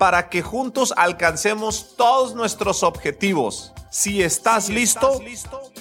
para 0.00 0.30
que 0.30 0.40
juntos 0.40 0.94
alcancemos 0.96 1.94
todos 1.94 2.34
nuestros 2.34 2.82
objetivos. 2.82 3.74
Si 3.90 4.22
estás, 4.22 4.70
listo, 4.70 5.20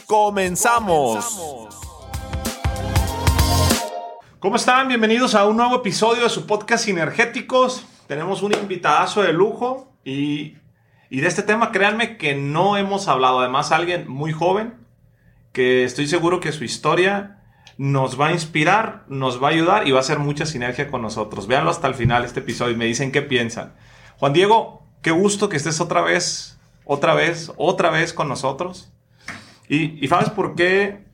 comenzamos. 0.07 1.69
¿Cómo 4.39 4.57
están? 4.57 4.89
Bienvenidos 4.89 5.35
a 5.35 5.45
un 5.45 5.55
nuevo 5.55 5.77
episodio 5.77 6.23
de 6.23 6.29
su 6.29 6.45
podcast 6.45 6.83
Sinergéticos. 6.83 7.85
Tenemos 8.07 8.41
un 8.41 8.51
invitadazo 8.53 9.21
de 9.21 9.31
lujo 9.31 9.93
y, 10.03 10.57
y 11.09 11.21
de 11.21 11.27
este 11.29 11.41
tema, 11.41 11.71
créanme 11.71 12.17
que 12.17 12.35
no 12.35 12.75
hemos 12.75 13.07
hablado. 13.07 13.39
Además, 13.39 13.71
alguien 13.71 14.05
muy 14.09 14.33
joven 14.33 14.85
que 15.53 15.85
estoy 15.85 16.07
seguro 16.07 16.41
que 16.41 16.51
su 16.51 16.65
historia 16.65 17.41
nos 17.77 18.19
va 18.19 18.27
a 18.27 18.31
inspirar, 18.33 19.05
nos 19.07 19.41
va 19.41 19.47
a 19.47 19.51
ayudar 19.51 19.87
y 19.87 19.91
va 19.91 19.99
a 19.99 20.01
hacer 20.01 20.19
mucha 20.19 20.45
sinergia 20.45 20.91
con 20.91 21.01
nosotros. 21.01 21.47
Véanlo 21.47 21.71
hasta 21.71 21.87
el 21.87 21.95
final 21.95 22.25
este 22.25 22.41
episodio 22.41 22.73
y 22.73 22.77
me 22.77 22.83
dicen 22.83 23.13
qué 23.13 23.21
piensan. 23.21 23.75
Juan 24.19 24.33
Diego, 24.33 24.83
qué 25.01 25.11
gusto 25.11 25.47
que 25.47 25.55
estés 25.55 25.79
otra 25.79 26.01
vez, 26.01 26.59
otra 26.83 27.13
vez, 27.13 27.53
otra 27.55 27.89
vez 27.89 28.11
con 28.11 28.27
nosotros. 28.27 28.91
Y, 29.69 30.05
¿sabes 30.09 30.29
por 30.29 30.55
qué? 30.55 31.05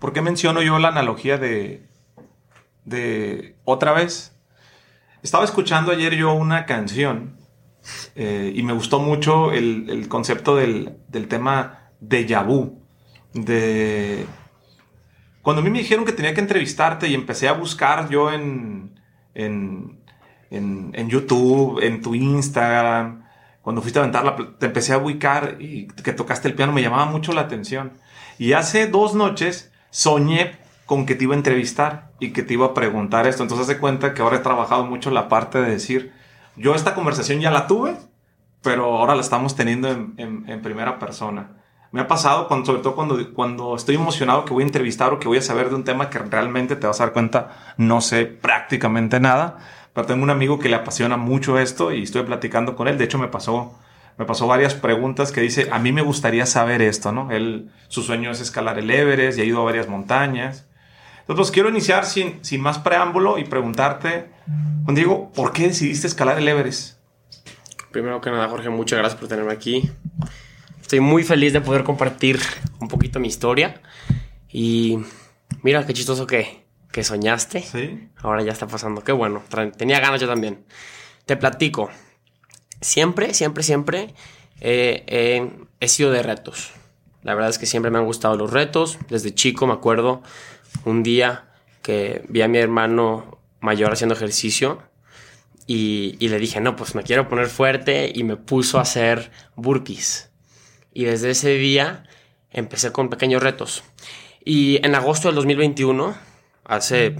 ¿Por 0.00 0.12
qué 0.12 0.20
menciono 0.20 0.60
yo 0.60 0.78
la 0.80 0.88
analogía 0.88 1.38
de, 1.38 1.86
de 2.84 3.54
otra 3.64 3.92
vez? 3.92 4.36
Estaba 5.22 5.44
escuchando 5.44 5.92
ayer 5.92 6.16
yo 6.16 6.32
una 6.32 6.66
canción 6.66 7.36
eh, 8.16 8.52
y 8.56 8.62
me 8.64 8.72
gustó 8.72 8.98
mucho 8.98 9.52
el, 9.52 10.08
concepto 10.08 10.56
del, 10.56 10.96
del 11.08 11.28
tema 11.28 11.90
de 12.00 12.24
vu, 12.44 12.82
de 13.34 14.26
cuando 15.42 15.62
a 15.62 15.64
mí 15.64 15.70
me 15.70 15.78
dijeron 15.78 16.04
que 16.04 16.12
tenía 16.12 16.34
que 16.34 16.40
entrevistarte 16.40 17.08
y 17.08 17.14
empecé 17.14 17.48
a 17.48 17.52
buscar 17.52 18.08
yo 18.08 18.32
en, 18.32 19.00
en, 19.34 19.99
en, 20.50 21.08
YouTube, 21.08 21.80
en 21.82 22.02
tu 22.02 22.14
Instagram, 22.14 23.24
cuando 23.62 23.82
fuiste 23.82 23.98
a 23.98 24.02
aventarla, 24.02 24.36
te 24.58 24.66
empecé 24.66 24.92
a 24.92 24.98
ubicar 24.98 25.56
y 25.60 25.86
que 25.86 26.12
tocaste 26.12 26.48
el 26.48 26.54
piano, 26.54 26.72
me 26.72 26.82
llamaba 26.82 27.06
mucho 27.06 27.32
la 27.32 27.42
atención. 27.42 27.92
Y 28.38 28.52
hace 28.52 28.86
dos 28.86 29.14
noches 29.14 29.70
soñé 29.90 30.58
con 30.86 31.06
que 31.06 31.14
te 31.14 31.24
iba 31.24 31.34
a 31.34 31.36
entrevistar 31.36 32.10
y 32.18 32.30
que 32.32 32.42
te 32.42 32.54
iba 32.54 32.66
a 32.66 32.74
preguntar 32.74 33.26
esto. 33.26 33.42
Entonces, 33.42 33.68
hace 33.68 33.78
cuenta 33.78 34.12
que 34.12 34.22
ahora 34.22 34.38
he 34.38 34.40
trabajado 34.40 34.84
mucho 34.84 35.10
la 35.10 35.28
parte 35.28 35.60
de 35.60 35.70
decir, 35.70 36.12
yo 36.56 36.74
esta 36.74 36.94
conversación 36.94 37.40
ya 37.40 37.50
la 37.50 37.66
tuve, 37.66 37.96
pero 38.62 38.96
ahora 38.96 39.14
la 39.14 39.20
estamos 39.20 39.54
teniendo 39.54 39.88
en, 39.88 40.14
en 40.16 40.62
primera 40.62 40.98
persona. 40.98 41.60
Me 41.92 42.00
ha 42.00 42.06
pasado, 42.06 42.46
cuando, 42.46 42.66
sobre 42.66 42.82
todo 42.82 42.94
cuando, 42.94 43.34
cuando 43.34 43.74
estoy 43.74 43.96
emocionado 43.96 44.44
que 44.44 44.52
voy 44.52 44.62
a 44.62 44.66
entrevistar 44.66 45.12
o 45.12 45.18
que 45.18 45.26
voy 45.26 45.38
a 45.38 45.42
saber 45.42 45.70
de 45.70 45.74
un 45.74 45.82
tema 45.82 46.08
que 46.08 46.20
realmente 46.20 46.76
te 46.76 46.86
vas 46.86 47.00
a 47.00 47.04
dar 47.04 47.12
cuenta, 47.12 47.74
no 47.78 48.00
sé 48.00 48.26
prácticamente 48.26 49.18
nada, 49.18 49.58
tengo 50.06 50.22
un 50.22 50.30
amigo 50.30 50.58
que 50.58 50.68
le 50.68 50.76
apasiona 50.76 51.16
mucho 51.16 51.58
esto 51.58 51.92
y 51.92 52.02
estoy 52.02 52.22
platicando 52.22 52.76
con 52.76 52.88
él. 52.88 52.98
De 52.98 53.04
hecho, 53.04 53.18
me 53.18 53.28
pasó, 53.28 53.78
me 54.18 54.24
pasó 54.24 54.46
varias 54.46 54.74
preguntas 54.74 55.32
que 55.32 55.40
dice, 55.40 55.68
a 55.70 55.78
mí 55.78 55.92
me 55.92 56.02
gustaría 56.02 56.46
saber 56.46 56.82
esto, 56.82 57.12
¿no? 57.12 57.30
Él, 57.30 57.70
su 57.88 58.02
sueño 58.02 58.30
es 58.30 58.40
escalar 58.40 58.78
el 58.78 58.90
Everest 58.90 59.38
y 59.38 59.42
ha 59.42 59.44
ido 59.44 59.60
a 59.60 59.64
varias 59.64 59.88
montañas. 59.88 60.66
Entonces, 61.28 61.52
quiero 61.52 61.68
iniciar 61.68 62.04
sin, 62.04 62.44
sin 62.44 62.60
más 62.60 62.78
preámbulo 62.78 63.38
y 63.38 63.44
preguntarte, 63.44 64.30
Juan 64.84 64.94
Diego, 64.94 65.30
¿por 65.32 65.52
qué 65.52 65.68
decidiste 65.68 66.06
escalar 66.06 66.38
el 66.38 66.48
Everest? 66.48 66.98
Primero 67.92 68.20
que 68.20 68.30
nada, 68.30 68.48
Jorge, 68.48 68.68
muchas 68.68 68.98
gracias 68.98 69.18
por 69.18 69.28
tenerme 69.28 69.52
aquí. 69.52 69.90
Estoy 70.80 71.00
muy 71.00 71.22
feliz 71.22 71.52
de 71.52 71.60
poder 71.60 71.84
compartir 71.84 72.40
un 72.80 72.88
poquito 72.88 73.20
mi 73.20 73.28
historia. 73.28 73.80
Y 74.48 74.98
mira 75.62 75.86
qué 75.86 75.92
chistoso 75.92 76.26
que, 76.26 76.64
que 76.92 77.04
soñaste. 77.04 77.62
Sí. 77.62 78.08
Ahora 78.18 78.42
ya 78.42 78.52
está 78.52 78.66
pasando. 78.66 79.02
Qué 79.02 79.12
bueno. 79.12 79.42
Tenía 79.76 80.00
ganas 80.00 80.20
yo 80.20 80.28
también. 80.28 80.64
Te 81.26 81.36
platico. 81.36 81.90
Siempre, 82.80 83.34
siempre, 83.34 83.62
siempre 83.62 84.14
he 84.60 85.88
sido 85.88 86.10
de 86.10 86.22
retos. 86.22 86.72
La 87.22 87.34
verdad 87.34 87.50
es 87.50 87.58
que 87.58 87.66
siempre 87.66 87.90
me 87.90 87.98
han 87.98 88.06
gustado 88.06 88.36
los 88.36 88.50
retos. 88.52 88.98
Desde 89.08 89.34
chico 89.34 89.66
me 89.66 89.74
acuerdo 89.74 90.22
un 90.84 91.02
día 91.02 91.50
que 91.82 92.24
vi 92.28 92.42
a 92.42 92.48
mi 92.48 92.58
hermano 92.58 93.38
mayor 93.60 93.92
haciendo 93.92 94.14
ejercicio 94.14 94.82
y, 95.66 96.16
y, 96.18 96.28
le 96.28 96.38
dije, 96.38 96.60
no, 96.60 96.76
pues 96.76 96.94
me 96.94 97.02
quiero 97.02 97.28
poner 97.28 97.48
fuerte 97.48 98.10
y 98.12 98.24
me 98.24 98.36
puso 98.36 98.78
a 98.78 98.82
hacer 98.82 99.30
burpees. 99.54 100.30
Y 100.92 101.04
desde 101.04 101.30
ese 101.30 101.50
día 101.50 102.04
empecé 102.50 102.90
con 102.90 103.08
pequeños 103.08 103.42
retos. 103.42 103.84
Y 104.44 104.84
en 104.84 104.94
agosto 104.94 105.28
del 105.28 105.36
2021, 105.36 106.16
hace 106.70 107.16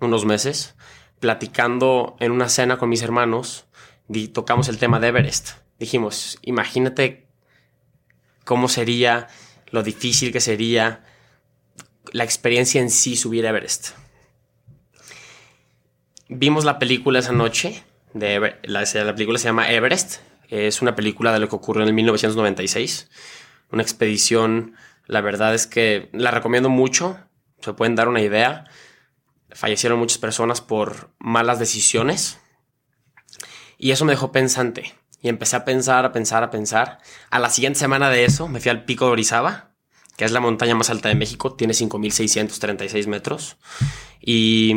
unos 0.00 0.24
meses, 0.24 0.74
platicando 1.20 2.16
en 2.18 2.32
una 2.32 2.48
cena 2.48 2.78
con 2.78 2.88
mis 2.88 3.02
hermanos, 3.02 3.66
tocamos 4.32 4.68
el 4.68 4.78
tema 4.78 5.00
de 5.00 5.08
Everest. 5.08 5.50
Dijimos, 5.78 6.38
imagínate 6.40 7.26
cómo 8.44 8.68
sería, 8.68 9.28
lo 9.70 9.82
difícil 9.82 10.32
que 10.32 10.40
sería 10.40 11.04
la 12.10 12.24
experiencia 12.24 12.80
en 12.80 12.90
sí 12.90 13.16
subir 13.16 13.44
Everest. 13.44 13.90
Vimos 16.28 16.64
la 16.64 16.78
película 16.78 17.18
esa 17.18 17.32
noche, 17.32 17.84
de 18.14 18.56
la, 18.62 18.84
la 18.94 19.14
película 19.14 19.38
se 19.38 19.44
llama 19.44 19.70
Everest, 19.70 20.20
es 20.48 20.80
una 20.80 20.94
película 20.96 21.34
de 21.34 21.38
lo 21.38 21.50
que 21.50 21.56
ocurrió 21.56 21.82
en 21.82 21.88
el 21.88 21.94
1996. 21.94 23.10
Una 23.70 23.82
expedición, 23.82 24.74
la 25.06 25.20
verdad 25.20 25.54
es 25.54 25.66
que 25.66 26.08
la 26.12 26.30
recomiendo 26.30 26.70
mucho. 26.70 27.18
Se 27.64 27.72
pueden 27.72 27.94
dar 27.94 28.08
una 28.08 28.20
idea. 28.20 28.64
Fallecieron 29.50 29.98
muchas 29.98 30.18
personas 30.18 30.60
por 30.60 31.10
malas 31.18 31.58
decisiones. 31.58 32.38
Y 33.78 33.92
eso 33.92 34.04
me 34.04 34.12
dejó 34.12 34.32
pensante. 34.32 34.94
Y 35.22 35.28
empecé 35.28 35.56
a 35.56 35.64
pensar, 35.64 36.04
a 36.04 36.12
pensar, 36.12 36.42
a 36.42 36.50
pensar. 36.50 36.98
A 37.30 37.38
la 37.38 37.48
siguiente 37.48 37.78
semana 37.78 38.10
de 38.10 38.26
eso 38.26 38.48
me 38.48 38.60
fui 38.60 38.70
al 38.70 38.84
pico 38.84 39.06
de 39.06 39.12
Orizaba, 39.12 39.70
que 40.18 40.26
es 40.26 40.32
la 40.32 40.40
montaña 40.40 40.74
más 40.74 40.90
alta 40.90 41.08
de 41.08 41.14
México. 41.14 41.54
Tiene 41.54 41.72
5.636 41.72 43.06
metros. 43.06 43.56
Y 44.20 44.74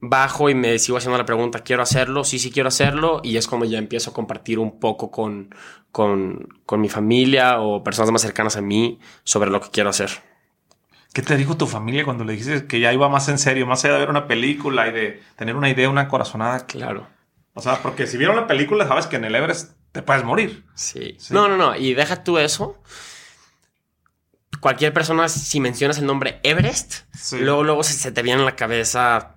bajo 0.00 0.50
y 0.50 0.54
me 0.54 0.78
sigo 0.78 0.98
haciendo 0.98 1.18
la 1.18 1.26
pregunta, 1.26 1.60
¿quiero 1.60 1.82
hacerlo? 1.82 2.22
Sí, 2.22 2.38
sí 2.38 2.52
quiero 2.52 2.68
hacerlo. 2.68 3.20
Y 3.24 3.36
es 3.36 3.48
como 3.48 3.64
ya 3.64 3.78
empiezo 3.78 4.10
a 4.10 4.14
compartir 4.14 4.60
un 4.60 4.78
poco 4.78 5.10
con, 5.10 5.52
con, 5.90 6.46
con 6.64 6.80
mi 6.80 6.88
familia 6.88 7.60
o 7.60 7.82
personas 7.82 8.12
más 8.12 8.22
cercanas 8.22 8.56
a 8.56 8.60
mí 8.60 9.00
sobre 9.24 9.50
lo 9.50 9.60
que 9.60 9.70
quiero 9.70 9.90
hacer. 9.90 10.33
¿Qué 11.14 11.22
te 11.22 11.36
dijo 11.36 11.56
tu 11.56 11.68
familia 11.68 12.04
cuando 12.04 12.24
le 12.24 12.32
dijiste 12.32 12.66
que 12.66 12.80
ya 12.80 12.92
iba 12.92 13.08
más 13.08 13.28
en 13.28 13.38
serio, 13.38 13.66
más 13.66 13.84
allá 13.84 13.94
de 13.94 14.00
ver 14.00 14.10
una 14.10 14.26
película 14.26 14.88
y 14.88 14.92
de 14.92 15.22
tener 15.36 15.54
una 15.54 15.70
idea, 15.70 15.88
una 15.88 16.08
corazonada? 16.08 16.66
Claro. 16.66 17.06
O 17.54 17.62
sea, 17.62 17.80
porque 17.82 18.08
si 18.08 18.16
vieron 18.16 18.34
la 18.34 18.48
película, 18.48 18.88
sabes 18.88 19.06
que 19.06 19.14
en 19.14 19.24
el 19.24 19.34
Everest 19.36 19.74
te 19.92 20.02
puedes 20.02 20.24
morir. 20.24 20.66
Sí. 20.74 21.16
No, 21.30 21.46
no, 21.46 21.56
no. 21.56 21.76
Y 21.76 21.94
deja 21.94 22.24
tú 22.24 22.38
eso. 22.38 22.82
Cualquier 24.58 24.92
persona, 24.92 25.28
si 25.28 25.60
mencionas 25.60 25.98
el 25.98 26.06
nombre 26.06 26.40
Everest, 26.42 27.04
luego, 27.30 27.62
luego 27.62 27.84
se, 27.84 27.92
se, 27.92 28.10
te 28.10 28.22
viene 28.22 28.40
en 28.40 28.46
la 28.46 28.56
cabeza 28.56 29.36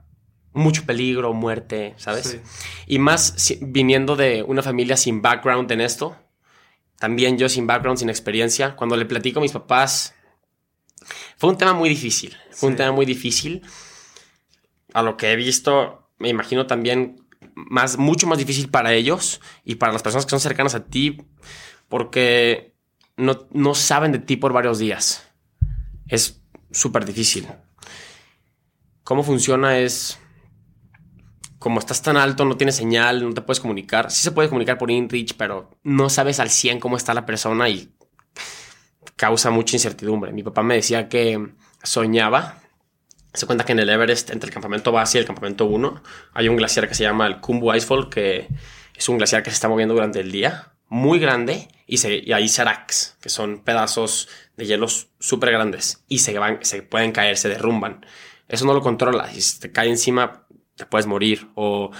mucho 0.53 0.83
peligro, 0.83 1.31
muerte, 1.33 1.94
¿sabes? 1.97 2.41
Y 2.88 2.97
más 2.97 3.35
viniendo 3.62 4.15
de 4.15 4.41
una 4.41 4.63
familia 4.63 4.97
sin 4.97 5.21
background 5.21 5.71
en 5.71 5.81
esto, 5.81 6.18
también 6.97 7.38
yo 7.38 7.50
sin 7.50 7.68
background, 7.68 8.00
sin 8.00 8.09
experiencia, 8.09 8.75
cuando 8.75 8.95
le 8.95 9.06
platico 9.06 9.38
a 9.38 9.44
mis 9.44 9.51
papás, 9.51 10.15
fue 11.38 11.50
un 11.50 11.57
tema 11.57 11.74
muy 11.74 11.89
difícil, 11.89 12.36
fue 12.51 12.69
un 12.69 12.75
tema 12.75 12.92
muy 12.92 13.06
difícil. 13.06 13.62
A 14.94 15.01
lo 15.01 15.18
que 15.18 15.31
he 15.31 15.36
visto, 15.36 16.09
me 16.18 16.30
imagino 16.30 16.65
también 16.65 17.27
más, 17.56 17.98
mucho 17.98 18.27
más 18.27 18.38
difícil 18.38 18.69
para 18.69 18.94
ellos 18.94 19.42
y 19.63 19.75
para 19.75 19.94
las 19.94 20.04
personas 20.04 20.25
que 20.25 20.31
son 20.31 20.39
cercanas 20.39 20.75
a 20.75 20.86
ti, 20.86 21.18
porque 21.88 22.75
no, 23.15 23.48
no 23.51 23.75
saben 23.75 24.12
de 24.12 24.19
ti 24.19 24.38
por 24.38 24.54
varios 24.54 24.80
días. 24.80 25.27
Es 26.07 26.42
súper 26.71 27.06
difícil. 27.06 27.48
¿Cómo 29.03 29.24
funciona? 29.24 29.80
Es 29.80 30.19
como 31.60 31.80
estás 31.80 32.01
tan 32.01 32.18
alto, 32.18 32.45
no 32.45 32.56
tienes 32.56 32.75
señal, 32.75 33.24
no 33.24 33.33
te 33.33 33.42
puedes 33.42 33.60
comunicar. 33.60 34.12
Sí 34.12 34.21
se 34.21 34.31
puede 34.31 34.50
comunicar 34.50 34.77
por 34.77 34.92
InReach, 34.92 35.36
pero 35.38 35.71
no 35.83 36.10
sabes 36.10 36.39
al 36.39 36.50
100 36.50 36.80
cómo 36.80 36.98
está 36.98 37.13
la 37.13 37.25
persona 37.25 37.68
y 37.69 37.94
causa 39.15 39.50
mucha 39.50 39.75
incertidumbre. 39.75 40.31
Mi 40.31 40.44
papá 40.44 40.63
me 40.63 40.75
decía 40.75 41.09
que 41.09 41.50
soñaba 41.83 42.62
Se 43.33 43.45
cuenta 43.45 43.65
que 43.65 43.74
en 43.74 43.80
el 43.80 43.89
Everest, 43.89 44.31
entre 44.31 44.48
el 44.48 44.54
campamento 44.54 44.92
base 44.92 45.18
y 45.18 45.21
el 45.21 45.27
campamento 45.27 45.65
1, 45.65 46.01
hay 46.33 46.50
un 46.50 46.57
glaciar 46.57 46.88
que 46.88 46.95
se 46.95 47.04
llama 47.04 47.27
el 47.27 47.39
Kumbu 47.39 47.74
Icefall, 47.74 48.09
que 48.09 48.48
es 48.95 49.09
un 49.09 49.18
glaciar 49.18 49.44
que 49.44 49.51
se 49.51 49.56
está 49.56 49.69
moviendo 49.69 49.94
durante 49.94 50.19
el 50.19 50.31
día, 50.31 50.74
muy 50.89 51.19
grande, 51.19 51.68
y, 51.86 51.98
se, 51.98 52.15
y 52.18 52.33
hay 52.33 52.48
seracs, 52.48 53.18
que 53.21 53.30
son 53.30 53.63
pedazos 53.63 54.27
de 54.56 54.65
hielos 54.65 55.10
súper 55.19 55.51
grandes, 55.51 56.03
y 56.07 56.19
se, 56.19 56.38
van, 56.39 56.60
se 56.63 56.81
pueden 56.81 57.12
caer, 57.12 57.38
se 57.38 57.50
derrumban. 57.50 58.06
Eso 58.48 58.65
no 58.65 58.74
lo 58.74 58.81
controla. 58.81 59.27
Si 59.31 59.60
te 59.60 59.71
cae 59.71 59.89
encima, 59.89 60.45
te 60.75 60.86
puedes 60.86 61.06
morir. 61.06 61.50
O 61.56 61.92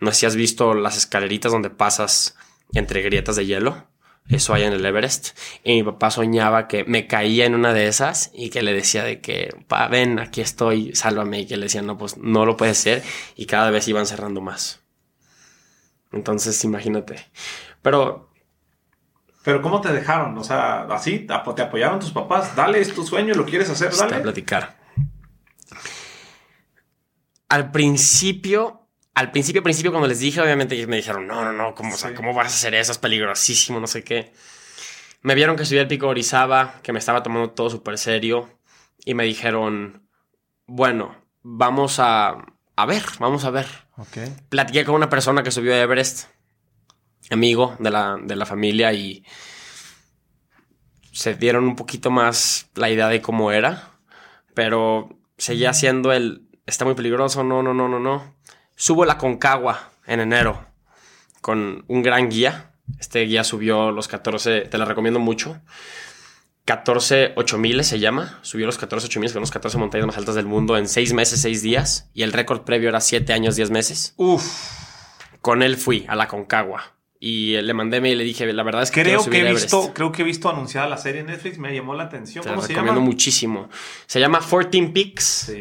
no 0.00 0.10
sé 0.10 0.20
si 0.20 0.26
has 0.26 0.36
visto 0.36 0.74
las 0.74 0.96
escaleritas 0.96 1.52
donde 1.52 1.70
pasas 1.70 2.36
entre 2.72 3.02
grietas 3.02 3.36
de 3.36 3.46
hielo. 3.46 3.86
Eso 4.28 4.54
hay 4.54 4.62
en 4.64 4.72
el 4.72 4.84
Everest. 4.84 5.36
Y 5.64 5.74
mi 5.74 5.82
papá 5.82 6.10
soñaba 6.10 6.68
que 6.68 6.84
me 6.84 7.06
caía 7.06 7.44
en 7.44 7.54
una 7.54 7.72
de 7.72 7.86
esas 7.86 8.30
y 8.32 8.50
que 8.50 8.62
le 8.62 8.72
decía 8.72 9.04
de 9.04 9.20
que, 9.20 9.54
pa, 9.68 9.88
ven, 9.88 10.18
aquí 10.18 10.40
estoy, 10.40 10.94
sálvame. 10.94 11.40
Y 11.40 11.46
que 11.46 11.56
le 11.56 11.64
decía, 11.64 11.82
no, 11.82 11.98
pues 11.98 12.16
no 12.16 12.46
lo 12.46 12.56
puede 12.56 12.74
ser. 12.74 13.02
Y 13.36 13.46
cada 13.46 13.70
vez 13.70 13.88
iban 13.88 14.06
cerrando 14.06 14.40
más. 14.40 14.80
Entonces, 16.12 16.62
imagínate. 16.64 17.26
Pero 17.82 18.32
pero 19.42 19.60
¿cómo 19.60 19.80
te 19.80 19.92
dejaron? 19.92 20.38
O 20.38 20.44
sea, 20.44 20.82
así, 20.82 21.20
te 21.20 21.32
apoyaron 21.32 21.98
tus 21.98 22.12
papás. 22.12 22.54
Dale, 22.54 22.80
es 22.80 22.94
tu 22.94 23.04
sueño, 23.04 23.34
lo 23.34 23.44
quieres 23.44 23.68
hacer, 23.70 23.94
dale. 23.94 24.16
a 24.16 24.22
platicar. 24.22 24.76
Al 27.48 27.70
principio, 27.70 28.81
al 29.14 29.30
principio, 29.30 29.62
principio, 29.62 29.90
cuando 29.90 30.08
les 30.08 30.20
dije, 30.20 30.40
obviamente 30.40 30.86
me 30.86 30.96
dijeron, 30.96 31.26
no, 31.26 31.44
no, 31.44 31.52
no, 31.52 31.74
¿cómo, 31.74 31.94
¿cómo 32.16 32.34
vas 32.34 32.52
a 32.52 32.56
hacer 32.56 32.74
eso? 32.74 32.92
Es 32.92 32.98
peligrosísimo, 32.98 33.80
no 33.80 33.86
sé 33.86 34.02
qué. 34.02 34.32
Me 35.20 35.34
vieron 35.34 35.56
que 35.56 35.64
subí 35.64 35.78
al 35.78 35.88
pico 35.88 36.08
Orizaba, 36.08 36.80
que 36.82 36.92
me 36.92 36.98
estaba 36.98 37.22
tomando 37.22 37.50
todo 37.50 37.70
súper 37.70 37.98
serio. 37.98 38.58
Y 39.04 39.14
me 39.14 39.24
dijeron, 39.24 40.08
bueno, 40.66 41.16
vamos 41.42 41.98
a, 41.98 42.36
a 42.76 42.86
ver, 42.86 43.02
vamos 43.18 43.44
a 43.44 43.50
ver. 43.50 43.66
Okay. 43.96 44.34
Platiqué 44.48 44.84
con 44.84 44.94
una 44.94 45.10
persona 45.10 45.42
que 45.42 45.50
subió 45.50 45.74
a 45.74 45.78
Everest 45.78 46.28
amigo 47.30 47.76
de 47.78 47.90
la, 47.90 48.18
de 48.22 48.36
la 48.36 48.46
familia 48.46 48.92
y 48.92 49.24
se 51.12 51.34
dieron 51.34 51.64
un 51.64 51.76
poquito 51.76 52.10
más 52.10 52.70
la 52.74 52.90
idea 52.90 53.08
de 53.08 53.20
cómo 53.20 53.52
era, 53.52 53.90
pero 54.54 55.20
seguía 55.36 55.72
siendo 55.72 56.12
el, 56.12 56.48
está 56.66 56.84
muy 56.84 56.94
peligroso, 56.94 57.44
no, 57.44 57.62
no, 57.62 57.74
no, 57.74 57.88
no, 57.88 57.98
no. 57.98 58.34
Subo 58.76 59.04
la 59.04 59.18
Concagua 59.18 59.90
en 60.06 60.20
enero 60.20 60.66
con 61.40 61.84
un 61.88 62.02
gran 62.02 62.30
guía. 62.30 62.72
Este 62.98 63.20
guía 63.20 63.44
subió 63.44 63.90
los 63.90 64.08
14, 64.08 64.62
te 64.62 64.78
la 64.78 64.84
recomiendo 64.84 65.20
mucho. 65.20 65.60
14 66.64 67.32
8000 67.36 67.84
se 67.84 67.98
llama. 67.98 68.38
Subió 68.42 68.66
los 68.66 68.78
14 68.78 69.06
8000, 69.06 69.28
que 69.28 69.32
son 69.32 69.42
las 69.42 69.50
14 69.50 69.78
montañas 69.78 70.06
más 70.06 70.16
altas 70.16 70.34
del 70.34 70.46
mundo 70.46 70.76
en 70.76 70.88
6 70.88 71.12
meses, 71.12 71.40
6 71.42 71.62
días. 71.62 72.10
Y 72.14 72.22
el 72.22 72.32
récord 72.32 72.62
previo 72.62 72.88
era 72.88 73.00
7 73.00 73.32
años, 73.32 73.56
10 73.56 73.70
meses. 73.70 74.14
Uf. 74.16 74.44
Con 75.40 75.62
él 75.62 75.76
fui 75.76 76.04
a 76.08 76.14
la 76.14 76.28
Concagua 76.28 76.94
y 77.24 77.60
le 77.60 77.72
mandé 77.72 77.98
y 77.98 78.16
le 78.16 78.24
dije, 78.24 78.52
la 78.52 78.64
verdad 78.64 78.82
es 78.82 78.90
que 78.90 79.02
creo 79.02 79.24
que 79.24 79.40
he 79.40 79.52
visto, 79.52 79.92
creo 79.94 80.10
que 80.10 80.22
he 80.22 80.24
visto 80.24 80.48
anunciada 80.48 80.88
la 80.88 80.96
serie 80.96 81.20
en 81.20 81.28
Netflix, 81.28 81.56
me 81.56 81.72
llamó 81.72 81.94
la 81.94 82.02
atención. 82.02 82.42
Te 82.42 82.50
¿Cómo 82.50 82.62
se 82.62 82.68
recomiendo 82.68 83.00
muchísimo. 83.00 83.68
Se 84.06 84.18
llama 84.18 84.40
14 84.40 84.90
Peaks 84.92 85.52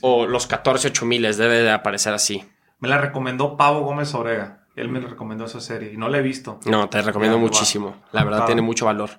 o 0.00 0.26
los 0.26 0.46
14 0.46 0.88
8000, 0.88 1.36
debe 1.36 1.62
de 1.62 1.70
aparecer 1.72 2.12
así. 2.14 2.44
Me 2.78 2.88
la 2.88 2.98
recomendó 2.98 3.56
Pavo 3.56 3.80
Gómez 3.80 4.14
Orega. 4.14 4.66
Él 4.76 4.88
me 4.88 5.00
recomendó 5.00 5.46
esa 5.46 5.60
serie 5.60 5.92
y 5.92 5.96
no 5.96 6.08
la 6.08 6.18
he 6.18 6.22
visto. 6.22 6.60
No, 6.66 6.88
te 6.88 7.02
recomiendo 7.02 7.38
muchísimo. 7.38 7.96
La 8.12 8.22
verdad 8.22 8.46
tiene 8.46 8.62
mucho 8.62 8.86
valor. 8.86 9.10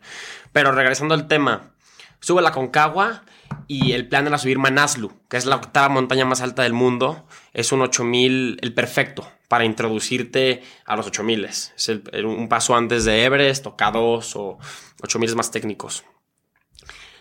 Pero 0.53 0.71
regresando 0.71 1.13
al 1.13 1.27
tema, 1.27 1.73
sube 2.21 2.41
la 2.41 2.51
Concagua 2.51 3.23
y 3.67 3.91
el 3.91 4.07
plan 4.07 4.25
era 4.25 4.38
subir 4.38 4.57
Manaslu, 4.57 5.11
que 5.27 5.35
es 5.35 5.45
la 5.45 5.57
octava 5.57 5.89
montaña 5.89 6.23
más 6.23 6.41
alta 6.41 6.63
del 6.63 6.73
mundo. 6.73 7.25
Es 7.53 7.73
un 7.73 7.81
8000, 7.81 8.59
el 8.61 8.73
perfecto 8.73 9.29
para 9.50 9.65
introducirte 9.65 10.63
a 10.85 10.95
los 10.95 11.07
8000. 11.07 11.45
Es 11.45 11.91
un 12.23 12.47
paso 12.47 12.75
antes 12.75 13.03
de 13.03 13.25
Everest 13.25 13.67
o 13.67 13.75
K2 13.75 14.35
o 14.35 14.59
8000 15.03 15.35
más 15.35 15.51
técnicos. 15.51 16.06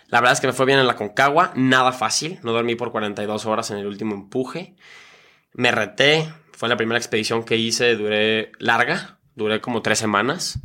La 0.07 0.21
verdad 0.21 0.35
es 0.35 0.41
que 0.41 0.47
me 0.47 0.53
fue 0.53 0.65
bien 0.65 0.79
en 0.79 0.87
la 0.87 0.95
Concagua, 0.95 1.53
nada 1.57 1.93
fácil. 1.93 2.39
No 2.43 2.53
dormí 2.53 2.77
por 2.77 2.93
42 2.93 3.47
horas 3.47 3.71
en 3.71 3.79
el 3.79 3.87
último 3.87 4.15
empuje. 4.15 4.77
Me 5.53 5.71
reté, 5.71 6.29
fue 6.53 6.69
la 6.69 6.77
primera 6.77 6.99
expedición 6.99 7.45
que 7.45 7.57
hice, 7.57 7.97
duré 7.97 8.53
larga, 8.59 9.19
duré 9.35 9.61
como 9.61 9.83
tres 9.83 9.99
semanas. 9.99 10.61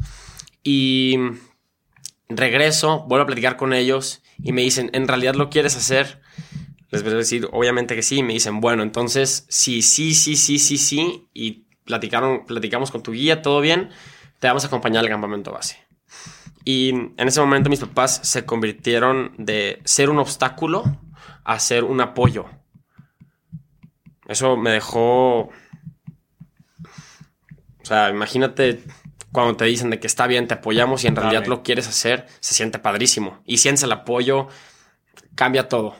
Y 0.63 1.17
regreso, 2.29 3.05
vuelvo 3.07 3.23
a 3.23 3.27
platicar 3.27 3.57
con 3.57 3.73
ellos 3.73 4.21
y 4.41 4.51
me 4.51 4.61
dicen, 4.61 4.89
¿en 4.93 5.07
realidad 5.07 5.35
lo 5.35 5.49
quieres 5.49 5.75
hacer? 5.75 6.21
Les 6.89 7.03
voy 7.03 7.13
a 7.13 7.17
decir, 7.17 7.47
obviamente 7.51 7.95
que 7.95 8.03
sí. 8.03 8.21
Me 8.23 8.33
dicen, 8.33 8.61
bueno, 8.61 8.83
entonces, 8.83 9.45
sí, 9.49 9.81
sí, 9.81 10.13
sí, 10.13 10.35
sí, 10.35 10.59
sí, 10.59 10.77
sí. 10.77 11.27
Y 11.33 11.65
platicaron, 11.85 12.45
platicamos 12.45 12.91
con 12.91 13.01
tu 13.01 13.13
guía, 13.13 13.41
todo 13.41 13.61
bien. 13.61 13.89
Te 14.39 14.47
vamos 14.47 14.63
a 14.63 14.67
acompañar 14.67 15.03
al 15.03 15.09
campamento 15.09 15.51
base. 15.51 15.77
Y 16.65 16.89
en 16.89 17.27
ese 17.27 17.41
momento 17.41 17.69
mis 17.69 17.79
papás 17.79 18.19
se 18.23 18.45
convirtieron 18.45 19.33
de 19.37 19.81
ser 19.85 20.09
un 20.09 20.19
obstáculo 20.19 20.83
a 21.43 21.59
ser 21.59 21.83
un 21.83 21.99
apoyo. 21.99 22.45
Eso 24.33 24.57
me 24.57 24.71
dejó... 24.71 25.49
O 27.81 27.85
sea, 27.85 28.09
imagínate 28.09 28.83
cuando 29.31 29.55
te 29.55 29.65
dicen 29.65 29.89
de 29.89 29.99
que 29.99 30.07
está 30.07 30.27
bien, 30.27 30.47
te 30.47 30.53
apoyamos 30.53 31.03
y 31.03 31.07
en 31.07 31.15
realidad 31.15 31.47
lo 31.47 31.63
quieres 31.63 31.87
hacer, 31.87 32.27
se 32.39 32.53
siente 32.53 32.77
padrísimo. 32.79 33.41
Y 33.45 33.57
sientes 33.57 33.83
el 33.83 33.91
apoyo, 33.91 34.47
cambia 35.35 35.67
todo 35.67 35.95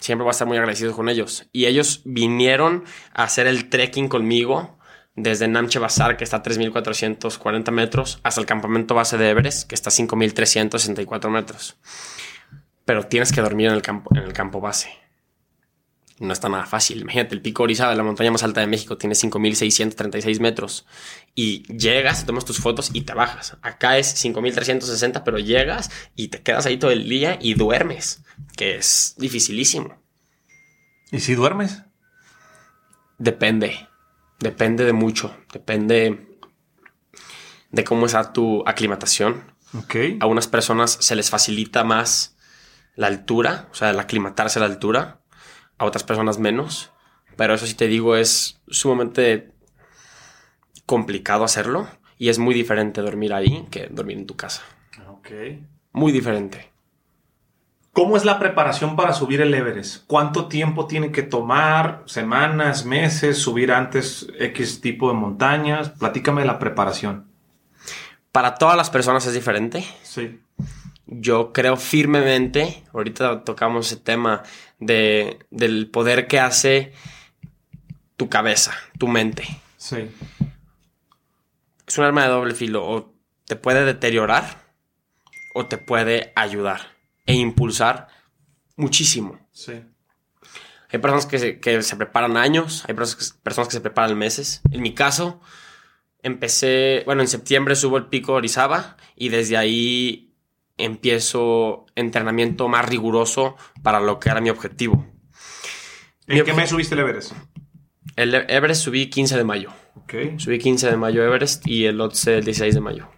siempre 0.00 0.24
voy 0.24 0.30
a 0.30 0.32
estar 0.32 0.48
muy 0.48 0.56
agradecido 0.56 0.94
con 0.94 1.08
ellos. 1.08 1.48
Y 1.52 1.66
ellos 1.66 2.02
vinieron 2.04 2.84
a 3.12 3.24
hacer 3.24 3.46
el 3.46 3.68
trekking 3.68 4.08
conmigo 4.08 4.78
desde 5.14 5.48
Namche 5.48 5.78
Bazar, 5.78 6.16
que 6.16 6.24
está 6.24 6.38
a 6.38 6.42
3.440 6.42 7.70
metros, 7.70 8.20
hasta 8.22 8.40
el 8.40 8.46
campamento 8.46 8.94
base 8.94 9.18
de 9.18 9.30
Everest, 9.30 9.68
que 9.68 9.74
está 9.74 9.90
a 9.90 9.92
5.364 9.92 11.28
metros. 11.30 11.76
Pero 12.84 13.04
tienes 13.04 13.32
que 13.32 13.40
dormir 13.40 13.68
en 13.68 13.74
el 13.74 13.82
campo, 13.82 14.10
en 14.14 14.22
el 14.22 14.32
campo 14.32 14.60
base. 14.60 14.90
No 16.20 16.34
está 16.34 16.50
nada 16.50 16.66
fácil. 16.66 17.00
Imagínate, 17.00 17.34
el 17.34 17.40
pico 17.40 17.62
Orizaba, 17.62 17.94
la 17.94 18.02
montaña 18.02 18.30
más 18.30 18.42
alta 18.42 18.60
de 18.60 18.66
México, 18.66 18.98
tiene 18.98 19.14
5.636 19.14 20.38
metros. 20.38 20.86
Y 21.34 21.62
llegas, 21.74 22.26
tomas 22.26 22.44
tus 22.44 22.58
fotos 22.58 22.90
y 22.92 23.00
te 23.00 23.14
bajas. 23.14 23.56
Acá 23.62 23.96
es 23.96 24.22
5.360, 24.22 25.22
pero 25.24 25.38
llegas 25.38 25.90
y 26.14 26.28
te 26.28 26.42
quedas 26.42 26.66
ahí 26.66 26.76
todo 26.76 26.90
el 26.90 27.08
día 27.08 27.38
y 27.40 27.54
duermes, 27.54 28.22
que 28.54 28.76
es 28.76 29.14
dificilísimo. 29.16 29.98
¿Y 31.10 31.20
si 31.20 31.34
duermes? 31.34 31.84
Depende. 33.16 33.88
Depende 34.40 34.84
de 34.84 34.92
mucho. 34.92 35.34
Depende 35.54 36.38
de 37.70 37.84
cómo 37.84 38.04
está 38.04 38.34
tu 38.34 38.62
aclimatación. 38.66 39.54
Okay. 39.84 40.18
A 40.20 40.26
unas 40.26 40.48
personas 40.48 40.98
se 41.00 41.16
les 41.16 41.30
facilita 41.30 41.82
más 41.82 42.36
la 42.94 43.06
altura, 43.06 43.68
o 43.70 43.74
sea, 43.74 43.88
el 43.88 43.98
aclimatarse 43.98 44.58
a 44.58 44.60
la 44.60 44.66
altura 44.66 45.19
a 45.80 45.86
otras 45.86 46.04
personas 46.04 46.38
menos. 46.38 46.92
Pero 47.36 47.54
eso 47.54 47.66
sí 47.66 47.74
te 47.74 47.88
digo, 47.88 48.14
es 48.14 48.60
sumamente 48.68 49.50
complicado 50.84 51.42
hacerlo 51.42 51.88
y 52.18 52.28
es 52.28 52.38
muy 52.38 52.54
diferente 52.54 53.00
dormir 53.00 53.32
ahí 53.32 53.66
que 53.70 53.88
dormir 53.90 54.18
en 54.18 54.26
tu 54.26 54.36
casa. 54.36 54.62
Ok. 55.08 55.30
Muy 55.92 56.12
diferente. 56.12 56.70
¿Cómo 57.92 58.16
es 58.16 58.24
la 58.24 58.38
preparación 58.38 58.94
para 58.94 59.14
subir 59.14 59.40
el 59.40 59.54
Everest? 59.54 60.04
¿Cuánto 60.06 60.46
tiempo 60.46 60.86
tiene 60.86 61.10
que 61.12 61.22
tomar? 61.22 62.02
¿Semanas, 62.04 62.84
meses? 62.84 63.38
¿Subir 63.38 63.72
antes 63.72 64.28
X 64.38 64.80
tipo 64.80 65.08
de 65.08 65.14
montañas? 65.14 65.90
Platícame 65.90 66.42
de 66.42 66.46
la 66.46 66.58
preparación. 66.58 67.26
Para 68.32 68.54
todas 68.54 68.76
las 68.76 68.90
personas 68.90 69.26
es 69.26 69.34
diferente. 69.34 69.84
Sí. 70.02 70.40
Yo 71.06 71.52
creo 71.52 71.76
firmemente, 71.76 72.84
ahorita 72.92 73.44
tocamos 73.44 73.86
ese 73.86 73.96
tema 73.96 74.44
de, 74.80 75.38
del 75.50 75.88
poder 75.88 76.26
que 76.26 76.40
hace 76.40 76.92
tu 78.16 78.28
cabeza, 78.28 78.74
tu 78.98 79.06
mente. 79.08 79.44
Sí. 79.76 80.10
Es 81.86 81.98
un 81.98 82.04
arma 82.04 82.24
de 82.24 82.28
doble 82.28 82.54
filo. 82.54 82.86
O 82.86 83.14
te 83.46 83.56
puede 83.56 83.84
deteriorar 83.84 84.64
o 85.54 85.66
te 85.66 85.78
puede 85.78 86.32
ayudar 86.36 86.96
e 87.26 87.34
impulsar 87.34 88.08
muchísimo. 88.76 89.38
Sí. 89.52 89.82
Hay 90.92 90.98
personas 90.98 91.26
que 91.26 91.38
se, 91.38 91.60
que 91.60 91.82
se 91.82 91.96
preparan 91.96 92.36
años, 92.36 92.84
hay 92.88 92.94
personas 92.94 93.32
que, 93.32 93.38
personas 93.42 93.68
que 93.68 93.74
se 93.74 93.80
preparan 93.80 94.18
meses. 94.18 94.60
En 94.72 94.82
mi 94.82 94.94
caso, 94.94 95.40
empecé, 96.22 97.02
bueno, 97.06 97.22
en 97.22 97.28
septiembre 97.28 97.76
subo 97.76 97.96
el 97.96 98.06
pico 98.06 98.34
Orizaba 98.34 98.96
y 99.14 99.28
desde 99.28 99.56
ahí 99.56 100.29
empiezo 100.84 101.86
entrenamiento 101.94 102.68
más 102.68 102.88
riguroso 102.88 103.56
para 103.82 104.00
lo 104.00 104.18
que 104.18 104.30
era 104.30 104.40
mi 104.40 104.50
objetivo. 104.50 105.06
¿En 106.26 106.44
qué 106.44 106.52
mes 106.52 106.70
subiste 106.70 106.94
el 106.94 107.00
Everest? 107.00 107.32
El 108.16 108.34
Everest 108.34 108.82
subí 108.82 109.10
15 109.10 109.36
de 109.36 109.44
mayo. 109.44 109.72
Ok. 109.96 110.14
Subí 110.38 110.58
15 110.58 110.90
de 110.90 110.96
mayo 110.96 111.24
Everest 111.24 111.66
y 111.66 111.86
el 111.86 112.00
Otse 112.00 112.38
el 112.38 112.44
16 112.44 112.74
de 112.74 112.80
mayo. 112.80 113.08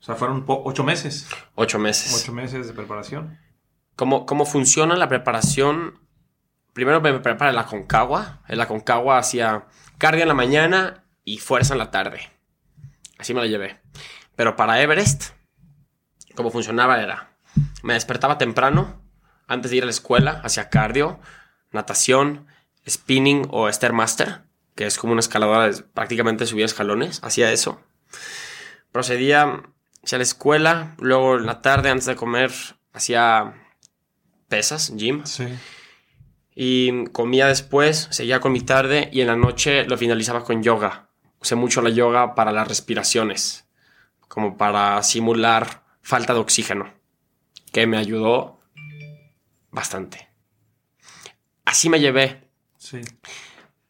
O 0.00 0.02
sea, 0.02 0.14
fueron 0.14 0.44
ocho 0.46 0.84
meses. 0.84 1.28
Ocho 1.54 1.78
meses. 1.78 2.22
Ocho 2.22 2.32
meses 2.32 2.66
de 2.66 2.72
preparación. 2.72 3.38
¿Cómo, 3.96 4.26
¿Cómo 4.26 4.46
funciona 4.46 4.96
la 4.96 5.08
preparación? 5.08 6.00
Primero 6.72 7.00
me 7.00 7.18
prepara 7.18 7.52
la 7.52 7.66
Concagua. 7.66 8.42
En 8.48 8.58
la 8.58 8.68
Concagua 8.68 9.18
hacía 9.18 9.66
cardio 9.98 10.22
en 10.22 10.28
la 10.28 10.34
mañana 10.34 11.04
y 11.24 11.38
fuerza 11.38 11.74
en 11.74 11.78
la 11.78 11.90
tarde. 11.90 12.20
Así 13.18 13.34
me 13.34 13.40
la 13.40 13.46
llevé. 13.46 13.80
Pero 14.38 14.54
para 14.54 14.80
Everest, 14.80 15.30
cómo 16.36 16.52
funcionaba 16.52 17.02
era, 17.02 17.36
me 17.82 17.94
despertaba 17.94 18.38
temprano, 18.38 19.02
antes 19.48 19.72
de 19.72 19.78
ir 19.78 19.82
a 19.82 19.86
la 19.86 19.90
escuela, 19.90 20.40
hacía 20.44 20.70
cardio, 20.70 21.18
natación, 21.72 22.46
spinning 22.88 23.48
o 23.50 23.68
stairmaster, 23.68 24.42
que 24.76 24.86
es 24.86 24.96
como 24.96 25.10
una 25.10 25.18
escaladora, 25.18 25.72
prácticamente 25.92 26.46
subía 26.46 26.66
escalones, 26.66 27.18
hacía 27.24 27.50
eso. 27.50 27.82
Procedía 28.92 29.60
hacia 30.04 30.18
la 30.18 30.22
escuela, 30.22 30.94
luego 31.00 31.38
en 31.38 31.46
la 31.46 31.60
tarde, 31.60 31.90
antes 31.90 32.06
de 32.06 32.14
comer, 32.14 32.52
hacía 32.92 33.54
pesas, 34.46 34.92
gym. 34.94 35.26
Sí. 35.26 35.48
Y 36.54 37.06
comía 37.06 37.48
después, 37.48 38.06
seguía 38.12 38.38
con 38.38 38.52
mi 38.52 38.60
tarde 38.60 39.10
y 39.12 39.20
en 39.20 39.26
la 39.26 39.36
noche 39.36 39.84
lo 39.86 39.98
finalizaba 39.98 40.44
con 40.44 40.62
yoga. 40.62 41.08
Usé 41.40 41.56
mucho 41.56 41.82
la 41.82 41.90
yoga 41.90 42.36
para 42.36 42.52
las 42.52 42.68
respiraciones 42.68 43.64
como 44.28 44.56
para 44.56 45.02
simular 45.02 45.82
falta 46.02 46.34
de 46.34 46.40
oxígeno, 46.40 46.92
que 47.72 47.86
me 47.86 47.96
ayudó 47.96 48.60
bastante. 49.70 50.28
Así 51.64 51.88
me 51.88 52.00
llevé. 52.00 52.48
Sí. 52.76 53.00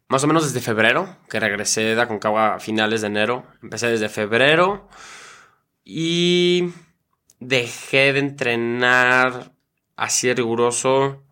Más 0.09 0.25
o 0.25 0.27
menos 0.27 0.45
desde 0.45 0.65
febrero, 0.65 1.17
que 1.29 1.39
regresé 1.39 1.95
de 1.95 2.01
Aconcagua 2.01 2.55
a 2.55 2.61
finales 2.61 3.03
de 3.03 3.09
enero. 3.09 3.47
Empecé 3.63 3.89
desde 3.89 4.09
febrero 4.09 4.89
y 5.85 6.73
dejé 7.41 8.13
de 8.13 8.21
entrenar 8.21 9.53
así 9.97 10.29
de 10.29 10.35
riguroso 10.35 11.25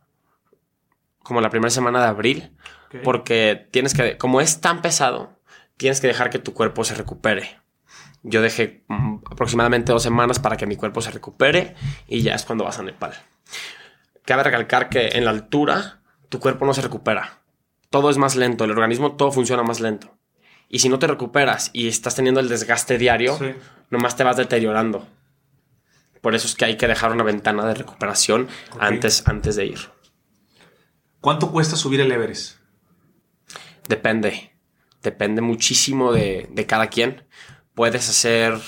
como 1.19 1.41
la 1.41 1.51
primera 1.51 1.71
semana 1.71 2.01
de 2.01 2.07
abril. 2.07 2.57
Porque 3.03 3.69
tienes 3.73 3.95
que, 3.95 4.17
como 4.17 4.41
es 4.41 4.61
tan 4.61 4.81
pesado, 4.81 5.39
tienes 5.77 6.01
que 6.01 6.07
dejar 6.07 6.31
que 6.31 6.39
tu 6.39 6.55
cuerpo 6.55 6.85
se 6.85 6.95
recupere. 6.95 7.59
Yo 8.29 8.43
dejé 8.43 8.85
mm, 8.89 9.19
aproximadamente 9.31 9.93
dos 9.93 10.03
semanas 10.03 10.41
para 10.41 10.57
que 10.57 10.67
mi 10.67 10.75
cuerpo 10.77 11.01
se 11.01 11.13
recupere 11.13 11.75
y 12.09 12.23
ya 12.23 12.35
es 12.35 12.45
cuando 12.45 12.65
vas 12.65 12.79
a 12.79 12.83
Nepal. 12.83 13.13
Cabe 14.25 14.43
recalcar 14.43 14.89
que 14.89 15.09
en 15.13 15.25
la 15.25 15.31
altura 15.31 16.01
tu 16.29 16.41
cuerpo 16.41 16.67
no 16.67 16.75
se 16.75 16.83
recupera. 16.83 17.39
Todo 17.89 18.11
es 18.11 18.19
más 18.19 18.35
lento, 18.35 18.65
el 18.65 18.73
organismo 18.73 19.13
todo 19.13 19.31
funciona 19.31 19.63
más 19.63 19.79
lento. 19.81 20.19
Y 20.69 20.81
si 20.81 20.89
no 20.89 20.99
te 20.99 21.07
recuperas 21.07 21.71
y 21.73 21.87
estás 21.87 22.17
teniendo 22.17 22.41
el 22.41 22.49
desgaste 22.49 22.99
diario, 22.99 23.39
Sí. 23.39 23.55
nomás 23.91 24.17
te 24.17 24.25
vas 24.25 24.37
deteriorando. 24.37 25.07
Por 26.21 26.35
eso 26.35 26.49
es 26.49 26.57
que 26.57 26.65
hay 26.65 26.77
que 26.77 26.89
dejar 26.89 27.13
una 27.13 27.23
ventana 27.23 27.65
de 27.65 27.75
recuperación 27.75 28.49
antes, 28.81 29.23
antes 29.29 29.55
de 29.55 29.67
ir. 29.67 29.79
¿Cuánto 31.21 31.53
cuesta 31.53 31.77
subir 31.77 32.01
el 32.01 32.11
Everest? 32.11 32.59
Depende. 33.89 34.53
Depende 35.03 35.41
muchísimo 35.41 36.13
de, 36.13 36.49
de 36.51 36.67
cada 36.67 36.89
quien. 36.89 37.23
Puedes 37.77 38.09
hacer 38.09 38.59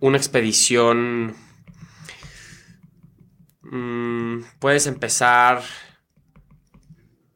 una 0.00 0.16
expedición. 0.18 1.36
mm, 3.62 4.40
puedes 4.58 4.86
empezar. 4.88 5.62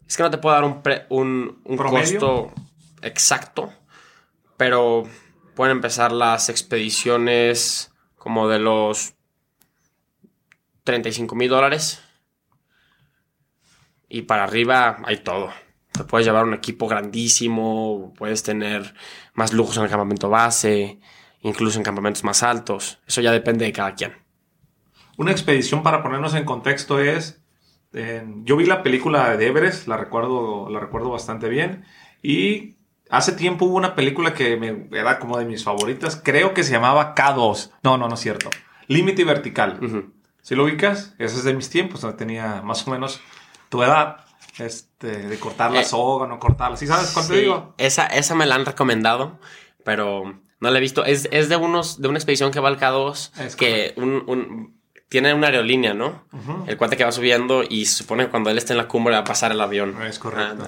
Es 0.09 0.17
que 0.17 0.23
no 0.25 0.31
te 0.31 0.39
puedo 0.39 0.55
dar 0.57 0.65
un, 0.65 0.83
pre- 0.83 1.07
un, 1.09 1.63
costo 1.77 2.53
exacto. 3.03 3.73
Pero 4.57 5.05
pueden 5.55 5.77
empezar 5.77 6.11
las 6.11 6.49
expediciones 6.49 7.93
como 8.17 8.49
de 8.49 8.59
los 8.59 9.15
35 10.83 11.37
mil 11.37 11.49
dólares. 11.49 12.03
Y 14.09 14.23
para 14.23 14.43
arriba 14.43 14.99
hay 15.05 15.19
todo. 15.19 15.53
Te 15.97 16.05
puedes 16.05 16.27
llevar 16.27 16.45
un 16.45 16.55
equipo 16.55 16.87
grandísimo, 16.89 18.13
puedes 18.17 18.43
tener 18.43 18.95
más 19.35 19.53
lujos 19.53 19.77
en 19.77 19.85
el 19.85 19.89
campamento 19.91 20.29
base, 20.29 20.99
incluso 21.41 21.79
en 21.79 21.85
campamentos 21.85 22.25
más 22.25 22.43
altos. 22.43 22.99
Eso 23.07 23.21
ya 23.21 23.33
depende 23.33 23.65
de 23.65 23.73
cada 23.73 23.95
quien. 23.95 24.15
Una 25.17 25.33
expedición 25.33 25.83
para 25.83 26.03
ponernos 26.03 26.35
en 26.35 26.45
contexto 26.45 26.99
es. 27.01 27.43
eh, 27.95 28.25
yo 28.45 28.57
vi 28.57 28.67
la 28.67 28.83
película 28.83 29.37
de 29.37 29.47
Everest, 29.47 29.89
la 29.89 29.97
recuerdo, 29.97 30.69
la 30.69 30.81
recuerdo 30.81 31.11
bastante 31.11 31.49
bien. 31.49 31.85
Y 32.23 32.75
hace 33.09 33.33
tiempo 33.33 33.65
hubo 33.65 33.77
una 33.77 33.95
película 33.95 34.35
que 34.35 34.57
me, 34.57 34.89
era 34.93 35.19
como 35.19 35.39
de 35.39 35.47
mis 35.47 35.65
favoritas. 35.65 36.21
Creo 36.23 36.53
que 36.53 36.63
se 36.65 36.73
llamaba 36.73 37.15
K2. 37.15 37.71
No, 37.83 37.97
no, 37.97 38.09
no 38.09 38.15
es 38.15 38.21
cierto. 38.21 38.51
Límite 38.89 39.25
vertical. 39.25 39.81
Si 40.43 40.55
lo 40.55 40.65
ubicas, 40.65 41.15
ese 41.19 41.37
es 41.37 41.45
de 41.45 41.55
mis 41.55 41.71
tiempos. 41.71 42.07
tenía 42.17 42.61
más 42.63 42.87
o 42.87 42.91
menos 42.91 43.21
tu 43.71 43.83
edad. 43.83 44.26
Este, 44.59 45.09
de 45.29 45.39
cortar 45.39 45.71
la 45.73 45.81
Eh, 45.81 45.85
soga, 45.85 46.27
no 46.27 46.39
cortarla. 46.39 46.77
¿Sí 46.77 46.87
sabes 46.87 47.11
cuál 47.11 47.27
te 47.29 47.35
Sí, 47.35 47.41
digo? 47.41 47.75
Esa, 47.79 48.07
esa 48.07 48.35
me 48.35 48.47
la 48.47 48.55
han 48.55 48.65
recomendado, 48.67 49.39
pero 49.85 50.41
no 50.61 50.71
la 50.71 50.79
he 50.79 50.81
visto. 50.81 51.05
Es, 51.05 51.29
es 51.31 51.49
de 51.49 51.57
unos 51.57 52.01
de 52.01 52.09
una 52.09 52.19
expedición 52.19 52.51
que 52.51 52.61
va 52.61 52.69
al 52.69 52.79
K2, 52.79 53.39
Es 53.41 53.57
que 53.57 53.93
un, 53.97 54.23
un- 54.27 54.77
tiene 55.09 55.33
una 55.35 55.47
aerolínea, 55.47 55.95
¿no? 55.95 56.25
El 56.67 56.77
cuate 56.77 56.97
que 56.97 57.05
va 57.05 57.13
subiendo 57.13 57.63
y 57.63 57.87
se 57.87 57.95
supone 57.99 58.25
que 58.25 58.31
cuando 58.31 58.51
él 58.51 58.59
esté 58.59 58.73
en 58.73 58.79
la 58.79 58.89
cumbre 58.89 59.13
va 59.15 59.21
a 59.21 59.25
pasar 59.25 59.53
el 59.53 59.61
avión. 59.61 60.03
Es 60.03 60.19
correcto. 60.19 60.67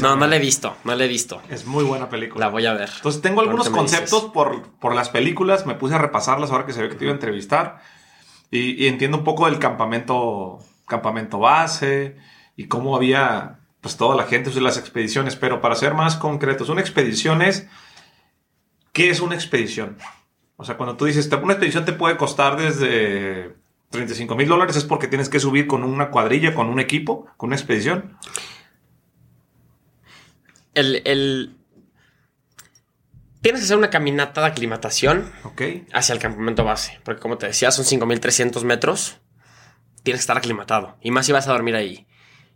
No, 0.00 0.14
no 0.14 0.26
la 0.28 0.36
he 0.36 0.38
visto, 0.38 0.76
no 0.84 0.94
la 0.94 1.04
he 1.04 1.08
visto. 1.08 1.42
Es 1.50 1.66
muy 1.66 1.82
buena 1.82 2.08
película. 2.08 2.44
La 2.46 2.52
voy 2.52 2.66
a 2.66 2.72
ver. 2.74 2.88
Entonces 2.94 3.20
tengo 3.20 3.40
algunos 3.40 3.68
conceptos 3.70 4.26
por, 4.26 4.62
por 4.78 4.94
las 4.94 5.08
películas, 5.08 5.66
me 5.66 5.74
puse 5.74 5.94
a 5.96 5.98
repasarlas 5.98 6.52
ahora 6.52 6.66
que 6.66 6.72
se 6.72 6.82
ve 6.82 6.88
que 6.88 6.94
te 6.94 7.04
iba 7.04 7.10
a 7.12 7.16
entrevistar 7.16 7.80
y, 8.52 8.80
y 8.84 8.86
entiendo 8.86 9.18
un 9.18 9.24
poco 9.24 9.46
del 9.46 9.58
campamento, 9.58 10.60
campamento 10.86 11.40
base 11.40 12.16
y 12.56 12.66
cómo 12.68 12.96
había 12.96 13.58
pues 13.80 13.96
toda 13.96 14.16
la 14.16 14.24
gente 14.24 14.50
de 14.50 14.60
las 14.60 14.78
expediciones, 14.78 15.36
pero 15.36 15.60
para 15.60 15.74
ser 15.74 15.92
más 15.94 16.16
concretos, 16.16 16.68
una 16.70 16.80
expedición 16.80 17.42
es, 17.42 17.66
¿qué 18.92 19.10
es 19.10 19.20
una 19.20 19.34
expedición? 19.34 19.98
O 20.56 20.64
sea, 20.64 20.76
cuando 20.76 20.96
tú 20.96 21.04
dices, 21.04 21.28
una 21.42 21.52
expedición 21.52 21.84
te 21.84 21.92
puede 21.92 22.16
costar 22.16 22.56
desde 22.56 23.56
35 23.90 24.34
mil 24.36 24.48
dólares, 24.48 24.76
es 24.76 24.84
porque 24.84 25.06
tienes 25.08 25.28
que 25.28 25.38
subir 25.40 25.66
con 25.66 25.84
una 25.84 26.10
cuadrilla, 26.10 26.54
con 26.54 26.68
un 26.68 26.80
equipo, 26.80 27.26
con 27.36 27.48
una 27.48 27.56
expedición. 27.56 28.16
El, 30.74 31.02
el- 31.04 31.56
Tienes 33.40 33.60
que 33.60 33.64
hacer 33.66 33.76
una 33.76 33.90
caminata 33.90 34.40
de 34.40 34.46
aclimatación 34.46 35.30
¿Ok? 35.44 35.60
hacia 35.92 36.14
el 36.14 36.18
campamento 36.18 36.64
base. 36.64 36.98
Porque 37.04 37.20
como 37.20 37.36
te 37.36 37.46
decía, 37.46 37.70
son 37.70 37.84
5.300 37.84 38.64
metros. 38.64 39.18
Tienes 40.02 40.20
que 40.20 40.22
estar 40.22 40.38
aclimatado. 40.38 40.96
Y 41.02 41.10
más 41.10 41.26
si 41.26 41.32
vas 41.32 41.46
a 41.46 41.52
dormir 41.52 41.76
ahí. 41.76 42.06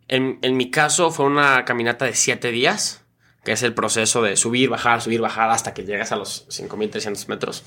En, 0.08 0.38
en 0.42 0.56
mi 0.56 0.70
caso 0.70 1.10
fue 1.10 1.26
una 1.26 1.64
caminata 1.64 2.04
de 2.04 2.14
7 2.14 2.50
días. 2.50 3.04
Que 3.44 3.52
es 3.52 3.62
el 3.62 3.72
proceso 3.72 4.20
de 4.20 4.36
subir, 4.36 4.68
bajar, 4.68 5.00
subir, 5.00 5.20
bajar 5.22 5.48
hasta 5.50 5.72
que 5.72 5.84
llegas 5.84 6.12
a 6.12 6.16
los 6.16 6.46
5.300 6.48 7.28
metros. 7.28 7.64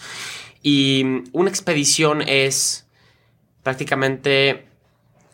Y 0.62 1.24
una 1.32 1.50
expedición 1.50 2.22
es 2.22 2.88
prácticamente 3.64 4.68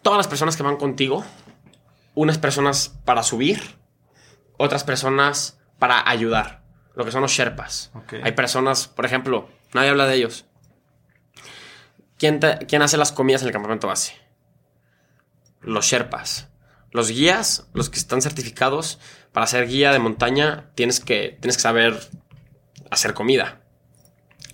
todas 0.04 0.18
las 0.18 0.28
personas 0.28 0.56
que 0.56 0.64
van 0.64 0.78
contigo. 0.78 1.26
Unas 2.14 2.38
personas 2.38 2.90
para 3.04 3.24
subir. 3.24 3.62
Otras 4.58 4.84
personas 4.84 5.60
para 5.80 6.08
ayudar. 6.10 6.64
Lo 6.96 7.04
que 7.04 7.12
son 7.12 7.22
los 7.24 7.32
Sherpas. 7.32 7.92
Hay 8.24 8.32
personas, 8.32 8.88
por 8.88 9.06
ejemplo, 9.06 9.50
nadie 9.74 9.90
habla 9.90 10.06
de 10.08 10.16
ellos. 10.16 10.46
¿Quién, 12.18 12.40
te- 12.40 12.60
quién 12.68 12.82
hace 12.84 12.98
las 12.98 13.12
comidas 13.12 13.42
en 13.42 13.48
el 13.48 13.54
campamento 13.54 13.88
base? 13.88 14.14
Los 15.62 15.86
Sherpas. 15.86 16.50
Los 16.98 17.12
guías, 17.12 17.68
los 17.76 17.92
que 17.92 18.00
están 18.00 18.24
certificados 18.24 18.98
para 19.32 19.46
ser 19.46 19.68
guía 19.68 19.92
de 19.92 20.00
montaña, 20.00 20.72
tienes 20.74 21.00
que, 21.00 21.38
tienes 21.40 21.58
que 21.58 21.62
saber 21.62 22.10
hacer 22.90 23.14
comida. 23.14 23.62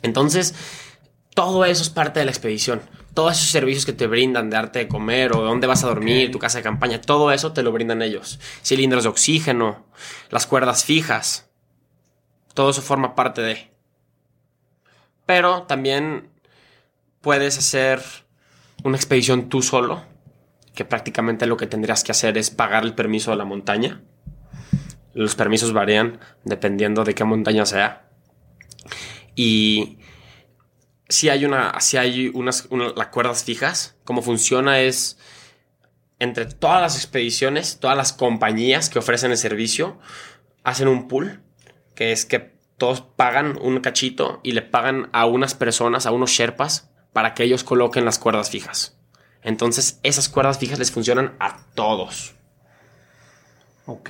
Entonces, 0.02 0.54
todo 1.34 1.64
eso 1.64 1.84
es 1.84 1.90
parte 1.90 2.20
de 2.20 2.26
la 2.26 2.32
expedición. 2.32 2.82
Todos 3.14 3.38
esos 3.38 3.50
servicios 3.50 3.86
que 3.86 3.94
te 3.94 4.08
brindan 4.08 4.50
de 4.50 4.58
darte 4.58 4.80
de 4.80 4.88
comer 4.90 5.32
o 5.34 5.42
dónde 5.42 5.68
vas 5.68 5.86
a 5.86 5.88
dormir, 5.88 6.32
tu 6.32 6.38
casa 6.40 6.58
de 6.58 6.66
campaña, 6.66 7.00
todo 7.00 7.32
eso 7.32 7.54
te 7.54 7.64
lo 7.64 7.72
brindan 7.72 8.02
ellos. 8.02 8.42
Cilindros 8.62 9.04
de 9.04 9.10
oxígeno, 9.10 9.86
las 10.30 10.46
cuerdas 10.46 10.84
fijas. 10.84 11.50
Todo 12.54 12.72
eso 12.72 12.82
forma 12.82 13.16
parte 13.16 13.42
de. 13.42 13.72
Pero 15.26 15.64
también 15.64 16.30
puedes 17.22 17.58
hacer 17.58 18.04
una 18.84 18.98
expedición 18.98 19.48
tú 19.48 19.62
solo, 19.62 20.04
que 20.74 20.86
prácticamente 20.86 21.46
lo 21.46 21.58
que 21.58 21.68
tendrías 21.68 22.04
que 22.04 22.12
hacer 22.12 22.38
es 22.38 22.50
pagar 22.50 22.84
el 22.84 22.96
permiso 22.96 23.32
de 23.32 23.38
la 23.38 23.46
montaña. 23.46 24.02
Los 25.14 25.36
permisos 25.36 25.74
varían 25.74 26.20
dependiendo 26.44 27.04
de 27.04 27.14
qué 27.14 27.24
montaña 27.24 27.66
sea. 27.66 28.10
Y 29.36 30.00
si 31.10 31.30
hay 31.30 31.46
una, 31.46 31.80
si 31.80 31.98
hay 31.98 32.32
unas, 32.34 32.68
cuerdas 33.12 33.44
fijas, 33.44 33.96
cómo 34.04 34.22
funciona 34.22 34.80
es 34.80 35.18
entre 36.20 36.46
todas 36.46 36.82
las 36.82 36.96
expediciones, 36.96 37.80
todas 37.80 37.98
las 37.98 38.14
compañías 38.14 38.90
que 38.90 39.00
ofrecen 39.00 39.32
el 39.32 39.38
servicio, 39.38 40.00
hacen 40.64 40.88
un 40.88 41.08
pool, 41.08 41.42
que 41.96 42.12
es 42.12 42.26
que 42.26 42.54
todos 42.78 43.02
pagan 43.02 43.58
un 43.62 43.80
cachito 43.82 44.40
y 44.42 44.54
le 44.54 44.62
pagan 44.62 45.10
a 45.12 45.26
unas 45.26 45.54
personas, 45.54 46.06
a 46.06 46.12
unos 46.12 46.32
sherpas, 46.32 46.90
para 47.12 47.34
que 47.34 47.44
ellos 47.44 47.64
coloquen 47.64 48.06
las 48.06 48.20
cuerdas 48.20 48.50
fijas. 48.50 48.98
Entonces, 49.44 50.00
esas 50.04 50.30
cuerdas 50.30 50.58
fijas 50.58 50.80
les 50.80 50.92
funcionan 50.92 51.36
a 51.40 51.58
todos. 51.76 52.34
Ok. 53.86 54.10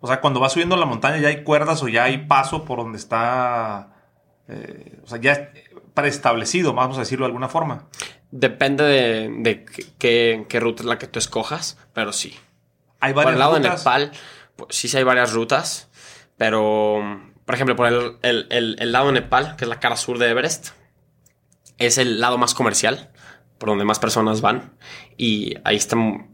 O 0.00 0.06
sea, 0.06 0.20
cuando 0.20 0.40
vas 0.40 0.52
subiendo 0.52 0.76
la 0.76 0.86
montaña 0.86 1.18
ya 1.18 1.28
hay 1.28 1.42
cuerdas 1.42 1.82
o 1.82 1.88
ya 1.88 2.04
hay 2.04 2.18
paso 2.26 2.64
por 2.64 2.78
donde 2.78 2.98
está... 2.98 3.88
eh, 4.48 5.00
o 5.04 5.08
sea, 5.08 5.18
ya 5.18 5.32
es 5.32 5.48
preestablecido, 5.94 6.74
vamos 6.74 6.96
a 6.98 7.00
decirlo 7.00 7.24
de 7.24 7.28
alguna 7.28 7.48
forma. 7.48 7.86
Depende 8.30 8.84
de, 8.84 9.30
de 9.38 9.64
qué- 9.98 10.60
ruta 10.60 10.82
es 10.82 10.86
la 10.86 10.98
que 10.98 11.06
tú 11.06 11.18
escojas, 11.18 11.78
pero 11.94 12.12
sí. 12.12 12.36
Hay 13.00 13.14
Por 13.14 13.24
varias 13.24 13.32
el 13.34 13.38
lado 13.38 13.52
de 13.54 13.60
rutas. 13.60 13.78
Nepal, 13.80 14.12
pues, 14.56 14.76
sí, 14.76 14.88
sí 14.88 14.96
hay 14.98 15.04
varias 15.04 15.32
rutas, 15.32 15.88
pero, 16.36 17.00
por 17.46 17.54
ejemplo, 17.54 17.74
por 17.76 17.86
el, 17.86 18.18
el- 18.22 18.46
el- 18.50 18.76
el 18.78 18.92
lado 18.92 19.06
de 19.06 19.12
Nepal, 19.12 19.56
que 19.56 19.64
es 19.64 19.68
la 19.68 19.80
cara 19.80 19.96
sur 19.96 20.18
de 20.18 20.28
Everest, 20.28 20.68
es 21.78 21.96
el 21.96 22.20
lado 22.20 22.36
más 22.36 22.52
comercial, 22.52 23.10
por 23.58 23.68
donde 23.70 23.84
más 23.84 23.98
personas 23.98 24.40
van, 24.40 24.72
y 25.16 25.54
ahí 25.64 25.76
está 25.76 25.96
mu- 25.96 26.26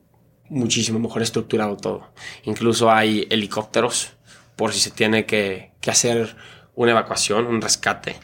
muchísimo 0.48 0.98
mejor 0.98 1.22
estructurado 1.22 1.76
todo. 1.76 2.12
Incluso 2.44 2.90
hay 2.90 3.26
helicópteros 3.30 4.14
por 4.56 4.72
si 4.72 4.80
se 4.80 4.90
tiene 4.90 5.24
que, 5.26 5.72
que 5.80 5.90
hacer 5.90 6.36
una 6.74 6.90
evacuación, 6.92 7.46
un 7.46 7.60
rescate. 7.62 8.16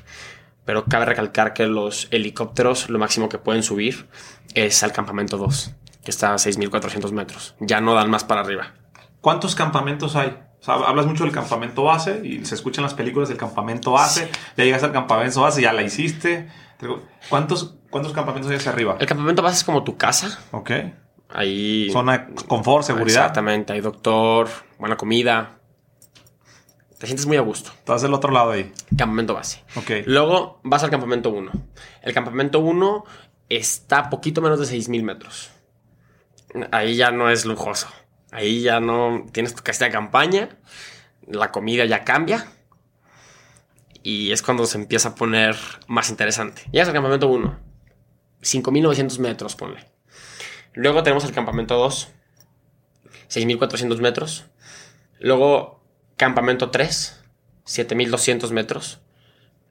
Pero 0.64 0.85
cabe 0.85 1.07
recalcar 1.07 1.55
que 1.55 1.67
los 1.67 2.09
helicópteros 2.11 2.90
lo 2.90 2.99
máximo 2.99 3.28
que 3.31 3.38
pueden 3.38 3.62
subir 3.62 4.07
es 4.55 4.83
al 4.83 4.93
campamento 4.93 5.38
2, 5.38 5.73
que 6.05 6.11
está 6.11 6.33
a 6.35 6.37
6.400 6.37 7.11
metros. 7.12 7.55
Ya 7.61 7.81
no 7.81 7.95
dan 7.95 8.11
más 8.11 8.25
para 8.25 8.43
arriba. 8.43 8.75
¿Cuántos 9.23 9.55
campamentos 9.55 10.14
hay? 10.14 10.37
O 10.61 10.64
sea, 10.64 10.75
hablas 10.75 11.07
mucho 11.07 11.25
del 11.25 11.33
campamento 11.33 11.85
base 11.85 12.21
y 12.25 12.45
se 12.45 12.55
escuchan 12.55 12.83
las 12.83 12.93
películas 12.95 13.28
del 13.31 13.38
campamento 13.38 13.93
base. 13.93 14.28
Ya 14.57 14.64
llegas 14.64 14.83
al 14.83 14.93
campamento 14.93 15.40
base, 15.40 15.62
ya 15.62 15.73
la 15.73 15.83
hiciste. 15.83 16.49
¿Cuántos, 17.28 17.76
cuántos 17.90 18.12
campamentos 18.12 18.50
hay 18.50 18.56
hacia 18.56 18.73
arriba? 18.73 18.97
El 19.00 19.06
campamento 19.06 19.42
base 19.42 19.58
es 19.58 19.64
como 19.64 19.85
tu 19.85 19.97
casa. 19.97 20.38
Ok. 20.52 20.70
Ahí... 21.30 21.90
Zona 21.92 22.28
confort, 22.47 22.85
seguridad. 22.85 23.23
Exactamente. 23.23 23.73
Hay 23.73 23.80
doctor, 23.80 24.49
buena 24.78 24.97
comida. 24.97 25.58
Te 26.99 27.06
sientes 27.06 27.26
muy 27.26 27.37
a 27.37 27.42
gusto. 27.42 27.70
Estás 27.70 28.02
del 28.02 28.14
otro 28.14 28.32
lado 28.32 28.52
ahí. 28.52 28.73
Campamento 28.97 29.35
base. 29.35 29.62
Ok. 29.76 29.90
Luego 30.06 30.61
vas 30.64 30.82
al 30.82 30.90
campamento 30.90 31.30
1. 31.30 31.52
El 32.02 32.14
campamento 32.14 32.58
1 32.61 33.04
está 33.49 34.11
poquito 34.11 34.40
menos 34.40 34.58
de 34.58 34.76
6.000 34.76 35.02
metros. 35.02 35.50
Ahí 36.73 36.97
ya 36.97 37.11
no 37.11 37.30
es 37.30 37.44
lujoso. 37.44 37.88
Ahí 38.32 38.62
ya 38.62 38.80
no 38.80 39.26
tienes 39.32 39.54
tu 39.54 39.62
casita 39.62 39.87
de 39.87 39.92
campaña. 39.92 40.49
La 41.26 41.52
comida 41.52 41.85
ya 41.85 42.04
cambia. 42.04 42.47
Y 44.08 44.32
es 44.32 44.40
cuando 44.40 44.64
se 44.64 44.78
empieza 44.78 45.10
a 45.10 45.14
poner 45.14 45.54
más 45.86 46.08
interesante. 46.08 46.62
Llegas 46.72 46.88
al 46.88 46.94
campamento 46.94 47.28
1. 47.28 47.58
5.900 48.40 49.18
metros, 49.18 49.54
ponle. 49.54 49.84
Luego 50.72 51.02
tenemos 51.02 51.24
el 51.24 51.32
campamento 51.32 51.76
2. 51.76 52.08
6.400 53.28 54.00
metros. 54.00 54.46
Luego 55.20 55.84
campamento 56.16 56.70
3. 56.70 57.22
7.200 57.66 58.50
metros. 58.50 59.00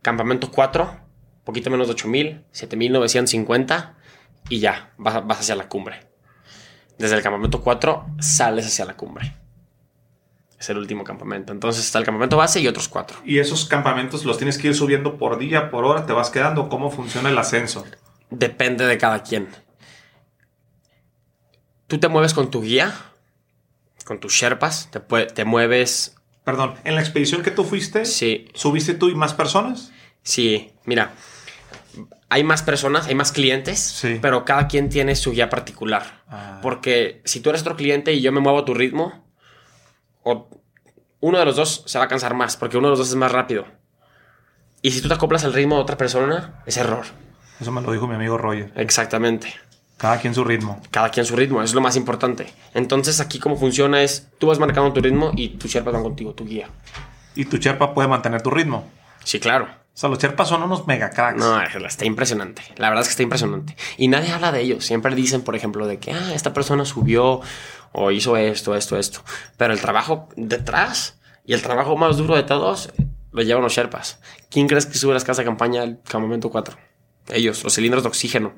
Campamento 0.03 0.51
4, 0.51 0.99
poquito 1.43 1.71
menos 1.71 1.87
de 1.87 1.93
8000, 1.93 2.45
7950 2.51 3.97
y 4.49 4.59
ya, 4.59 4.93
vas, 4.99 5.25
vas 5.25 5.39
hacia 5.39 5.55
la 5.55 5.67
cumbre. 5.67 6.11
Desde 6.99 7.15
el 7.15 7.23
campamento 7.23 7.63
4 7.63 8.05
sales 8.19 8.67
hacia 8.67 8.85
la 8.85 8.95
cumbre. 8.95 9.33
Es 10.59 10.69
el 10.69 10.77
último 10.77 11.03
campamento. 11.03 11.53
Entonces 11.53 11.85
está 11.85 11.99
el 11.99 12.05
campamento 12.05 12.35
base 12.37 12.59
y 12.59 12.67
otros 12.67 12.87
cuatro. 12.87 13.17
Y 13.23 13.37
esos 13.39 13.65
campamentos 13.65 14.25
los 14.25 14.37
tienes 14.37 14.57
que 14.57 14.67
ir 14.69 14.75
subiendo 14.75 15.17
por 15.17 15.37
día, 15.37 15.69
por 15.69 15.85
hora, 15.85 16.05
te 16.05 16.13
vas 16.13 16.29
quedando. 16.31 16.67
¿Cómo 16.69 16.89
funciona 16.89 17.29
el 17.29 17.37
ascenso? 17.37 17.85
Depende 18.31 18.85
de 18.87 18.97
cada 18.97 19.21
quien. 19.23 19.47
Tú 21.87 21.99
te 21.99 22.07
mueves 22.07 22.33
con 22.33 22.49
tu 22.51 22.61
guía, 22.61 22.93
con 24.05 24.19
tus 24.19 24.33
sherpas, 24.33 24.89
te, 24.91 24.99
te 25.27 25.45
mueves. 25.45 26.15
Perdón, 26.43 26.75
en 26.83 26.95
la 26.95 27.01
expedición 27.01 27.43
que 27.43 27.51
tú 27.51 27.63
fuiste, 27.63 28.05
Sí, 28.05 28.49
¿subiste 28.53 28.93
tú 28.93 29.09
y 29.09 29.15
más 29.15 29.33
personas? 29.33 29.91
sí, 30.23 30.71
mira. 30.85 31.13
Hay 32.29 32.43
más 32.43 32.61
personas, 32.61 33.07
hay 33.07 33.15
más 33.15 33.31
clientes, 33.31 33.79
Sí. 33.79 34.19
pero 34.21 34.43
cada 34.43 34.67
quien 34.67 34.89
tiene 34.89 35.15
su 35.15 35.31
guía 35.31 35.49
particular. 35.49 36.23
Ah. 36.27 36.59
Porque 36.61 37.21
si 37.23 37.39
tú 37.39 37.49
eres 37.51 37.61
otro 37.61 37.77
cliente 37.77 38.11
y 38.13 38.19
yo 38.21 38.33
me 38.33 38.41
muevo 38.41 38.59
a 38.59 38.65
tu 38.65 38.73
ritmo, 38.73 39.25
o 40.27 40.49
uno 41.19 41.39
de 41.39 41.45
los 41.45 41.55
dos 41.55 41.83
se 41.85 41.97
va 41.97 42.05
a 42.05 42.07
cansar 42.07 42.33
más, 42.33 42.57
porque 42.57 42.77
uno 42.77 42.87
de 42.87 42.91
los 42.91 42.99
dos 42.99 43.09
es 43.09 43.15
más 43.15 43.31
rápido. 43.31 43.65
Y 44.81 44.91
si 44.91 45.01
tú 45.01 45.07
te 45.07 45.13
acoplas 45.15 45.43
al 45.43 45.53
ritmo 45.53 45.75
de 45.75 45.81
otra 45.81 45.97
persona, 45.97 46.61
es 46.65 46.77
error. 46.77 47.05
Eso 47.59 47.71
me 47.71 47.81
lo 47.81 47.91
dijo 47.91 48.07
mi 48.07 48.15
amigo 48.15 48.37
Roger. 48.37 48.71
Exactamente. 48.75 49.53
Cada 49.97 50.19
quien 50.19 50.35
su 50.35 50.43
ritmo. 50.43 50.79
Cada 50.91 51.09
quien 51.09 51.25
su 51.25 51.35
ritmo, 51.35 51.57
eso 51.57 51.71
es 51.71 51.73
lo 51.73 51.81
más 51.81 51.95
importante. 51.95 52.53
Entonces 52.75 53.19
aquí 53.19 53.39
cómo 53.39 53.57
funciona 53.57 54.03
es, 54.03 54.27
tú 54.37 54.47
vas 54.47 54.59
marcando 54.59 54.93
tu 54.93 55.01
ritmo 55.01 55.31
y 55.35 55.49
tus 55.49 55.71
sherpas 55.71 55.93
van 55.93 56.03
contigo, 56.03 56.33
tu 56.33 56.45
guía. 56.45 56.69
Y 57.37 57.45
tu 57.45 57.57
Sherpa 57.57 57.93
puede 57.93 58.07
mantener 58.07 58.41
tu 58.41 58.49
ritmo. 58.49 58.89
Sí, 59.23 59.39
claro. 59.39 59.65
O 59.65 59.99
sea, 59.99 60.09
los 60.09 60.17
Sherpas 60.17 60.47
son 60.47 60.63
unos 60.63 60.87
mega 60.87 61.11
cracks. 61.11 61.39
No, 61.39 61.61
está 61.61 62.03
impresionante. 62.05 62.63
La 62.77 62.89
verdad 62.89 63.03
es 63.03 63.07
que 63.07 63.11
está 63.11 63.23
impresionante. 63.23 63.75
Y 63.97 64.07
nadie 64.07 64.31
habla 64.31 64.51
de 64.51 64.61
ellos. 64.61 64.83
Siempre 64.83 65.13
dicen, 65.13 65.43
por 65.43 65.55
ejemplo, 65.55 65.85
de 65.85 65.99
que 65.99 66.13
ah, 66.13 66.33
esta 66.33 66.51
persona 66.53 66.83
subió 66.83 67.41
o 67.93 68.11
hizo 68.11 68.37
esto, 68.37 68.75
esto, 68.75 68.97
esto. 68.97 69.23
Pero 69.57 69.73
el 69.73 69.79
trabajo 69.81 70.29
detrás 70.35 71.19
y 71.45 71.53
el 71.53 71.61
trabajo 71.61 71.95
más 71.97 72.17
duro 72.17 72.35
de 72.35 72.43
todos 72.43 72.89
lo 73.31 73.41
llevan 73.41 73.63
los 73.63 73.73
Sherpas. 73.73 74.19
¿Quién 74.49 74.67
crees 74.67 74.85
que 74.85 74.97
sube 74.97 75.13
las 75.13 75.23
casas 75.23 75.37
de 75.39 75.45
campaña 75.45 75.81
al 75.83 76.01
campamento 76.03 76.49
4? 76.49 76.77
Ellos, 77.29 77.63
los 77.63 77.73
cilindros 77.75 78.03
de 78.03 78.09
oxígeno. 78.09 78.55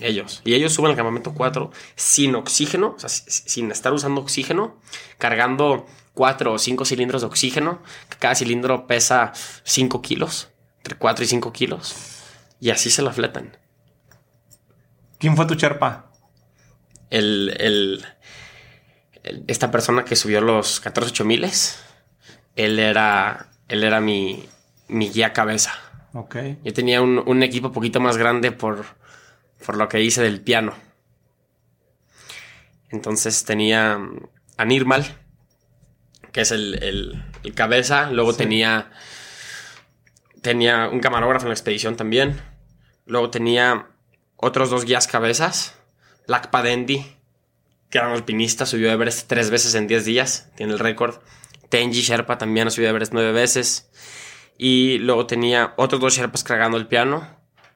Ellos. 0.00 0.42
Y 0.44 0.54
ellos 0.54 0.74
suben 0.74 0.90
al 0.90 0.96
campamento 0.96 1.32
4 1.32 1.70
sin 1.94 2.34
oxígeno, 2.34 2.94
o 2.96 2.98
sea, 2.98 3.08
si- 3.08 3.30
sin 3.30 3.70
estar 3.70 3.92
usando 3.94 4.20
oxígeno, 4.20 4.78
cargando 5.16 5.86
4 6.12 6.52
o 6.52 6.58
5 6.58 6.84
cilindros 6.84 7.22
de 7.22 7.28
oxígeno, 7.28 7.82
cada 8.18 8.34
cilindro 8.34 8.86
pesa 8.86 9.32
5 9.64 10.02
kilos, 10.02 10.48
entre 10.78 10.96
4 10.98 11.24
y 11.24 11.28
5 11.28 11.52
kilos. 11.52 11.94
Y 12.60 12.70
así 12.70 12.90
se 12.90 13.00
la 13.02 13.12
fletan. 13.12 13.56
¿Quién 15.18 15.36
fue 15.36 15.46
tu 15.46 15.54
Sherpa? 15.54 16.10
El- 17.10 17.54
el- 17.58 18.04
esta 19.46 19.70
persona 19.70 20.04
que 20.04 20.16
subió 20.16 20.40
los 20.40 20.80
14 20.80 21.10
8000, 21.10 21.50
él 22.56 22.78
era, 22.78 23.48
él 23.68 23.84
era 23.84 24.00
mi, 24.00 24.48
mi 24.88 25.10
guía 25.10 25.32
cabeza. 25.32 25.72
Ok. 26.12 26.36
Yo 26.64 26.72
tenía 26.72 27.02
un, 27.02 27.22
un 27.26 27.42
equipo 27.42 27.72
poquito 27.72 28.00
más 28.00 28.16
grande 28.16 28.52
por, 28.52 28.84
por 29.64 29.76
lo 29.76 29.88
que 29.88 30.00
hice 30.02 30.22
del 30.22 30.40
piano. 30.40 30.74
Entonces 32.90 33.44
tenía 33.44 33.98
mm, 33.98 34.20
a 34.56 34.64
Nirmal, 34.64 35.04
que 36.32 36.42
es 36.42 36.50
el, 36.52 36.82
el- 36.82 37.24
el 37.42 37.54
cabeza. 37.54 38.10
Luego 38.10 38.32
Sí. 38.32 38.38
tenía, 38.38 38.90
tenía 40.42 40.88
un 40.88 41.00
camarógrafo 41.00 41.46
en 41.46 41.50
la 41.50 41.54
expedición 41.54 41.96
también. 41.96 42.40
Luego 43.06 43.30
tenía 43.30 43.88
otros 44.36 44.70
dos 44.70 44.84
guías 44.84 45.06
cabezas. 45.06 45.74
Lakpa 46.26 46.62
Dendi, 46.62 47.15
que 48.00 48.04
era 48.04 48.08
un 48.08 48.14
alpinista, 48.14 48.66
subió 48.66 48.90
a 48.90 48.92
Everest 48.92 49.26
tres 49.28 49.50
veces 49.50 49.74
en 49.74 49.86
10 49.86 50.04
días. 50.04 50.50
Tiene 50.56 50.72
el 50.72 50.78
récord. 50.78 51.16
Tenji 51.68 52.00
Sherpa 52.02 52.38
también 52.38 52.68
ha 52.68 52.70
subido 52.70 52.88
a 52.88 52.90
Everest 52.90 53.12
nueve 53.12 53.32
veces. 53.32 53.90
Y 54.58 54.98
luego 54.98 55.26
tenía 55.26 55.74
otros 55.76 56.00
dos 56.00 56.14
Sherpas 56.16 56.44
cargando 56.44 56.76
el 56.76 56.86
piano 56.86 57.26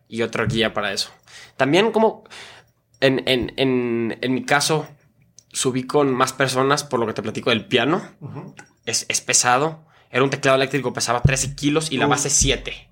y 0.08 0.22
otra 0.22 0.44
guía 0.46 0.72
para 0.74 0.92
eso. 0.92 1.10
También 1.56 1.90
como 1.92 2.24
en, 3.00 3.22
en- 3.28 3.52
en- 3.56 4.18
en 4.20 4.34
mi 4.34 4.44
caso 4.44 4.86
subí 5.52 5.84
con 5.84 6.12
más 6.14 6.32
personas 6.32 6.84
por 6.84 7.00
lo 7.00 7.06
que 7.06 7.12
te 7.14 7.22
platico 7.22 7.50
del 7.50 7.66
piano. 7.66 8.02
Es, 8.86 9.06
es 9.08 9.20
pesado. 9.20 9.86
Era 10.10 10.22
un 10.24 10.30
teclado 10.30 10.56
eléctrico, 10.56 10.92
pesaba 10.92 11.22
13 11.22 11.54
kilos 11.54 11.90
y 11.92 11.96
la 11.98 12.06
base 12.06 12.30
7. 12.30 12.88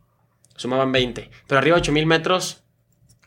Sumaban 0.57 0.93
20. 0.93 1.31
Pero 1.47 1.59
arriba 1.59 1.77
de 1.77 1.83
8000 1.83 2.07
metros 2.07 2.63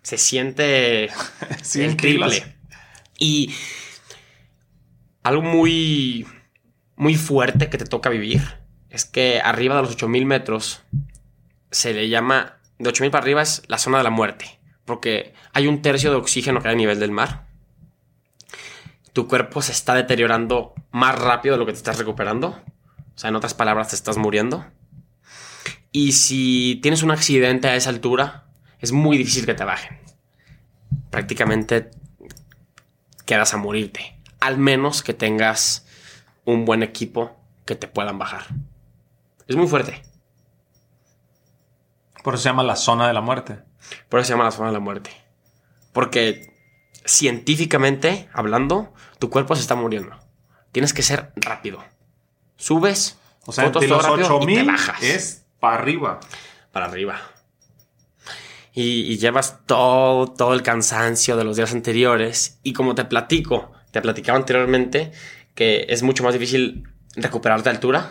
se 0.01 0.17
siente 0.17 1.05
el 1.75 1.97
triple. 1.97 1.97
kilos. 1.97 2.41
Y 3.17 3.53
algo 5.23 5.41
muy, 5.41 6.25
muy 6.95 7.15
fuerte 7.15 7.69
que 7.69 7.77
te 7.77 7.85
toca 7.85 8.09
vivir 8.09 8.41
es 8.89 9.05
que 9.05 9.41
arriba 9.41 9.75
de 9.75 9.83
los 9.83 9.91
8000 9.91 10.25
metros 10.25 10.83
se 11.71 11.93
le 11.93 12.09
llama, 12.09 12.57
de 12.77 12.89
8000 12.89 13.11
para 13.11 13.23
arriba 13.23 13.41
es 13.41 13.63
la 13.67 13.77
zona 13.77 13.99
de 13.99 14.03
la 14.03 14.09
muerte, 14.09 14.59
porque 14.85 15.33
hay 15.53 15.67
un 15.67 15.81
tercio 15.81 16.11
de 16.11 16.17
oxígeno 16.17 16.61
que 16.61 16.67
hay 16.67 16.73
a 16.73 16.77
nivel 16.77 16.99
del 16.99 17.11
mar. 17.11 17.47
Tu 19.13 19.27
cuerpo 19.27 19.61
se 19.61 19.71
está 19.71 19.93
deteriorando 19.93 20.73
más 20.91 21.17
rápido 21.17 21.55
de 21.55 21.59
lo 21.59 21.65
que 21.65 21.73
te 21.73 21.77
estás 21.77 21.97
recuperando. 21.97 22.61
O 23.13 23.17
sea, 23.17 23.29
en 23.29 23.35
otras 23.35 23.53
palabras, 23.53 23.89
te 23.89 23.95
estás 23.95 24.17
muriendo. 24.17 24.65
Y 25.91 26.13
si 26.13 26.79
tienes 26.81 27.03
un 27.03 27.11
accidente 27.11 27.67
a 27.67 27.75
esa 27.75 27.89
altura, 27.89 28.45
es 28.79 28.93
muy 28.93 29.17
difícil 29.17 29.45
que 29.45 29.53
te 29.53 29.65
bajen. 29.65 29.99
Prácticamente 31.09 31.91
quedas 33.25 33.53
a 33.53 33.57
morirte. 33.57 34.20
Al 34.41 34.57
menos 34.57 35.01
que 35.03 35.13
tengas 35.13 35.85
un 36.43 36.65
buen 36.65 36.83
equipo 36.83 37.37
que 37.65 37.75
te 37.75 37.87
puedan 37.87 38.19
bajar. 38.19 38.47
Es 39.47 39.55
muy 39.55 39.67
fuerte. 39.67 40.01
Por 42.23 42.33
eso 42.33 42.43
se 42.43 42.49
llama 42.49 42.63
la 42.63 42.75
zona 42.75 43.07
de 43.07 43.13
la 43.13 43.21
muerte. 43.21 43.59
Por 44.09 44.19
eso 44.19 44.27
se 44.27 44.33
llama 44.33 44.43
la 44.45 44.51
zona 44.51 44.67
de 44.67 44.73
la 44.73 44.79
muerte. 44.79 45.11
Porque 45.93 46.53
científicamente 47.05 48.29
hablando, 48.33 48.93
tu 49.19 49.29
cuerpo 49.29 49.55
se 49.55 49.61
está 49.61 49.75
muriendo. 49.75 50.15
Tienes 50.71 50.93
que 50.93 51.01
ser 51.03 51.31
rápido. 51.35 51.83
Subes, 52.57 53.17
O 53.45 53.51
sea, 53.51 53.65
fotos 53.65 53.81
de 53.81 53.87
los 53.87 54.03
rápido 54.03 54.25
y 54.25 54.27
te 54.27 54.33
8000 54.33 54.65
bajas. 54.65 55.03
es 55.03 55.45
para 55.59 55.75
arriba. 55.75 56.19
para 56.71 56.85
arriba. 56.85 57.19
Y, 58.73 59.01
y 59.11 59.17
llevas 59.17 59.59
todo, 59.65 60.27
todo 60.27 60.53
el 60.53 60.63
cansancio 60.63 61.35
de 61.35 61.43
los 61.43 61.57
días 61.57 61.73
anteriores. 61.73 62.59
Y 62.63 62.73
como 62.73 62.95
te 62.95 63.03
platico, 63.05 63.71
te 63.91 64.01
platicaba 64.01 64.37
anteriormente 64.37 65.11
que 65.55 65.85
es 65.89 66.03
mucho 66.03 66.23
más 66.23 66.33
difícil 66.33 66.87
recuperarte 67.15 67.65
de 67.65 67.75
altura. 67.75 68.09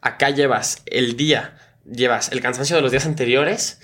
Acá 0.00 0.30
llevas 0.30 0.82
el 0.86 1.16
día, 1.16 1.58
llevas 1.84 2.32
el 2.32 2.40
cansancio 2.40 2.76
de 2.76 2.82
los 2.82 2.90
días 2.90 3.06
anteriores 3.06 3.80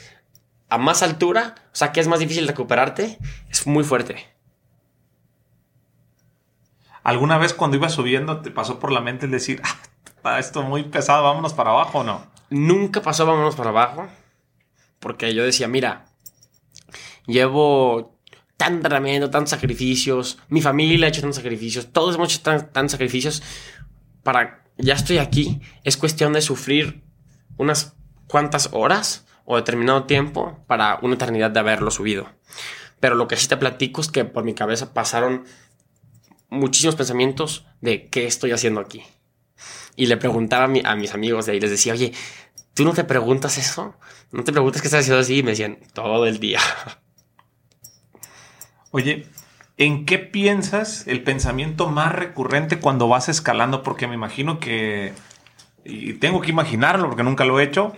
a 0.69 0.79
más 0.79 1.03
altura. 1.03 1.55
O 1.73 1.77
sea 1.77 1.93
que 1.93 2.01
es 2.01 2.09
más 2.09 2.19
difícil 2.19 2.47
recuperarte. 2.49 3.19
Es 3.51 3.67
muy 3.67 3.85
fuerte. 3.85 4.35
¿Alguna 7.03 7.39
vez 7.39 7.53
cuando 7.53 7.77
ibas 7.77 7.93
subiendo 7.93 8.41
te 8.41 8.51
pasó 8.51 8.79
por 8.79 8.91
la 8.91 9.01
mente 9.01 9.27
el 9.27 9.33
decir, 9.33 9.61
ah, 9.63 9.77
está 10.07 10.39
esto 10.39 10.63
muy 10.63 10.85
pesado, 10.85 11.23
vámonos 11.23 11.53
para 11.53 11.71
abajo 11.71 11.99
o 11.99 12.05
no? 12.05 12.27
Nunca 12.49 13.03
pasó 13.03 13.27
vámonos 13.27 13.57
para 13.57 13.71
abajo. 13.71 14.09
Porque 15.01 15.35
yo 15.35 15.45
decía, 15.45 15.69
mira, 15.69 16.07
llevo 17.27 18.14
tan 18.57 18.75
entrenamiento, 18.75 19.31
tantos 19.31 19.51
sacrificios. 19.51 20.39
Mi 20.49 20.63
familia 20.63 21.07
ha 21.07 21.09
hecho 21.09 21.21
tantos 21.21 21.37
sacrificios. 21.37 21.93
Todos 21.93 22.15
hemos 22.15 22.33
hecho 22.33 22.43
tan- 22.43 22.73
tantos 22.73 22.93
sacrificios. 22.93 23.43
Para, 24.23 24.65
ya 24.79 24.95
estoy 24.95 25.19
aquí. 25.19 25.61
Es 25.83 25.97
cuestión 25.97 26.33
de 26.33 26.41
sufrir 26.43 27.03
unas 27.57 27.95
cuantas 28.29 28.71
horas 28.73 29.27
o 29.45 29.57
determinado 29.57 30.05
tiempo 30.05 30.65
para 30.67 30.99
una 31.03 31.15
eternidad 31.15 31.51
de 31.51 31.61
haberlo 31.61 31.91
subido. 31.91 32.29
Pero 33.01 33.15
lo 33.17 33.29
que 33.29 33.37
sí 33.37 33.49
te 33.49 33.57
platico 33.57 34.01
es 34.01 34.09
que 34.09 34.25
por 34.25 34.45
mi 34.45 34.55
cabeza 34.55 34.95
pasaron 34.95 35.45
muchísimos 36.49 36.95
pensamientos 36.97 37.67
de 37.81 38.09
qué 38.09 38.27
estoy 38.27 38.53
haciendo 38.53 38.81
aquí. 38.81 39.03
Y 39.97 40.07
le 40.07 40.17
preguntaba 40.17 40.65
a, 40.65 40.69
mi- 40.69 40.83
a 40.85 40.97
mis 40.97 41.13
amigos 41.13 41.47
de 41.47 41.53
ahí, 41.53 41.61
les 41.61 41.71
decía, 41.71 41.93
oye, 41.93 42.13
¿tú 42.73 42.85
no 42.85 42.93
te 42.95 43.05
preguntas 43.05 43.59
eso? 43.59 43.95
¿No 44.33 44.43
te 44.43 44.53
preguntas 44.53 44.81
qué 44.81 44.89
estás 44.89 45.01
haciendo 45.01 45.21
así? 45.21 45.39
Y 45.39 45.43
me 45.43 45.51
decían, 45.51 45.79
todo 45.93 46.27
el 46.27 46.39
día. 46.41 46.61
Oye, 48.95 49.27
¿en 49.77 50.07
qué 50.07 50.19
piensas 50.21 51.09
el 51.09 51.25
pensamiento 51.25 51.89
más 51.89 52.13
recurrente 52.13 52.79
cuando 52.79 53.09
vas 53.09 53.29
escalando? 53.29 53.83
Porque 53.83 54.07
me 54.07 54.15
imagino 54.15 54.61
que, 54.61 55.13
y 55.85 56.13
tengo 56.13 56.41
que 56.41 56.51
imaginarlo 56.51 57.09
porque 57.09 57.25
nunca 57.25 57.45
lo 57.45 57.59
he 57.59 57.65
hecho, 57.65 57.93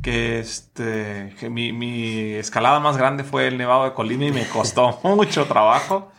que, 0.00 0.38
este, 0.38 1.34
que 1.40 1.50
mi, 1.50 1.72
mi 1.72 2.34
escalada 2.34 2.78
más 2.78 2.96
grande 2.96 3.24
fue 3.24 3.48
el 3.48 3.58
Nevado 3.58 3.82
de 3.82 3.94
Colima 3.94 4.26
y 4.26 4.30
me 4.30 4.46
costó 4.46 5.00
mucho 5.02 5.46
trabajo. 5.46 6.12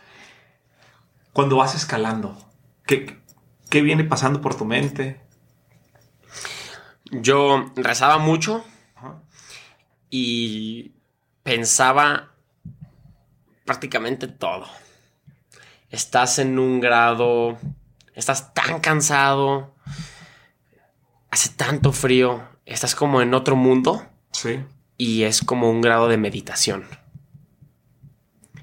Cuando 1.31 1.55
vas 1.55 1.73
escalando, 1.73 2.37
¿qué, 2.85 3.21
qué 3.69 3.81
viene 3.81 4.03
pasando 4.03 4.41
por 4.41 4.53
tu 4.53 4.65
mente? 4.65 5.21
Yo 7.09 7.71
rezaba 7.77 8.17
mucho 8.17 8.65
y 10.09 10.91
pensaba 11.41 12.33
prácticamente 13.69 14.27
todo. 14.27 14.65
Estás 15.91 16.39
en 16.39 16.57
un 16.57 16.79
grado, 16.79 17.59
estás 18.15 18.51
tan 18.55 18.79
cansado, 18.79 19.75
hace 21.29 21.49
tanto 21.49 21.91
frío, 21.91 22.41
estás 22.65 22.95
como 22.95 23.21
en 23.21 23.35
otro 23.35 23.55
mundo 23.55 24.03
Sí. 24.31 24.63
y 24.97 25.21
es 25.21 25.41
como 25.43 25.69
un 25.69 25.81
grado 25.81 26.07
de 26.07 26.17
meditación. 26.17 26.83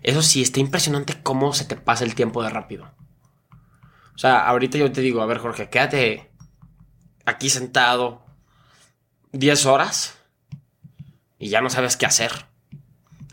Eso 0.03 0.23
sí, 0.23 0.43
está 0.43 0.59
impresionante 0.59 1.23
cómo 1.23 1.53
se 1.53 1.67
te 1.67 1.77
pasa 1.77 2.03
el 2.03 2.17
tiempo 2.17 2.43
de 2.43 2.51
rápido. 2.51 2.91
O 4.13 4.19
sea, 4.19 4.45
ahorita 4.49 4.77
yo 4.77 4.91
te 4.91 5.03
digo, 5.03 5.23
a 5.23 5.27
ver 5.27 5.39
Jorge, 5.39 5.71
quédate 5.71 6.33
aquí 7.27 7.49
sentado 7.49 8.27
10 9.31 9.67
horas 9.67 10.19
y 11.39 11.49
ya 11.49 11.61
no 11.61 11.71
sabes 11.71 11.97
qué 11.97 12.07
hacer. 12.07 12.33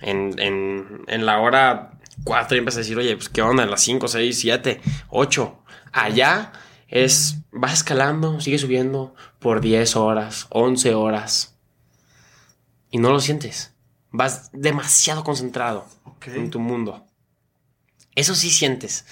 En, 0.03 0.37
en- 0.39 1.03
en 1.07 1.25
la 1.25 1.39
hora 1.39 1.91
4 2.23 2.57
empiezas 2.57 2.77
a 2.77 2.81
decir, 2.81 2.97
oye, 2.97 3.15
pues 3.15 3.29
qué 3.29 3.41
onda, 3.41 3.63
en 3.63 3.71
las 3.71 3.81
5, 3.81 4.07
6, 4.07 4.37
7, 4.39 4.81
8. 5.09 5.59
Allá 5.91 6.51
es, 6.87 7.37
vas 7.51 7.73
escalando, 7.73 8.39
sigue 8.41 8.57
subiendo 8.59 9.15
por 9.39 9.61
10 9.61 9.95
horas, 9.95 10.47
11 10.49 10.93
horas 10.95 11.57
y 12.91 12.97
no 12.99 13.09
lo 13.11 13.19
sientes. 13.19 13.73
Vas 14.11 14.49
demasiado 14.53 15.23
concentrado 15.23 15.87
Ok. 16.05 16.27
en 16.27 16.51
tu 16.51 16.59
mundo. 16.59 17.05
Eso 18.15 18.35
sí 18.35 18.51
sientes. 18.51 19.05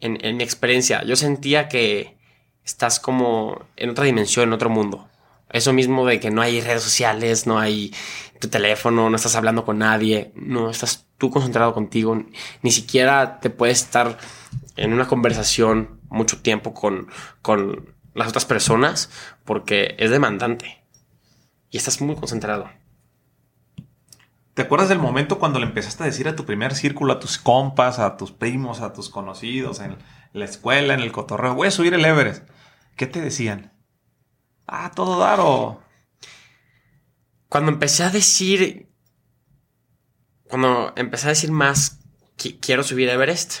En, 0.00 0.22
en 0.24 0.36
mi 0.36 0.44
experiencia, 0.44 1.02
yo 1.04 1.16
sentía 1.16 1.68
que 1.68 2.18
estás 2.64 3.00
como 3.00 3.64
en 3.76 3.90
otra 3.90 4.04
dimensión, 4.04 4.48
en 4.48 4.52
otro 4.52 4.68
mundo. 4.68 5.08
Eso 5.50 5.72
mismo 5.72 6.06
de 6.06 6.20
que 6.20 6.30
no 6.30 6.42
hay 6.42 6.60
redes 6.60 6.82
sociales, 6.82 7.46
no 7.46 7.58
hay 7.58 7.94
tu 8.40 8.48
teléfono, 8.48 9.08
no 9.08 9.16
estás 9.16 9.34
hablando 9.34 9.64
con 9.64 9.78
nadie, 9.78 10.32
no 10.34 10.70
estás 10.70 11.06
tú 11.16 11.30
concentrado 11.30 11.74
contigo, 11.74 12.22
ni 12.62 12.70
siquiera 12.70 13.40
te 13.40 13.50
puedes 13.50 13.82
estar 13.82 14.18
en 14.76 14.92
una 14.92 15.08
conversación 15.08 16.00
mucho 16.08 16.40
tiempo 16.40 16.74
con, 16.74 17.08
con 17.42 17.94
las 18.14 18.28
otras 18.28 18.44
personas 18.44 19.10
porque 19.44 19.96
es 19.98 20.10
demandante 20.10 20.84
y 21.70 21.76
estás 21.76 22.00
muy 22.00 22.14
concentrado. 22.16 22.70
¿Te 24.54 24.62
acuerdas 24.62 24.88
del 24.88 24.98
momento 24.98 25.38
cuando 25.38 25.60
le 25.60 25.66
empezaste 25.66 26.02
a 26.02 26.06
decir 26.06 26.26
a 26.26 26.34
tu 26.34 26.44
primer 26.44 26.74
círculo, 26.74 27.12
a 27.12 27.20
tus 27.20 27.38
compas, 27.38 28.00
a 28.00 28.16
tus 28.16 28.32
primos, 28.32 28.80
a 28.80 28.92
tus 28.92 29.08
conocidos, 29.08 29.78
en 29.80 29.96
la 30.32 30.44
escuela, 30.44 30.94
en 30.94 31.00
el 31.00 31.12
cotorreo, 31.12 31.54
voy 31.54 31.68
a 31.68 31.70
subir 31.70 31.94
el 31.94 32.04
Everest? 32.04 32.48
¿Qué 32.96 33.06
te 33.06 33.20
decían? 33.20 33.72
Ah, 34.68 34.92
todo 34.94 35.18
dar 35.18 35.40
o... 35.40 35.82
Cuando 37.48 37.72
empecé 37.72 38.04
a 38.04 38.10
decir. 38.10 38.88
Cuando 40.44 40.92
empecé 40.96 41.26
a 41.26 41.30
decir 41.30 41.50
más 41.50 41.98
quiero 42.60 42.82
subir 42.82 43.08
Everest. 43.08 43.54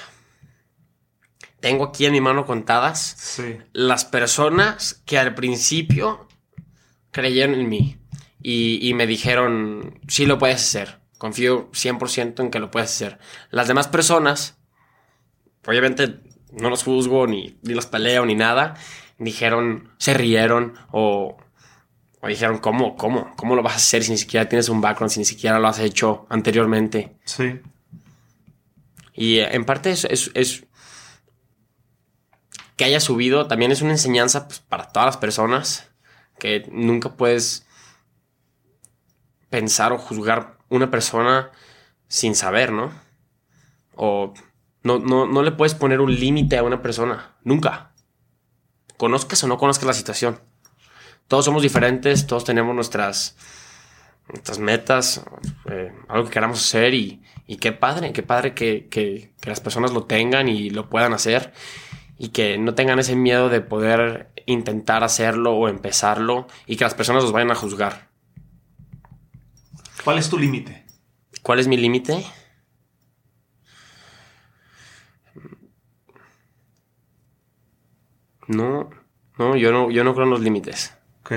Tengo 1.60 1.86
aquí 1.86 2.06
en 2.06 2.12
mi 2.12 2.20
mano 2.20 2.46
contadas 2.46 3.16
Sí. 3.18 3.56
las 3.72 4.04
personas 4.04 5.02
que 5.06 5.18
al 5.18 5.34
principio 5.34 6.28
creyeron 7.10 7.54
en 7.58 7.68
mí 7.68 7.98
y, 8.40 8.78
y 8.88 8.94
me 8.94 9.06
dijeron, 9.08 9.98
sí 10.06 10.24
lo 10.26 10.38
puedes 10.38 10.56
hacer. 10.62 11.00
Confío 11.18 11.68
100% 11.72 12.40
en 12.40 12.50
que 12.52 12.60
lo 12.60 12.70
puedes 12.70 12.90
hacer. 12.90 13.18
Las 13.50 13.66
demás 13.66 13.88
personas, 13.88 14.56
obviamente 15.66 16.20
no 16.52 16.70
los 16.70 16.84
juzgo 16.84 17.26
ni, 17.26 17.58
ni 17.62 17.74
los 17.74 17.86
peleo 17.86 18.24
ni 18.24 18.36
nada, 18.36 18.76
dijeron, 19.18 19.90
se 19.98 20.14
rieron 20.14 20.74
o, 20.90 21.36
o 22.20 22.26
dijeron, 22.28 22.58
¿cómo, 22.58 22.96
cómo, 22.96 23.34
cómo 23.36 23.54
lo 23.56 23.62
vas 23.62 23.74
a 23.74 23.76
hacer 23.76 24.02
si 24.04 24.12
ni 24.12 24.18
siquiera 24.18 24.48
tienes 24.48 24.68
un 24.68 24.80
background, 24.80 25.10
si 25.12 25.20
ni 25.20 25.24
siquiera 25.24 25.58
lo 25.58 25.68
has 25.68 25.78
hecho 25.80 26.26
anteriormente? 26.30 27.16
Sí. 27.24 27.60
Y 29.14 29.38
eh, 29.38 29.48
en 29.54 29.64
parte 29.64 29.90
es, 29.90 30.04
es- 30.04 30.30
es 30.34 30.64
que 32.76 32.84
haya 32.84 33.00
subido, 33.00 33.48
también 33.48 33.72
es 33.72 33.82
una 33.82 33.90
enseñanza 33.92 34.46
pues, 34.46 34.60
para 34.60 34.92
todas 34.92 35.06
las 35.06 35.16
personas 35.16 35.90
que 36.38 36.68
nunca 36.70 37.16
puedes 37.16 37.66
pensar 39.50 39.92
o 39.92 39.98
juzgar 39.98 40.58
una 40.68 40.90
persona 40.90 41.50
sin 42.06 42.34
saber, 42.36 42.70
¿no? 42.72 42.92
O 43.96 44.32
no, 44.84 44.98
no, 45.00 45.26
no 45.26 45.42
le 45.42 45.52
puedes 45.52 45.74
poner 45.74 46.00
un 46.00 46.14
límite 46.14 46.56
a 46.58 46.62
una 46.62 46.80
persona, 46.82 47.36
nunca. 47.42 47.92
Conozcas 48.98 49.42
o 49.44 49.46
no 49.48 49.56
conozcas 49.56 49.86
la 49.86 49.94
situación. 49.94 50.40
Todos 51.28 51.46
somos 51.46 51.62
diferentes, 51.62 52.26
todos 52.26 52.44
tenemos 52.44 52.74
nuestras, 52.74 53.36
nuestras 54.28 54.58
metas, 54.58 55.22
eh, 55.70 55.92
algo 56.08 56.26
que 56.26 56.32
queramos 56.32 56.58
hacer 56.60 56.92
y, 56.94 57.22
y 57.46 57.56
qué 57.56 57.72
padre, 57.72 58.12
qué 58.12 58.22
padre 58.22 58.52
que, 58.54 58.88
que- 58.88 59.32
que 59.40 59.48
las 59.50 59.60
personas 59.60 59.92
lo 59.92 60.04
tengan 60.04 60.48
y 60.48 60.68
lo 60.70 60.90
puedan 60.90 61.12
hacer 61.14 61.52
y 62.18 62.28
que 62.30 62.58
no 62.58 62.74
tengan 62.74 62.98
ese 62.98 63.14
miedo 63.14 63.48
de 63.48 63.60
poder 63.60 64.30
intentar 64.46 65.04
hacerlo 65.04 65.52
o 65.54 65.68
empezarlo 65.68 66.46
y 66.66 66.76
que 66.76 66.84
las 66.84 66.94
personas 66.94 67.22
los 67.22 67.32
vayan 67.32 67.50
a 67.50 67.54
juzgar. 67.54 68.08
¿Cuál 70.04 70.18
es 70.18 70.28
tu 70.28 70.38
límite? 70.38 70.84
¿Cuál 71.42 71.60
es 71.60 71.68
mi 71.68 71.76
límite? 71.76 72.24
No, 78.48 78.90
no, 79.38 79.54
yo 79.56 79.70
no, 79.70 79.90
yo 79.90 80.02
no 80.04 80.12
creo 80.14 80.24
en 80.24 80.30
los 80.30 80.40
límites. 80.40 80.94
Ok. 81.20 81.32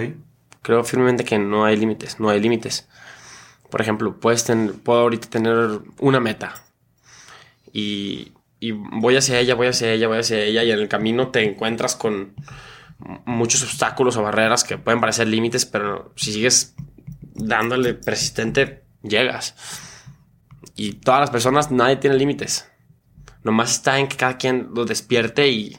Creo 0.63 0.83
firmemente 0.83 1.23
que 1.23 1.37
no 1.37 1.65
hay 1.65 1.77
límites, 1.77 2.19
no 2.19 2.29
hay 2.29 2.39
límites. 2.39 2.87
Por 3.69 3.81
ejemplo, 3.81 4.19
puedes 4.19 4.43
ten- 4.43 4.73
puedo 4.83 4.99
ahorita 5.01 5.29
tener 5.29 5.79
una 5.99 6.19
meta 6.19 6.53
y, 7.73 8.33
y 8.59 8.71
voy 8.71 9.15
hacia 9.15 9.39
ella, 9.39 9.55
voy 9.55 9.67
hacia 9.67 9.91
ella, 9.91 10.07
voy 10.07 10.19
hacia 10.19 10.39
ella 10.39 10.63
y 10.63 10.71
en 10.71 10.79
el 10.79 10.87
camino 10.87 11.29
te 11.29 11.43
encuentras 11.43 11.95
con 11.95 12.33
muchos 13.25 13.63
obstáculos 13.63 14.17
o 14.17 14.23
barreras 14.23 14.63
que 14.63 14.77
pueden 14.77 14.99
parecer 15.01 15.27
límites, 15.27 15.65
pero 15.65 16.11
si 16.15 16.33
sigues 16.33 16.75
dándole 17.33 17.93
persistente, 17.93 18.83
llegas. 19.03 19.55
Y 20.75 20.93
todas 20.93 21.21
las 21.21 21.29
personas, 21.31 21.71
nadie 21.71 21.95
tiene 21.95 22.17
límites. 22.17 22.69
Nomás 23.43 23.71
está 23.71 23.97
en 23.99 24.07
que 24.07 24.17
cada 24.17 24.37
quien 24.37 24.69
lo 24.75 24.85
despierte 24.85 25.47
y, 25.47 25.77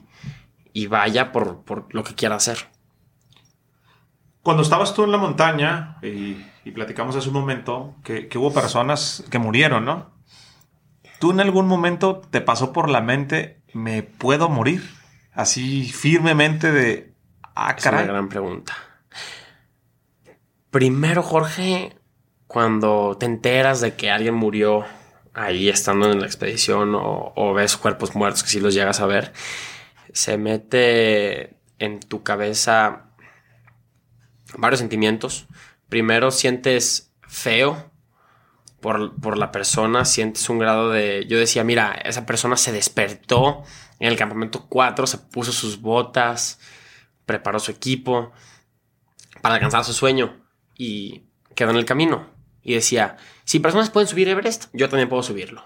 y 0.72 0.86
vaya 0.86 1.32
por, 1.32 1.62
por 1.64 1.92
lo 1.94 2.04
que 2.04 2.14
quiera 2.14 2.36
hacer. 2.36 2.58
Cuando 4.42 4.62
estabas 4.62 4.94
tú 4.94 5.04
en 5.04 5.12
la 5.12 5.18
montaña, 5.18 5.98
y, 6.02 6.44
y 6.64 6.70
platicamos 6.72 7.14
hace 7.14 7.28
un 7.28 7.34
momento, 7.34 7.94
que, 8.02 8.28
que 8.28 8.38
hubo 8.38 8.52
personas 8.52 9.24
que 9.30 9.38
murieron, 9.38 9.84
¿no? 9.84 10.10
¿Tú 11.20 11.30
en 11.30 11.40
algún 11.40 11.68
momento 11.68 12.20
te 12.30 12.40
pasó 12.40 12.72
por 12.72 12.90
la 12.90 13.00
mente, 13.00 13.62
me 13.72 14.02
puedo 14.02 14.48
morir? 14.48 14.82
Así 15.32 15.84
firmemente 15.84 16.72
de, 16.72 17.14
ah, 17.54 17.74
Es 17.78 17.86
una 17.86 18.02
gran 18.02 18.28
pregunta. 18.28 18.74
Primero, 20.70 21.22
Jorge, 21.22 21.96
cuando 22.46 23.16
te 23.20 23.26
enteras 23.26 23.80
de 23.80 23.94
que 23.94 24.10
alguien 24.10 24.34
murió 24.34 24.84
ahí 25.34 25.68
estando 25.68 26.10
en 26.10 26.20
la 26.20 26.26
expedición 26.26 26.94
o, 26.94 27.32
o 27.36 27.54
ves 27.54 27.76
cuerpos 27.76 28.14
muertos 28.14 28.42
que 28.42 28.50
si 28.50 28.60
los 28.60 28.74
llegas 28.74 29.00
a 29.00 29.06
ver, 29.06 29.32
se 30.12 30.38
mete 30.38 31.56
en 31.78 32.00
tu 32.00 32.22
cabeza 32.22 33.06
varios 34.56 34.80
sentimientos. 34.80 35.46
Primero 35.88 36.30
sientes 36.30 37.12
feo 37.26 37.90
por, 38.80 39.14
por 39.20 39.38
la 39.38 39.52
persona, 39.52 40.04
sientes 40.04 40.48
un 40.48 40.58
grado 40.58 40.90
de... 40.90 41.26
Yo 41.26 41.38
decía, 41.38 41.64
mira, 41.64 41.92
esa 41.92 42.26
persona 42.26 42.56
se 42.56 42.72
despertó 42.72 43.62
en 43.98 44.08
el 44.08 44.16
campamento 44.16 44.66
4, 44.68 45.06
se 45.06 45.18
puso 45.18 45.52
sus 45.52 45.80
botas, 45.80 46.58
preparó 47.24 47.58
su 47.58 47.70
equipo 47.70 48.32
para 49.40 49.54
alcanzar 49.54 49.84
su 49.84 49.92
sueño 49.92 50.44
y 50.76 51.24
quedó 51.54 51.70
en 51.70 51.76
el 51.76 51.84
camino. 51.84 52.30
Y 52.62 52.74
decía, 52.74 53.16
si 53.44 53.58
personas 53.58 53.90
pueden 53.90 54.08
subir 54.08 54.28
Everest, 54.28 54.66
yo 54.72 54.88
también 54.88 55.08
puedo 55.08 55.22
subirlo. 55.22 55.64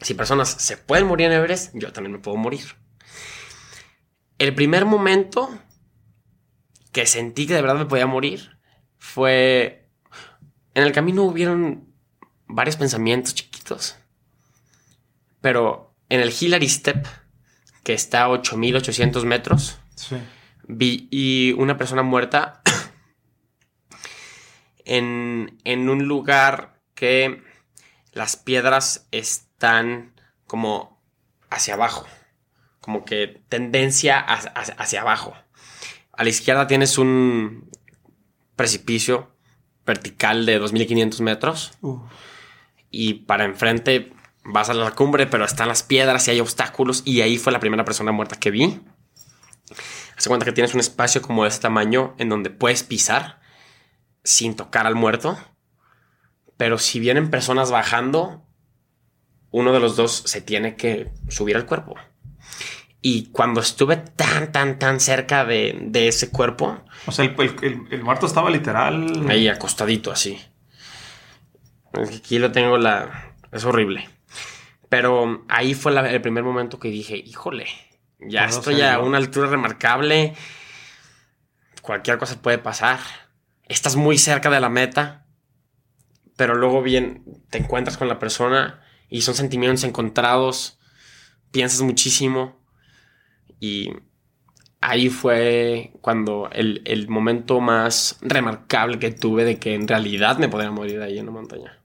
Si 0.00 0.14
personas 0.14 0.48
se 0.48 0.76
pueden 0.76 1.06
morir 1.06 1.26
en 1.26 1.32
Everest, 1.32 1.72
yo 1.74 1.92
también 1.92 2.12
me 2.12 2.18
puedo 2.18 2.36
morir. 2.36 2.76
El 4.38 4.54
primer 4.54 4.84
momento 4.84 5.48
que 6.92 7.06
sentí 7.06 7.46
que 7.46 7.54
de 7.54 7.62
verdad 7.62 7.76
me 7.76 7.86
podía 7.86 8.06
morir 8.06 8.58
fue... 8.98 9.88
En 10.74 10.84
el 10.84 10.92
camino 10.92 11.24
hubieron 11.24 11.92
varios 12.46 12.76
pensamientos 12.76 13.34
chiquitos. 13.34 13.96
Pero 15.40 15.94
en 16.08 16.20
el 16.20 16.32
Hillary 16.38 16.68
Step, 16.68 17.06
que 17.82 17.94
está 17.94 18.22
a 18.22 18.28
8800 18.30 19.24
metros, 19.24 19.78
Sí. 19.96 20.16
vi 20.68 21.08
y 21.10 21.52
una 21.58 21.76
persona 21.76 22.02
muerta 22.02 22.62
en, 24.84 25.58
en 25.64 25.88
un 25.88 26.06
lugar 26.06 26.80
que 26.94 27.42
las 28.12 28.36
piedras 28.36 29.08
están 29.10 30.12
como 30.46 31.02
hacia 31.50 31.74
abajo, 31.74 32.06
como 32.88 33.04
que 33.04 33.42
tendencia 33.50 34.18
hacia, 34.18 35.02
abajo. 35.02 35.36
A 36.10 36.24
la 36.24 36.30
izquierda 36.30 36.66
tienes 36.66 36.96
un 36.96 37.68
precipicio 38.56 39.30
vertical 39.84 40.46
de 40.46 40.58
2500 40.58 41.20
metros 41.20 41.72
Uh, 41.82 41.98
y 42.90 43.12
para 43.12 43.44
enfrente 43.44 44.10
vas 44.42 44.70
a 44.70 44.74
la 44.74 44.92
cumbre, 44.92 45.26
pero 45.26 45.44
están 45.44 45.68
las 45.68 45.82
piedras 45.82 46.26
y 46.28 46.30
hay 46.30 46.40
obstáculos 46.40 47.02
y 47.04 47.20
ahí 47.20 47.36
fue 47.36 47.52
la 47.52 47.60
primera 47.60 47.84
persona 47.84 48.10
muerta 48.10 48.40
que 48.40 48.50
vi. 48.50 48.80
Hace 50.16 50.30
cuenta 50.30 50.46
que 50.46 50.52
tienes 50.52 50.72
un 50.72 50.80
espacio 50.80 51.20
como 51.20 51.42
de 51.42 51.50
este 51.50 51.60
tamaño 51.60 52.14
en 52.16 52.30
donde 52.30 52.48
puedes 52.48 52.84
pisar 52.84 53.38
sin 54.24 54.56
tocar 54.56 54.86
al 54.86 54.94
muerto, 54.94 55.36
pero 56.56 56.78
si 56.78 57.00
vienen 57.00 57.28
personas 57.28 57.70
bajando, 57.70 58.46
uno 59.50 59.74
de 59.74 59.80
los 59.80 59.94
dos 59.96 60.22
se 60.24 60.40
tiene 60.40 60.74
que 60.74 61.12
subir 61.28 61.54
al 61.54 61.66
cuerpo. 61.66 61.94
Y 63.00 63.26
cuando 63.30 63.60
estuve 63.60 63.96
tan, 63.96 64.50
tan, 64.50 64.78
tan 64.78 64.98
cerca 64.98 65.44
de, 65.44 65.78
de 65.80 66.08
ese 66.08 66.30
cuerpo, 66.30 66.82
O 67.06 67.12
sea, 67.12 67.24
el, 67.24 67.34
el- 67.62 67.86
el- 67.90 68.02
muerto 68.02 68.26
estaba 68.26 68.50
literal. 68.50 69.24
Ahí 69.28 69.46
acostadito 69.48 70.10
así. 70.10 70.40
Aquí 71.92 72.38
lo 72.38 72.52
tengo 72.52 72.76
la... 72.76 73.34
Es 73.52 73.64
horrible. 73.64 74.08
Pero 74.88 75.44
ahí 75.48 75.74
fue 75.74 75.92
la- 75.92 76.10
el 76.10 76.20
primer 76.20 76.44
momento 76.44 76.78
que 76.78 76.88
dije, 76.90 77.16
híjole, 77.16 77.66
ya 78.20 78.46
estoy 78.46 78.82
a 78.82 78.98
una 78.98 79.18
altura 79.18 79.48
remarcable. 79.48 80.34
Cualquier 81.82 82.18
cosa 82.18 82.40
puede 82.42 82.58
pasar. 82.58 82.98
Estás 83.68 83.96
muy 83.96 84.18
cerca 84.18 84.50
de 84.50 84.60
la 84.60 84.68
meta. 84.68 85.26
Pero 86.36 86.54
luego 86.54 86.82
bien 86.82 87.24
te 87.50 87.58
encuentras 87.58 87.96
con 87.96 88.08
la 88.08 88.18
persona 88.18 88.82
y 89.08 89.22
son 89.22 89.34
sentimientos 89.34 89.84
encontrados. 89.84 90.78
Piensas 91.50 91.80
muchísimo. 91.80 92.57
Y 93.60 93.92
ahí 94.80 95.08
fue 95.08 95.92
cuando 96.00 96.48
el, 96.52 96.82
el 96.84 97.08
momento 97.08 97.60
más 97.60 98.18
remarcable 98.20 98.98
que 98.98 99.10
tuve 99.10 99.44
de 99.44 99.58
que 99.58 99.74
en 99.74 99.88
realidad 99.88 100.38
me 100.38 100.48
podía 100.48 100.70
morir 100.70 101.00
ahí 101.02 101.18
en 101.18 101.26
la 101.26 101.32
montaña. 101.32 101.80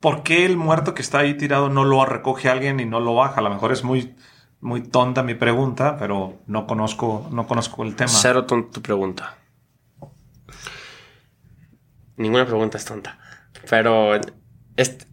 ¿Por 0.00 0.22
qué 0.24 0.44
el 0.44 0.56
muerto 0.56 0.94
que 0.94 1.02
está 1.02 1.20
ahí 1.20 1.34
tirado 1.36 1.68
no 1.68 1.84
lo 1.84 2.04
recoge 2.04 2.48
alguien 2.48 2.80
y 2.80 2.84
no 2.84 2.98
lo 3.00 3.14
baja? 3.14 3.38
A 3.38 3.42
lo 3.42 3.50
mejor 3.50 3.72
es 3.72 3.84
muy, 3.84 4.14
muy 4.60 4.82
tonta 4.82 5.22
mi 5.22 5.34
pregunta, 5.34 5.96
pero 5.98 6.40
no 6.46 6.66
conozco, 6.66 7.28
no 7.30 7.46
conozco 7.46 7.84
el 7.84 7.94
tema. 7.94 8.08
Cero 8.10 8.44
ton- 8.46 8.70
tu 8.72 8.82
pregunta. 8.82 9.38
Ninguna 12.16 12.44
pregunta 12.46 12.78
es 12.78 12.84
tonta. 12.84 13.18
Pero 13.70 14.18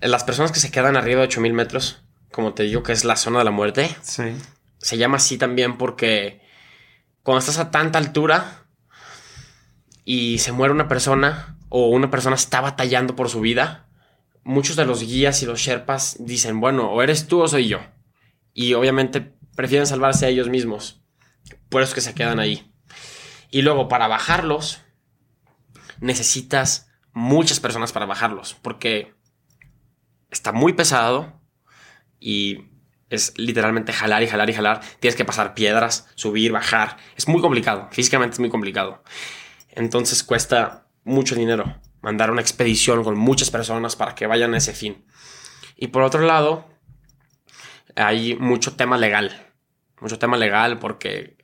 las 0.02 0.24
personas 0.24 0.52
que 0.52 0.60
se 0.60 0.72
quedan 0.72 0.98
arriba 0.98 1.22
de 1.22 1.28
8000 1.28 1.54
metros, 1.54 2.04
como 2.32 2.54
te 2.54 2.64
digo 2.64 2.84
que 2.84 2.92
es 2.92 3.06
la 3.06 3.16
zona 3.16 3.40
de 3.40 3.46
la 3.46 3.52
muerte, 3.52 3.96
Sí. 4.02 4.36
Se 4.80 4.98
llama 4.98 5.18
así 5.18 5.38
también 5.38 5.78
porque 5.78 6.42
cuando 7.24 7.40
estás 7.40 7.60
a 7.60 7.72
tanta 7.72 8.00
altura 8.00 8.66
y 10.06 10.40
se 10.40 10.52
muere 10.52 10.74
una 10.74 10.88
persona 10.88 11.58
o 11.70 11.90
una 11.90 12.10
persona 12.10 12.36
está 12.36 12.62
batallando 12.62 13.16
por 13.16 13.30
su 13.30 13.42
vida, 13.42 13.88
muchos 14.44 14.76
de 14.76 14.86
los 14.86 15.04
guías 15.04 15.44
y 15.44 15.46
los 15.46 15.60
sherpas 15.60 16.18
dicen, 16.20 16.60
bueno, 16.60 16.92
o 16.92 17.02
eres 17.04 17.28
tú 17.28 17.42
o 17.42 17.48
soy 17.48 17.68
yo. 17.68 17.80
Y 18.54 18.74
obviamente 18.74 19.34
prefieren 19.56 19.86
salvarse 19.86 20.26
a 20.26 20.30
ellos 20.30 20.50
mismos. 20.50 21.02
Por 21.70 21.82
eso 21.82 21.90
es 21.92 21.96
que 21.96 22.02
se 22.02 22.16
quedan 22.16 22.40
ahí. 22.40 22.74
Y 23.52 23.62
luego 23.62 23.88
para 23.88 24.08
bajarlos, 24.08 24.82
necesitas 26.00 26.90
muchas 27.14 27.60
personas 27.60 27.92
para 27.92 28.06
bajarlos, 28.06 28.56
porque 28.62 29.14
está 30.32 30.52
muy 30.52 30.74
pesado 30.74 31.40
y 32.20 32.69
es 33.10 33.34
literalmente 33.38 33.94
jalar 33.94 34.24
y 34.24 34.28
jalar 34.28 34.50
y 34.50 34.54
jalar. 34.54 34.82
Tienes 35.00 35.16
que 35.16 35.26
pasar 35.26 35.54
piedras, 35.54 36.08
subir, 36.16 36.52
bajar. 36.52 36.98
Es 37.16 37.28
muy 37.28 37.42
complicado. 37.42 37.88
Físicamente 37.92 38.34
es 38.34 38.40
muy 38.40 38.50
complicado. 38.50 39.04
Entonces 39.70 40.24
cuesta 40.24 40.88
mucho 41.04 41.36
dinero 41.36 41.80
mandar 42.02 42.32
una 42.32 42.42
expedición 42.42 43.04
con 43.04 43.18
muchas 43.18 43.50
personas 43.52 43.96
para 43.96 44.16
que 44.16 44.28
vayan 44.28 44.54
a 44.54 44.58
ese 44.58 44.74
fin. 44.74 45.06
Y 45.76 45.88
por 45.88 46.04
otro 46.04 46.22
lado, 46.22 46.68
hay 47.96 48.36
mucho 48.36 48.76
tema 48.76 48.98
legal. 48.98 49.48
Mucho 50.00 50.20
tema 50.20 50.38
legal 50.38 50.80
porque 50.80 51.38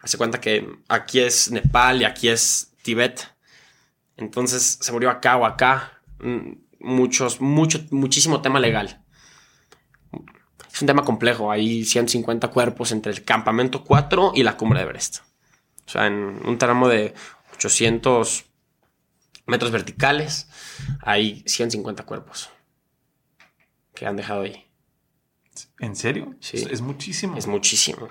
hace 0.00 0.16
cuenta 0.16 0.40
que 0.40 0.68
aquí 0.88 1.20
es 1.20 1.50
Nepal 1.50 2.02
y 2.02 2.04
aquí 2.04 2.28
es 2.28 2.74
Tibet. 2.82 3.34
Entonces 4.16 4.78
se 4.80 4.92
murió 4.92 5.10
acá 5.10 5.36
o 5.36 5.44
acá. 5.44 6.00
Mm, 6.20 6.68
Muchos, 6.80 7.40
mucho, 7.40 7.80
muchísimo 7.90 8.40
tema 8.40 8.60
legal. 8.60 9.02
Es 10.78 10.82
un 10.82 10.86
tema 10.86 11.02
complejo. 11.04 11.50
Hay 11.50 11.84
150 11.84 12.48
cuerpos 12.52 12.92
entre 12.92 13.10
el 13.10 13.24
campamento 13.24 13.82
4 13.82 14.30
y 14.36 14.44
la 14.44 14.56
cumbre 14.56 14.78
de 14.78 14.84
Everest. 14.84 15.18
O 15.86 15.90
sea, 15.90 16.06
en 16.06 16.40
un 16.46 16.56
tramo 16.56 16.86
de 16.86 17.14
800 17.54 18.44
metros 19.46 19.72
verticales 19.72 20.46
hay 21.02 21.42
150 21.46 22.04
cuerpos 22.04 22.50
que 23.92 24.06
han 24.06 24.14
dejado 24.14 24.42
ahí. 24.42 24.70
¿En 25.80 25.96
serio? 25.96 26.36
Sí. 26.38 26.64
Es, 26.70 26.80
muchísimo. 26.80 27.36
Es 27.36 27.48
muchísimo. 27.48 28.08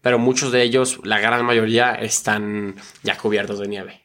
Pero 0.00 0.18
muchos 0.18 0.50
de 0.50 0.64
ellos, 0.64 0.98
la 1.04 1.20
gran 1.20 1.44
mayoría, 1.44 1.94
están 1.94 2.74
ya 3.04 3.16
cubiertos 3.16 3.60
de 3.60 3.68
nieve. 3.68 4.02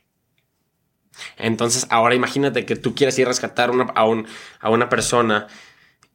Entonces, 1.38 1.88
ahora 1.90 2.14
imagínate 2.14 2.64
que 2.68 2.76
tú 2.76 2.94
quieres 2.94 3.18
ir 3.18 3.26
a 3.26 3.30
rescatar 3.30 3.72
una- 3.72 3.86
a, 3.96 4.06
un- 4.06 4.28
a 4.60 4.70
una 4.70 4.88
persona 4.90 5.48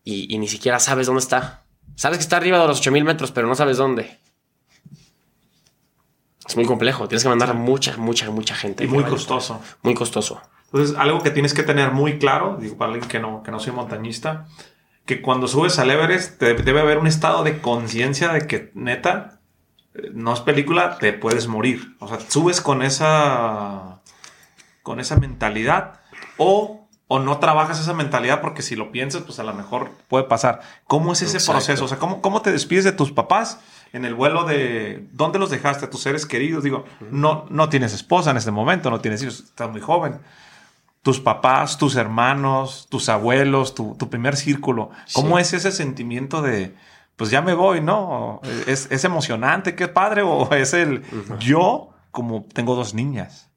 y, 0.04 0.32
y 0.32 0.38
ni 0.38 0.46
siquiera 0.46 0.78
sabes 0.78 1.08
dónde 1.08 1.22
está. 1.22 1.64
Sabes 1.98 2.18
que 2.18 2.22
está 2.22 2.36
arriba 2.36 2.60
de 2.60 2.68
los 2.68 2.78
8000 2.78 3.02
metros, 3.02 3.32
pero 3.32 3.48
no 3.48 3.56
sabes 3.56 3.76
dónde. 3.76 4.20
Es 6.46 6.54
muy 6.54 6.64
complejo. 6.64 7.08
Tienes 7.08 7.24
que 7.24 7.28
mandar 7.28 7.50
a 7.50 7.54
mucha, 7.54 7.96
mucha, 7.96 8.30
mucha 8.30 8.54
gente. 8.54 8.84
y 8.84 8.86
muy 8.86 9.02
costoso. 9.02 9.60
Muy 9.82 9.94
costoso. 9.94 10.40
Entonces, 10.66 10.96
algo 10.96 11.20
que 11.22 11.30
tienes 11.32 11.54
que 11.54 11.64
tener 11.64 11.90
muy 11.90 12.18
claro, 12.20 12.56
digo, 12.60 12.76
para 12.76 12.92
alguien 12.92 13.08
que 13.08 13.18
no, 13.18 13.42
que 13.42 13.50
no 13.50 13.58
soy 13.58 13.72
montañista, 13.72 14.46
que 15.06 15.20
cuando 15.20 15.48
subes 15.48 15.78
al 15.80 15.90
Everest 15.90 16.38
te- 16.38 16.54
debe 16.54 16.80
haber 16.80 16.98
un 16.98 17.08
estado 17.08 17.42
de 17.42 17.60
conciencia 17.60 18.28
de 18.32 18.46
que 18.46 18.70
neta, 18.74 19.40
eh, 19.94 20.10
no 20.14 20.32
es 20.34 20.40
película, 20.40 20.98
te 20.98 21.12
puedes 21.12 21.48
morir. 21.48 21.96
O 21.98 22.06
sea, 22.06 22.20
subes 22.20 22.60
con 22.60 22.82
esa, 22.82 24.02
con 24.84 25.00
esa 25.00 25.16
mentalidad 25.16 26.00
o 26.36 26.87
o 27.10 27.18
no 27.18 27.38
trabajas 27.38 27.80
esa 27.80 27.94
mentalidad 27.94 28.40
porque 28.42 28.60
si 28.62 28.76
lo 28.76 28.92
piensas, 28.92 29.22
pues 29.22 29.38
a 29.38 29.42
lo 29.42 29.54
mejor 29.54 29.90
puede 30.08 30.24
pasar. 30.24 30.60
¿Cómo 30.86 31.12
es 31.12 31.22
ese 31.22 31.38
Exacto. 31.38 31.52
proceso? 31.52 31.84
O 31.86 31.88
sea, 31.88 31.98
¿cómo, 31.98 32.20
¿cómo 32.20 32.42
te 32.42 32.52
despides 32.52 32.84
de 32.84 32.92
tus 32.92 33.10
papás 33.12 33.60
en 33.94 34.04
el 34.04 34.14
vuelo 34.14 34.44
de... 34.44 35.08
¿Dónde 35.12 35.38
los 35.38 35.48
dejaste? 35.50 35.86
A 35.86 35.90
tus 35.90 36.02
seres 36.02 36.26
queridos. 36.26 36.62
Digo, 36.64 36.84
no, 37.10 37.46
no 37.48 37.68
tienes 37.70 37.94
esposa 37.94 38.30
en 38.30 38.36
este 38.36 38.50
momento, 38.50 38.90
no 38.90 39.00
tienes 39.00 39.22
hijos, 39.22 39.40
estás 39.40 39.70
muy 39.70 39.80
joven. 39.80 40.18
Tus 41.02 41.18
papás, 41.20 41.78
tus 41.78 41.96
hermanos, 41.96 42.86
tus 42.90 43.08
abuelos, 43.08 43.74
tu, 43.74 43.94
tu 43.96 44.10
primer 44.10 44.36
círculo. 44.36 44.90
¿Cómo 45.14 45.36
Sí. 45.36 45.42
es 45.42 45.52
ese 45.54 45.72
sentimiento 45.72 46.42
de, 46.42 46.74
pues 47.16 47.30
ya 47.30 47.40
me 47.40 47.54
voy, 47.54 47.80
¿no? 47.80 48.42
¿Es, 48.66 48.88
es 48.90 49.04
emocionante, 49.04 49.74
qué 49.74 49.88
padre? 49.88 50.20
¿O 50.22 50.52
es 50.52 50.74
el 50.74 51.02
yo 51.38 51.88
como 52.10 52.44
tengo 52.52 52.74
dos 52.74 52.92
niñas? 52.92 53.47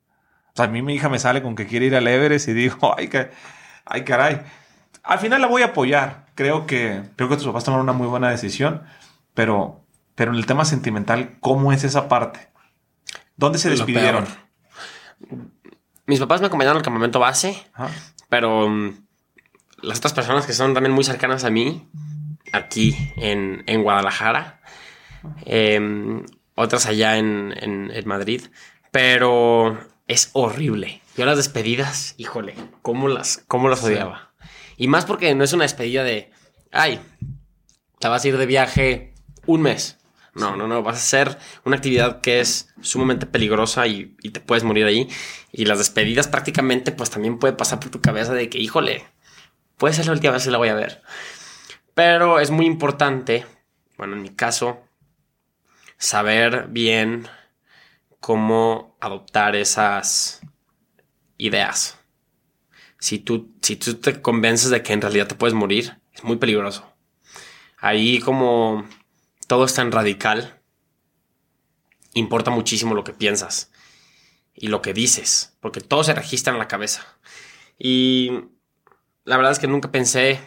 O 0.54 0.56
sea, 0.56 0.66
a 0.66 0.68
mí 0.68 0.82
mi 0.82 0.94
hija 0.96 1.10
me 1.10 1.20
sale 1.20 1.42
con 1.42 1.56
que 1.56 1.66
quiere 1.68 1.86
ir 1.86 1.96
al 1.96 2.08
Everest 2.08 2.48
y 2.50 2.54
digo, 2.54 2.94
ay, 2.98 3.08
ca- 3.08 3.30
ay 3.86 4.04
caray. 4.04 4.42
Al 5.04 5.20
final 5.20 5.42
la 5.42 5.48
voy 5.48 5.62
a 5.64 5.68
apoyar. 5.68 6.26
Creo 6.36 6.66
que, 6.66 7.02
creo 7.16 7.30
que 7.30 7.36
tus 7.38 7.46
papás 7.46 7.64
tomaron 7.64 7.84
una 7.86 7.94
muy 7.94 8.08
buena 8.08 8.30
decisión, 8.30 8.84
pero, 9.34 9.82
pero 10.16 10.32
en 10.32 10.38
el 10.38 10.46
tema 10.46 10.66
sentimental, 10.66 11.38
¿cómo 11.40 11.72
es 11.74 11.84
esa 11.84 12.08
parte? 12.08 12.50
¿Dónde 13.38 13.58
se 13.60 13.70
despidieron? 13.70 14.26
Mis 16.06 16.20
papás 16.20 16.42
me 16.42 16.48
acompañaron 16.48 16.78
al 16.78 16.84
campamento 16.84 17.20
base, 17.20 17.64
Ajá. 17.74 17.90
pero 18.30 18.68
mm, 18.70 18.92
las 19.82 20.00
otras 20.00 20.14
personas 20.14 20.46
que 20.46 20.54
son 20.54 20.74
también 20.74 20.94
muy 20.94 21.04
cercanas 21.04 21.44
a 21.44 21.50
mí, 21.50 21.90
aquí 22.54 22.96
en, 23.18 23.64
en 23.68 23.84
Guadalajara, 23.84 24.62
em, 25.46 26.26
otras 26.56 26.86
allá 26.86 27.18
en, 27.18 27.54
en- 27.58 27.92
en 27.94 28.08
Madrid, 28.08 28.42
pero 28.92 29.80
es 30.12 30.30
horrible. 30.34 31.02
Yo 31.16 31.26
las 31.26 31.38
despedidas, 31.38 32.16
híjole, 32.18 32.56
cómo 32.82 33.08
las, 33.08 33.44
cómo 33.48 33.70
las 33.70 33.84
odiaba. 33.84 34.34
Y 34.76 34.88
más 34.88 35.06
porque 35.06 35.34
no 35.36 35.44
es 35.44 35.54
una 35.54 35.64
despedida 35.64 36.04
de, 36.04 36.32
ay, 36.72 37.00
te 38.00 38.08
vas 38.08 38.24
a 38.24 38.28
ir 38.28 38.38
de 38.38 38.46
viaje 38.46 39.14
un 39.46 39.62
mes. 39.62 39.98
No, 40.34 40.56
no, 40.56 40.68
no, 40.68 40.84
vas 40.84 40.96
a 40.96 41.00
hacer 41.00 41.38
una 41.66 41.78
actividad 41.78 42.22
que 42.22 42.40
es 42.40 42.74
sumamente 42.82 43.26
peligrosa 43.26 43.88
y, 43.88 44.16
y 44.22 44.32
te 44.32 44.40
puedes 44.42 44.64
morir 44.64 44.86
ahí. 44.86 45.10
Y 45.52 45.66
las 45.66 45.78
despedidas 45.78 46.28
prácticamente 46.28 46.92
pues 46.92 47.10
también 47.10 47.40
puede 47.40 47.54
pasar 47.54 47.80
por 47.80 47.90
tu 47.90 48.02
cabeza 48.02 48.34
de 48.34 48.50
que, 48.50 48.58
híjole, 48.58 49.06
puede 49.78 49.94
ser 49.94 50.08
la 50.08 50.14
última 50.14 50.34
vez 50.34 50.44
que 50.44 50.52
la 50.52 50.58
voy 50.58 50.70
a 50.70 50.76
ver. 50.76 51.02
Pero 51.94 52.40
es 52.40 52.52
muy 52.52 52.66
importante, 52.66 53.46
bueno, 53.98 54.16
en 54.16 54.22
mi 54.22 54.30
caso, 54.30 54.82
saber 55.98 56.68
bien 56.70 57.28
cómo 58.22 58.96
adoptar 59.02 59.56
esas 59.58 60.42
ideas. 61.38 62.00
Si 63.00 63.18
tú, 63.20 63.54
si 63.62 63.76
tú 63.76 63.96
te 63.96 64.22
convences 64.22 64.70
de 64.70 64.84
que 64.84 64.94
en 64.94 65.02
realidad 65.02 65.28
te 65.28 65.36
puedes 65.36 65.56
morir, 65.56 66.00
es 66.14 66.24
muy 66.24 66.38
peligroso. 66.38 66.86
Ahí 67.78 68.20
como 68.20 68.88
todo 69.48 69.66
es 69.66 69.74
tan 69.74 69.92
radical, 69.92 70.62
importa 72.14 72.52
muchísimo 72.52 72.94
lo 72.94 73.04
que 73.04 73.12
piensas 73.14 73.72
y 74.54 74.68
lo 74.68 74.84
que 74.84 74.94
dices, 74.94 75.58
porque 75.60 75.82
todo 75.82 76.04
se 76.04 76.14
registra 76.14 76.54
en 76.54 76.60
la 76.60 76.68
cabeza. 76.68 77.18
Y 77.80 78.32
la 79.24 79.36
verdad 79.36 79.54
es 79.54 79.60
que 79.60 79.68
nunca 79.68 79.92
pensé, 79.92 80.40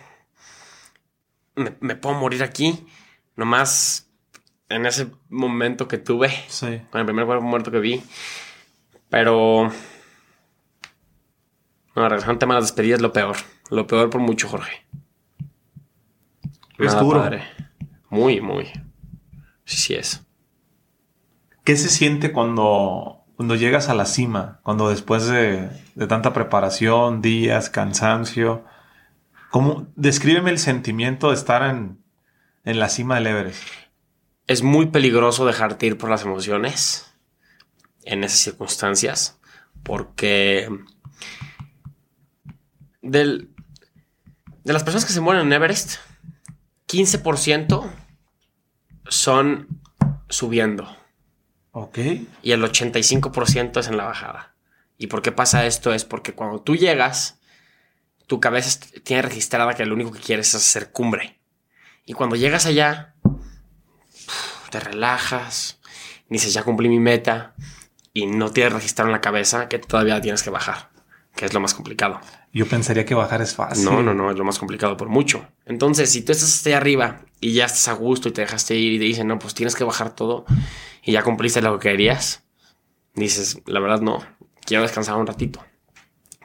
me, 1.56 1.76
me 1.80 1.96
puedo 1.96 2.14
morir 2.14 2.44
aquí, 2.44 2.86
nomás 3.34 4.08
en 4.68 4.86
ese 4.86 5.10
momento 5.28 5.88
que 5.88 5.98
tuve, 5.98 6.30
Sí. 6.48 6.80
con 6.90 7.00
el 7.00 7.06
primer 7.06 7.26
cuerpo 7.26 7.44
muerto 7.44 7.70
que 7.70 7.78
vi. 7.80 8.02
Pero. 9.10 9.70
No, 11.96 12.02
regresando 12.08 12.32
al 12.32 12.38
tema 12.38 12.54
de 12.54 12.60
las 12.60 12.70
despedidas, 12.70 13.00
lo 13.00 13.12
peor. 13.12 13.36
Lo 13.70 13.86
peor 13.86 14.10
por 14.10 14.20
mucho, 14.20 14.48
Jorge. 14.48 14.84
Es 16.78 16.86
Nada 16.92 17.00
duro. 17.02 17.20
padre. 17.20 17.44
Muy, 18.10 18.40
muy. 18.40 18.64
Sí, 19.64 19.76
sí 19.76 19.94
es. 19.94 20.26
¿Qué 21.62 21.76
se 21.76 21.88
siente 21.88 22.32
cuando, 22.32 23.24
cuando 23.36 23.54
llegas 23.54 23.88
a 23.88 23.94
la 23.94 24.06
cima? 24.06 24.60
Cuando 24.64 24.90
después 24.90 25.26
de, 25.26 25.70
de 25.94 26.06
tanta 26.06 26.32
preparación, 26.32 27.22
días, 27.22 27.70
cansancio. 27.70 28.64
¿Cómo? 29.50 29.86
Descríbeme 29.94 30.50
el 30.50 30.58
sentimiento 30.58 31.28
de 31.28 31.34
estar 31.36 31.62
en, 31.62 32.02
en 32.64 32.80
la 32.80 32.88
cima 32.88 33.14
del 33.14 33.28
Everest. 33.28 33.62
Es 34.46 34.62
muy 34.62 34.86
peligroso 34.86 35.46
dejarte 35.46 35.86
ir 35.86 35.98
por 35.98 36.10
las 36.10 36.22
emociones 36.22 37.14
en 38.02 38.24
esas 38.24 38.40
circunstancias. 38.40 39.38
Porque. 39.82 40.70
Del, 43.02 43.50
de 44.64 44.72
las 44.72 44.82
personas 44.82 45.04
que 45.04 45.12
se 45.12 45.20
mueren 45.20 45.46
en 45.46 45.52
Everest, 45.52 45.96
15% 46.88 47.90
son 49.08 49.68
subiendo. 50.28 50.96
Ok. 51.76 51.98
y 52.40 52.52
el 52.52 52.62
85% 52.62 53.80
es 53.80 53.88
en 53.88 53.96
la 53.96 54.04
bajada. 54.04 54.54
¿Y 54.96 55.08
por 55.08 55.22
qué 55.22 55.32
pasa 55.32 55.66
esto? 55.66 55.92
Es 55.92 56.04
porque 56.04 56.32
cuando 56.32 56.60
tú 56.60 56.76
llegas, 56.76 57.40
tu 58.28 58.38
cabeza 58.38 58.78
tiene 59.02 59.22
registrada 59.22 59.74
que 59.74 59.84
lo 59.84 59.94
único 59.94 60.12
que 60.12 60.20
quieres 60.20 60.48
es 60.48 60.54
hacer 60.54 60.92
cumbre. 60.92 61.40
Y 62.06 62.12
cuando 62.12 62.36
llegas 62.36 62.66
allá, 62.66 63.13
te 64.74 64.80
relajas, 64.80 65.78
dices, 66.28 66.52
ya 66.52 66.64
cumplí 66.64 66.88
mi 66.88 66.98
meta, 66.98 67.54
y 68.12 68.26
no 68.26 68.50
tienes 68.50 68.72
registrado 68.72 69.08
en 69.08 69.12
la 69.12 69.20
cabeza 69.20 69.68
que 69.68 69.78
todavía 69.78 70.20
tienes 70.20 70.42
que 70.42 70.50
bajar, 70.50 70.90
que 71.36 71.44
es 71.46 71.54
lo 71.54 71.60
más 71.60 71.74
complicado. 71.74 72.20
Yo 72.52 72.66
pensaría 72.66 73.04
que 73.04 73.14
bajar 73.14 73.40
es 73.40 73.54
fácil. 73.54 73.84
No, 73.84 74.02
no, 74.02 74.14
no, 74.14 74.32
es 74.32 74.36
lo 74.36 74.42
más 74.42 74.58
complicado 74.58 74.96
por 74.96 75.08
mucho. 75.08 75.46
Entonces, 75.64 76.10
si 76.10 76.22
tú 76.22 76.32
estás 76.32 76.52
hasta 76.52 76.70
allá 76.70 76.78
arriba 76.78 77.20
y 77.40 77.52
ya 77.52 77.66
estás 77.66 77.86
a 77.86 77.92
gusto 77.92 78.28
y 78.28 78.32
te 78.32 78.40
dejaste 78.40 78.74
ir 78.74 78.94
y 78.94 78.98
te 78.98 79.04
dicen, 79.04 79.28
no, 79.28 79.38
pues 79.38 79.54
tienes 79.54 79.76
que 79.76 79.84
bajar 79.84 80.12
todo 80.16 80.44
y 81.04 81.12
ya 81.12 81.22
cumpliste 81.22 81.62
lo 81.62 81.78
que 81.78 81.90
querías, 81.90 82.42
dices, 83.14 83.60
la 83.66 83.78
verdad 83.78 84.00
no, 84.00 84.26
quiero 84.64 84.82
descansar 84.82 85.14
un 85.18 85.28
ratito. 85.28 85.64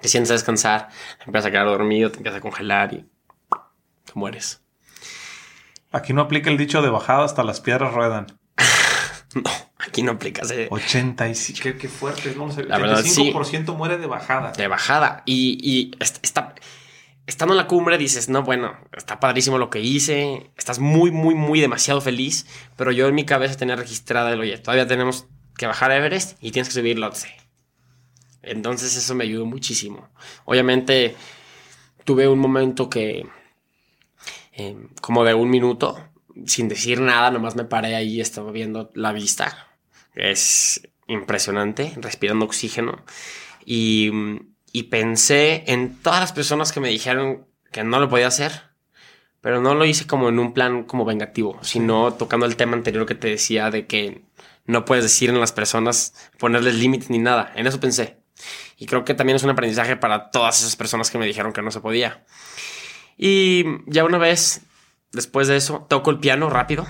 Te 0.02 0.08
sientes 0.08 0.30
a 0.30 0.34
descansar, 0.36 0.90
te 1.18 1.24
empiezas 1.26 1.48
a 1.48 1.52
quedar 1.52 1.66
dormido, 1.66 2.12
te 2.12 2.18
empiezas 2.18 2.38
a 2.38 2.42
congelar 2.42 2.94
y 2.94 3.10
te 4.06 4.14
mueres. 4.14 4.62
Aquí 5.92 6.14
no 6.14 6.22
aplica 6.22 6.50
el 6.50 6.58
dicho 6.58 6.82
de 6.82 6.90
bajada 6.90 7.26
hasta 7.26 7.44
las 7.44 7.62
piedras 7.62 7.94
ruedan. 7.94 8.28
No, 9.36 9.44
aquí 9.78 10.02
no 10.02 10.14
aplicas 10.14 10.50
eh, 10.50 10.68
85. 10.72 11.60
Qué, 11.62 11.78
qué 11.78 11.88
fuerte, 11.88 12.34
¿no? 12.36 12.52
Sí. 12.52 12.62
85% 12.64 13.76
muere 13.78 14.00
de 14.00 14.08
bajada. 14.08 14.54
de 14.54 14.68
bajada. 14.68 15.22
Y, 15.28 15.60
y 15.62 15.92
est- 16.00 16.18
está, 16.24 16.56
estando 17.28 17.54
en 17.54 17.58
la 17.60 17.68
cumbre 17.68 18.00
dices, 18.00 18.28
no, 18.28 18.42
bueno, 18.42 18.76
está 18.98 19.20
padrísimo 19.20 19.60
lo 19.60 19.70
que 19.70 19.82
hice, 19.82 20.50
estás 20.58 20.80
muy, 20.80 21.12
muy, 21.12 21.36
muy 21.36 21.60
demasiado 21.62 22.02
feliz, 22.02 22.48
pero 22.76 22.92
yo 22.92 23.08
en 23.08 23.14
mi 23.14 23.24
cabeza 23.24 23.56
tenía 23.56 23.76
registrada 23.76 24.34
el, 24.34 24.40
oye, 24.40 24.58
todavía 24.58 24.88
tenemos 24.88 25.28
que 25.56 25.68
bajar 25.68 25.92
a 25.92 25.98
Everest 25.98 26.38
y 26.42 26.50
tienes 26.50 26.70
que 26.70 26.74
subir 26.80 26.98
Lhotse. 26.98 27.30
Entonces 28.42 28.96
eso 28.96 29.14
me 29.14 29.26
ayudó 29.26 29.46
muchísimo. 29.46 30.10
Obviamente 30.46 31.16
tuve 32.04 32.28
un 32.28 32.40
momento 32.40 32.90
que, 32.90 33.28
eh, 34.60 34.78
como 35.02 35.24
de 35.24 35.34
un 35.34 35.50
minuto, 35.50 35.98
sin 36.46 36.68
decir 36.68 37.00
nada, 37.00 37.32
nomás 37.32 37.56
me 37.56 37.64
paré 37.64 37.96
ahí 37.96 38.16
y 38.16 38.22
estaba 38.22 38.52
viendo 38.52 38.92
la 38.94 39.14
vista. 39.14 39.68
Es 40.16 40.88
impresionante, 41.08 41.94
respirando 41.98 42.46
oxígeno. 42.46 43.04
Y, 43.66 44.12
y 44.72 44.84
pensé 44.84 45.64
en 45.68 45.96
todas 46.02 46.20
las 46.20 46.34
personas 46.34 46.72
que 46.72 46.80
me 46.80 46.90
dijeron 46.90 47.48
que 47.72 47.84
no 47.84 48.00
lo 48.00 48.10
podía 48.10 48.28
hacer, 48.28 48.64
pero 49.42 49.62
no 49.62 49.76
lo 49.76 49.86
hice 49.86 50.08
como 50.08 50.30
en 50.30 50.40
un 50.40 50.54
plan 50.54 50.84
como 50.84 51.06
vengativo, 51.06 51.58
sino 51.62 52.14
tocando 52.14 52.46
el 52.46 52.56
tema 52.56 52.76
anterior 52.76 53.06
que 53.06 53.16
te 53.16 53.30
decía 53.30 53.72
de 53.72 53.88
que 53.88 54.24
no 54.66 54.86
puedes 54.86 55.04
decir 55.04 55.30
en 55.30 55.40
las 55.40 55.52
personas, 55.52 56.14
ponerles 56.38 56.76
límites 56.76 57.10
ni 57.10 57.18
nada. 57.18 57.52
En 57.56 57.66
eso 57.66 57.80
pensé. 57.80 58.18
Y 58.78 58.86
creo 58.86 59.04
que 59.04 59.14
también 59.14 59.36
es 59.38 59.44
un 59.44 59.50
aprendizaje 59.50 59.96
para 59.96 60.32
todas 60.32 60.60
esas 60.60 60.76
personas 60.76 61.10
que 61.10 61.18
me 61.18 61.26
dijeron 61.26 61.54
que 61.54 61.62
no 61.62 61.72
se 61.72 61.80
podía. 61.82 62.24
Y 63.22 63.66
ya 63.86 64.06
una 64.06 64.18
vez, 64.18 64.62
después 65.12 65.50
de 65.50 65.58
eso, 65.58 65.86
toco 65.90 66.10
el 66.10 66.20
piano 66.20 66.50
rápido. 66.50 66.88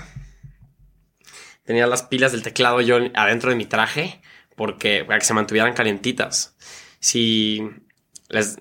Tenía 1.64 1.88
las 1.88 2.04
pilas 2.04 2.30
del 2.30 2.44
teclado 2.44 2.80
yo 2.80 2.98
adentro 3.14 3.50
de 3.50 3.56
mi 3.56 3.66
traje 3.66 4.20
porque 4.54 5.04
para 5.04 5.18
que 5.18 5.24
se 5.24 5.34
mantuvieran 5.34 5.74
calientitas. 5.74 6.54
Si 7.00 7.68
les 8.28 8.58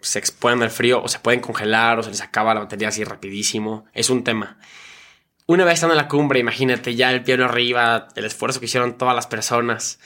se 0.00 0.18
exponen 0.18 0.64
al 0.64 0.70
frío 0.70 1.00
o 1.00 1.06
se 1.06 1.20
pueden 1.20 1.38
congelar 1.38 2.00
o 2.00 2.02
se 2.02 2.10
les 2.10 2.22
acaba 2.22 2.54
la 2.54 2.60
batería 2.60 2.88
así 2.88 3.04
rapidísimo, 3.04 3.84
es 3.92 4.10
un 4.10 4.24
tema. 4.24 4.58
Una 5.46 5.64
vez 5.64 5.74
estando 5.74 5.94
en 5.94 5.98
la 5.98 6.08
cumbre, 6.08 6.40
imagínate 6.40 6.96
ya 6.96 7.12
el 7.12 7.22
piano 7.22 7.44
arriba, 7.44 8.08
el 8.16 8.24
esfuerzo 8.24 8.58
que 8.58 8.66
hicieron 8.66 8.98
todas 8.98 9.14
las 9.14 9.28
personas. 9.28 10.00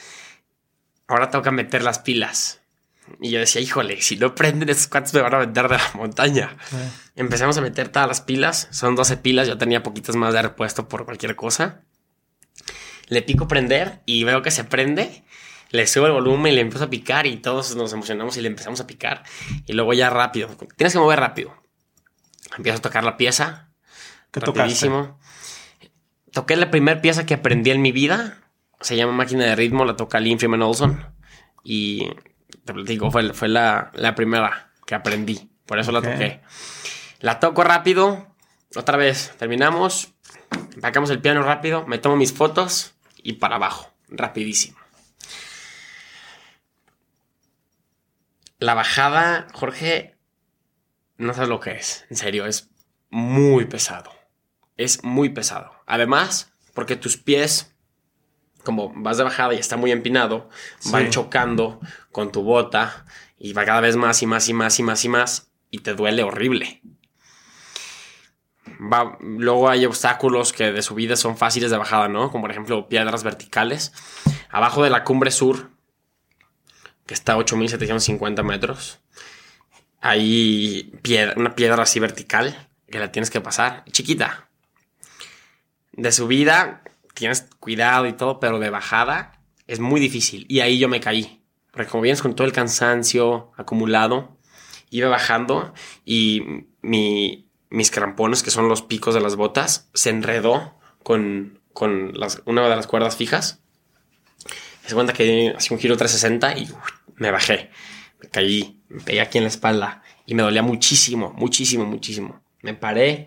Ahora 1.07 1.31
toca 1.31 1.51
meter 1.51 1.83
las 1.83 1.99
pilas. 1.99 2.61
Y 3.21 3.31
yo 3.31 3.41
decía, 3.41 3.61
híjole, 3.61 4.01
si 4.03 4.17
no 4.17 4.35
prenden 4.35 4.69
esos 4.69 4.89
cuantos 4.89 5.15
me 5.15 5.21
van 5.21 5.35
a 5.35 5.39
vender 5.39 5.69
de 5.69 5.77
la 5.77 5.91
montaña. 5.95 6.57
Empezamos 7.15 7.57
a 7.57 7.61
meter 7.61 7.89
todas 7.89 8.09
las 8.09 8.21
pilas. 8.21 8.69
Son 8.71 8.95
12 8.95 9.17
pilas. 9.19 9.49
Yo 9.49 9.59
tenía 9.59 9.83
poquitas 9.83 10.17
más 10.17 10.35
de 10.35 10.43
repuesto 10.43 10.89
por 10.89 11.05
cualquier 11.05 11.37
cosa. 11.37 11.83
Le 13.09 13.23
pico 13.23 13.49
prender 13.49 14.03
y 14.07 14.25
veo 14.25 14.43
que 14.43 14.51
se 14.51 14.65
prende. 14.65 15.25
le 15.71 15.87
subo 15.87 16.07
el 16.07 16.13
volumen 16.13 16.53
y 16.53 16.57
le 16.57 16.61
empiezo 16.63 16.85
a 16.85 16.91
picar 16.91 17.27
y 17.27 17.37
todos 17.37 17.75
nos 17.77 17.93
emocionamos 17.93 18.37
y 18.37 18.41
le 18.41 18.49
empezamos 18.49 18.81
a 18.81 18.87
picar. 18.87 19.23
Y 19.67 19.73
luego 19.73 19.93
ya 19.93 20.11
rápido. 20.11 20.49
Tienes 20.77 20.93
que 20.93 20.99
mover 20.99 21.21
rápido. 21.21 21.55
Empiezo 22.57 22.79
a 22.79 22.83
tocar 22.83 23.05
la 23.05 23.17
pieza. 23.17 23.71
¿Qué 24.31 24.41
rapidísimo. 24.41 25.19
Toqué 26.33 26.57
la 26.57 26.71
primera 26.71 27.01
pieza 27.01 27.25
que 27.25 27.35
aprendí 27.35 27.71
en 27.71 27.81
mi 27.81 27.93
vida. 27.93 28.43
Se 28.81 28.97
llama 28.97 29.13
Máquina 29.13 29.45
de 29.45 29.57
Ritmo, 29.57 29.85
la 29.85 29.97
toca 29.97 30.21
Lynn 30.21 30.39
Freeman 30.39 30.63
Olson. 30.63 31.15
Y 31.65 32.11
te 32.67 32.75
platico, 32.75 33.11
fue, 33.11 33.33
fue 33.33 33.49
la, 33.49 33.91
la 33.95 34.15
primera 34.15 34.73
que 34.85 34.95
aprendí. 34.95 35.51
Por 35.65 35.79
eso 35.79 35.93
la 35.93 36.03
toqué. 36.03 36.43
La 37.21 37.41
toco 37.41 37.65
rápido. 37.65 38.27
Otra 38.77 38.97
vez, 38.97 39.33
terminamos. 39.39 40.13
Empacamos 40.75 41.11
el 41.11 41.21
piano 41.21 41.43
rápido. 41.43 41.87
Me 41.87 41.99
tomo 41.99 42.17
mis 42.17 42.33
fotos 42.33 42.95
y 43.23 43.35
para 43.35 43.57
abajo. 43.57 43.93
Rapidísimo. 44.09 44.79
La 48.59 48.75
bajada, 48.75 49.49
Jorge, 49.53 50.17
no 51.19 51.35
sabes 51.35 51.49
lo 51.49 51.61
que 51.61 51.73
es. 51.73 52.05
En 52.11 52.17
serio, 52.17 52.47
es 52.47 52.71
muy 53.11 53.67
pesado. 53.67 54.13
Es 54.77 55.05
muy 55.05 55.31
pesado. 55.31 55.73
Además, 55.87 56.53
porque 56.75 56.97
tus 56.97 57.17
pies, 57.17 57.76
como 58.67 58.93
vas 58.97 59.17
de 59.17 59.23
bajada 59.23 59.55
y 59.55 59.59
está 59.59 59.77
muy 59.77 59.93
empinado, 59.93 60.51
van 60.91 61.09
chocando 61.11 61.81
con 62.11 62.33
tu 62.33 62.43
bota 62.43 63.07
y 63.39 63.53
va 63.53 63.65
cada 63.65 63.81
vez 63.81 63.95
más 63.95 64.21
y 64.23 64.27
más 64.27 64.49
y 64.49 64.53
más 64.53 64.77
y 64.81 64.83
más 64.83 65.05
y 65.05 65.09
más 65.09 65.51
y 65.71 65.79
te 65.79 65.95
duele 65.95 66.25
horrible. 66.25 66.83
Va, 68.93 69.17
luego 69.21 69.71
hay 69.71 69.87
obstáculos 69.87 70.53
que 70.53 70.73
de 70.73 70.83
subida 70.83 71.15
son 71.15 71.37
fáciles 71.37 71.71
de 71.71 71.79
bajada, 71.79 72.09
¿no? 72.09 72.33
Como 72.33 72.43
por 72.43 72.51
ejemplo 72.51 72.89
piedras 72.89 73.23
verticales. 73.23 73.93
Abajo 74.51 74.83
de 74.83 74.91
la 74.91 75.05
cumbre 75.05 75.31
sur, 75.31 75.71
que 77.07 77.15
está 77.15 77.35
a 77.35 77.37
8750 77.37 78.43
metros, 78.43 78.99
hay 80.01 80.93
una 81.37 81.55
piedra 81.55 81.85
así 81.85 82.01
vertical 82.01 82.69
que 82.91 82.99
la 82.99 83.13
tienes 83.13 83.31
que 83.31 83.41
pasar, 83.41 83.85
chiquita. 83.93 84.49
De 85.93 86.11
subida 86.11 86.83
tienes 87.15 87.49
cuidado 87.67 88.07
y 88.07 88.13
todo, 88.13 88.39
pero 88.39 88.61
de 88.61 88.71
bajada 88.71 89.41
es 89.67 89.81
muy 89.81 90.01
difícil. 90.01 90.47
Y 90.49 90.61
ahí 90.61 90.79
yo 90.79 90.89
me 90.89 91.01
caí. 91.01 91.43
Porque 91.73 91.91
como 91.91 92.03
vienes 92.05 92.23
con 92.23 92.37
todo 92.37 92.47
el 92.47 92.53
cansancio 92.53 93.51
acumulado, 93.57 94.39
iba 94.89 95.09
bajando 95.09 95.75
y 96.05 96.69
mi, 96.81 97.51
mis 97.69 97.91
crampones, 97.91 98.45
que 98.45 98.53
son 98.53 98.69
los 98.69 98.83
picos 98.83 99.15
de 99.15 99.21
las 99.21 99.35
botas, 99.35 99.91
se 99.95 100.11
enredó 100.11 100.79
con, 101.03 101.59
con 101.73 102.13
una 102.45 102.69
de 102.69 102.77
las 102.77 102.87
cuerdas 102.87 103.17
fijas. 103.17 103.65
Se 104.87 104.95
cuenta 104.95 105.13
que 105.13 105.53
hacía 105.57 105.75
un 105.75 105.81
giro 105.81 105.97
360 105.97 106.59
y 106.59 106.69
me 107.17 107.33
bajé. 107.33 107.71
Me 108.23 108.29
caí, 108.29 108.81
me 108.89 109.03
pegué 109.03 109.21
aquí 109.21 109.39
en 109.39 109.45
la 109.45 109.51
espalda 109.51 110.05
y 110.25 110.37
me 110.37 110.45
dolía 110.45 110.63
muchísimo, 110.63 111.33
muchísimo, 111.33 111.85
muchísimo. 111.85 112.45
Me 112.63 112.75
paré 112.75 113.27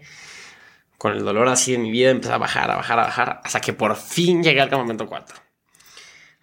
con 0.99 1.13
el 1.13 1.23
dolor 1.23 1.47
así 1.47 1.73
en 1.73 1.81
mi 1.81 1.91
vida, 1.91 2.09
empecé 2.09 2.33
a 2.33 2.37
bajar, 2.37 2.69
a 2.69 2.75
bajar, 2.75 2.99
a 2.99 3.03
bajar, 3.03 3.41
hasta 3.45 3.61
que 3.61 3.71
por 3.71 3.95
fin 3.95 4.43
llegué 4.43 4.59
al 4.59 4.69
campamento 4.69 5.07
4. 5.07 5.37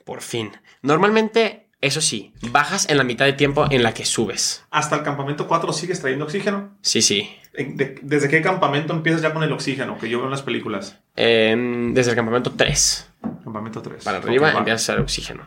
Por 0.03 0.23
fin. 0.23 0.51
Normalmente, 0.81 1.69
eso 1.83 2.01
sí, 2.01 2.33
bajas 2.41 2.89
en 2.89 2.97
la 2.97 3.05
mitad 3.05 3.27
de 3.27 3.35
tiempo 3.35 3.67
en 3.71 3.83
la 3.83 3.93
que 3.93 4.07
subes. 4.07 4.65
¿Hasta 4.71 4.97
el 4.97 5.03
campamento 5.03 5.47
4 5.47 5.73
sigues 5.75 6.01
trayendo 6.01 6.25
oxígeno? 6.25 6.75
Sí, 6.81 7.03
sí. 7.03 7.37
¿Desde 7.53 8.31
qué 8.31 8.41
campamento 8.41 8.95
empiezas 8.95 9.21
ya 9.21 9.35
con 9.35 9.43
el 9.43 9.53
oxígeno 9.53 9.99
que 9.99 10.09
yo 10.09 10.19
veo 10.19 10.27
en 10.27 10.33
las 10.33 10.43
películas? 10.43 10.99
desde 11.15 12.11
el 12.11 12.17
campamento 12.17 12.53
3. 12.53 13.11
Campamento 13.45 13.83
3. 13.83 14.05
Para 14.05 14.19
arriba 14.19 14.53
empiezas 14.53 14.89
a 14.89 14.93
hacer 14.93 15.03
oxígeno. 15.03 15.47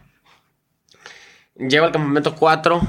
Llego 1.55 1.85
al 1.85 1.91
campamento 1.91 2.35
4 2.35 2.81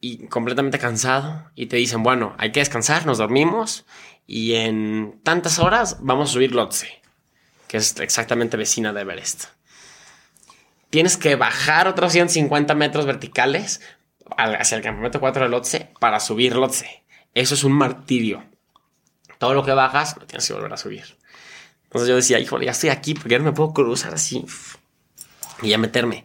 y 0.00 0.26
completamente 0.28 0.78
cansado 0.78 1.50
y 1.54 1.66
te 1.66 1.76
dicen, 1.76 2.02
bueno, 2.02 2.34
hay 2.38 2.52
que 2.52 2.60
descansar, 2.60 3.04
nos 3.04 3.18
dormimos 3.18 3.84
y 4.32 4.54
en 4.54 5.20
tantas 5.24 5.58
horas 5.58 5.96
vamos 6.02 6.30
a 6.30 6.32
subir 6.34 6.54
Lotse, 6.54 7.02
que 7.66 7.78
es 7.78 7.98
exactamente 7.98 8.56
vecina 8.56 8.92
de 8.92 9.00
Everest. 9.00 9.46
Tienes 10.88 11.16
que 11.16 11.34
bajar 11.34 11.88
otros 11.88 12.12
150 12.12 12.72
metros 12.76 13.06
verticales 13.06 13.80
hacia 14.36 14.76
el 14.76 14.84
campamento 14.84 15.18
4 15.18 15.42
de 15.42 15.48
Lotse 15.48 15.90
para 15.98 16.20
subir 16.20 16.54
Lotse. 16.54 17.02
Eso 17.34 17.54
es 17.54 17.64
un 17.64 17.72
martirio. 17.72 18.44
Todo 19.38 19.52
lo 19.52 19.64
que 19.64 19.72
bajas 19.72 20.16
lo 20.16 20.26
tienes 20.26 20.46
que 20.46 20.54
volver 20.54 20.74
a 20.74 20.76
subir. 20.76 21.18
Entonces 21.86 22.08
yo 22.08 22.14
decía, 22.14 22.38
híjole, 22.38 22.66
ya 22.66 22.70
estoy 22.70 22.90
aquí, 22.90 23.14
porque 23.14 23.36
no 23.36 23.44
me 23.44 23.52
puedo 23.52 23.72
cruzar 23.74 24.14
así 24.14 24.46
y 25.60 25.70
ya 25.70 25.78
meterme. 25.78 26.24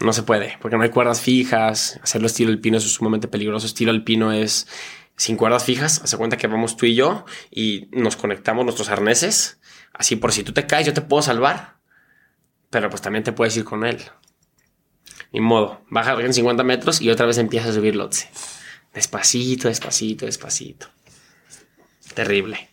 No 0.00 0.12
se 0.12 0.24
puede, 0.24 0.58
porque 0.60 0.76
no 0.76 0.82
hay 0.82 0.90
cuerdas 0.90 1.20
fijas. 1.20 2.00
Hacerlo 2.02 2.26
estilo 2.26 2.50
alpino 2.50 2.78
es 2.78 2.90
sumamente 2.90 3.28
peligroso. 3.28 3.66
Estilo 3.66 3.92
alpino 3.92 4.32
es 4.32 4.66
sin 5.20 5.36
cuerdas 5.36 5.64
fijas. 5.64 6.00
Hace 6.02 6.16
cuenta 6.16 6.38
que 6.38 6.46
vamos 6.46 6.78
tú 6.78 6.86
y 6.86 6.94
yo 6.94 7.26
y 7.50 7.88
nos 7.92 8.16
conectamos 8.16 8.64
nuestros 8.64 8.88
arneses. 8.88 9.60
Así 9.92 10.16
por 10.16 10.32
si 10.32 10.42
tú 10.42 10.54
te 10.54 10.66
caes, 10.66 10.86
yo 10.86 10.94
te 10.94 11.02
puedo 11.02 11.22
salvar. 11.22 11.76
Pero 12.70 12.88
pues 12.88 13.02
también 13.02 13.22
te 13.22 13.32
puedes 13.32 13.54
ir 13.58 13.64
con 13.64 13.84
él. 13.84 14.02
Ni 15.30 15.40
modo. 15.40 15.84
Baja 15.90 16.18
en 16.18 16.32
50 16.32 16.64
metros 16.64 17.02
y 17.02 17.10
otra 17.10 17.26
vez 17.26 17.36
empieza 17.36 17.68
a 17.68 17.72
subir 17.74 17.96
Lotse. 17.96 18.30
Despacito, 18.94 19.68
despacito, 19.68 20.24
despacito. 20.24 20.86
Terrible. 22.14 22.70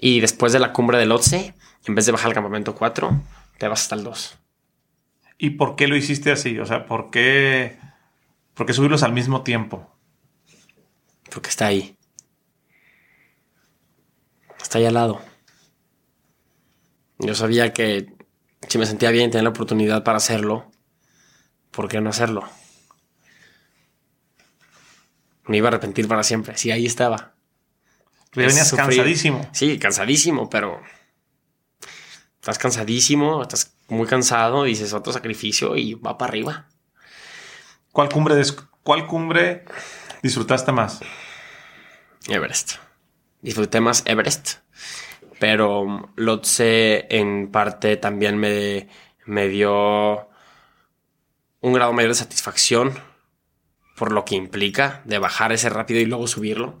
Y 0.00 0.18
después 0.18 0.52
de 0.52 0.58
la 0.58 0.72
cumbre 0.72 0.98
del 0.98 1.10
Lotse, 1.10 1.54
en 1.84 1.94
vez 1.94 2.04
de 2.04 2.12
bajar 2.12 2.28
al 2.28 2.34
campamento 2.34 2.74
4, 2.74 3.22
te 3.58 3.68
vas 3.68 3.82
hasta 3.82 3.94
el 3.94 4.02
2. 4.02 4.38
¿Y 5.38 5.50
por 5.50 5.76
qué 5.76 5.86
lo 5.86 5.94
hiciste 5.94 6.32
así? 6.32 6.58
O 6.58 6.66
sea, 6.66 6.86
¿por 6.86 7.10
qué, 7.10 7.78
por 8.54 8.66
qué 8.66 8.72
subirlos 8.72 9.04
al 9.04 9.12
mismo 9.12 9.42
tiempo? 9.42 9.95
Porque 11.30 11.50
está 11.50 11.66
ahí. 11.66 11.96
Está 14.60 14.78
ahí 14.78 14.86
al 14.86 14.94
lado. 14.94 15.20
Yo 17.18 17.34
sabía 17.34 17.72
que 17.72 18.12
si 18.68 18.78
me 18.78 18.86
sentía 18.86 19.10
bien 19.10 19.28
y 19.28 19.30
tenía 19.30 19.44
la 19.44 19.50
oportunidad 19.50 20.04
para 20.04 20.18
hacerlo, 20.18 20.70
¿por 21.70 21.88
qué 21.88 22.00
no 22.00 22.10
hacerlo? 22.10 22.48
Me 25.44 25.58
iba 25.58 25.68
a 25.68 25.70
arrepentir 25.70 26.08
para 26.08 26.22
siempre. 26.22 26.56
Sí, 26.56 26.70
ahí 26.70 26.86
estaba. 26.86 27.34
venías 28.34 28.72
cansadísimo. 28.72 29.48
Sí, 29.52 29.78
cansadísimo, 29.78 30.50
pero 30.50 30.82
estás 32.40 32.58
cansadísimo, 32.58 33.42
estás 33.42 33.76
muy 33.88 34.06
cansado, 34.06 34.64
dices 34.64 34.92
otro 34.92 35.12
sacrificio 35.12 35.76
y 35.76 35.94
va 35.94 36.18
para 36.18 36.30
arriba. 36.30 36.68
¿Cuál 37.92 38.08
cumbre, 38.08 38.42
cuál 38.82 39.06
cumbre 39.06 39.64
disfrutaste 40.22 40.72
más? 40.72 41.00
Everest. 42.28 42.74
Disfruté 43.42 43.80
más 43.80 44.02
Everest, 44.06 44.54
pero 45.38 46.10
Lotse 46.16 47.06
en 47.10 47.50
parte 47.50 47.96
también 47.96 48.38
me, 48.38 48.88
me 49.24 49.48
dio 49.48 50.28
un 51.60 51.72
grado 51.72 51.92
mayor 51.92 52.10
de 52.10 52.16
satisfacción 52.16 52.98
por 53.96 54.12
lo 54.12 54.24
que 54.24 54.34
implica 54.34 55.02
de 55.04 55.18
bajar 55.18 55.52
ese 55.52 55.68
rápido 55.68 56.00
y 56.00 56.06
luego 56.06 56.26
subirlo. 56.26 56.78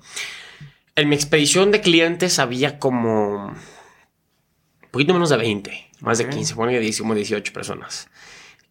En 0.94 1.08
mi 1.08 1.16
expedición 1.16 1.70
de 1.70 1.80
clientes 1.80 2.38
había 2.38 2.78
como 2.78 3.48
un 3.48 4.90
poquito 4.90 5.12
menos 5.12 5.30
de 5.30 5.36
20 5.36 5.86
más 6.00 6.18
de 6.18 6.28
15, 6.28 6.54
bueno, 6.54 6.72
que 6.72 6.92
como 6.98 7.14
18 7.14 7.52
personas. 7.52 8.08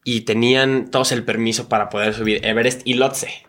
Y 0.03 0.21
tenían 0.21 0.91
todos 0.91 1.11
el 1.11 1.23
permiso 1.23 1.67
para 1.67 1.89
poder 1.89 2.13
subir 2.13 2.45
Everest 2.45 2.81
y 2.85 2.93
Lhotse. 2.93 3.47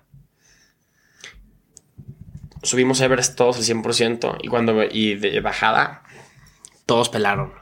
Subimos 2.67 3.01
Everest 3.01 3.37
todos 3.37 3.57
el 3.59 3.77
100% 3.77 4.39
y 4.43 4.49
cuando 4.49 4.83
y 4.85 5.15
de 5.15 5.41
bajada 5.41 6.03
todos 6.85 7.09
pelaron. 7.09 7.55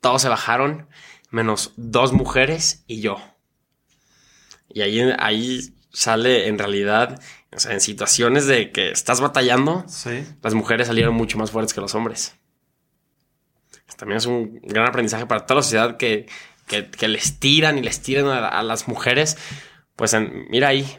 Todos 0.00 0.22
se 0.22 0.28
bajaron 0.28 0.88
menos 1.30 1.72
dos 1.76 2.12
mujeres 2.12 2.84
y 2.86 3.00
yo. 3.00 3.18
Y 4.68 4.80
ahí, 4.80 5.00
ahí 5.18 5.74
sale 5.92 6.48
en 6.48 6.58
realidad, 6.58 7.20
o 7.54 7.60
sea, 7.60 7.72
en 7.72 7.80
situaciones 7.80 8.46
de 8.46 8.72
que 8.72 8.90
estás 8.90 9.20
batallando, 9.20 9.84
las 10.42 10.54
mujeres 10.54 10.88
salieron 10.88 11.14
mucho 11.14 11.38
más 11.38 11.50
fuertes 11.50 11.74
que 11.74 11.80
los 11.80 11.94
hombres 11.94 12.34
también 14.02 14.18
es 14.18 14.26
un 14.26 14.60
gran 14.62 14.88
aprendizaje 14.88 15.26
para 15.26 15.46
toda 15.46 15.58
la 15.58 15.62
sociedad 15.62 15.96
que, 15.96 16.26
les 17.00 17.38
tiran 17.38 17.78
y 17.78 17.82
les 17.82 18.00
tiran 18.02 18.26
a, 18.26 18.62
las 18.64 18.88
mujeres. 18.88 19.36
Pues 19.94 20.16
mira 20.48 20.68
ahí, 20.68 20.98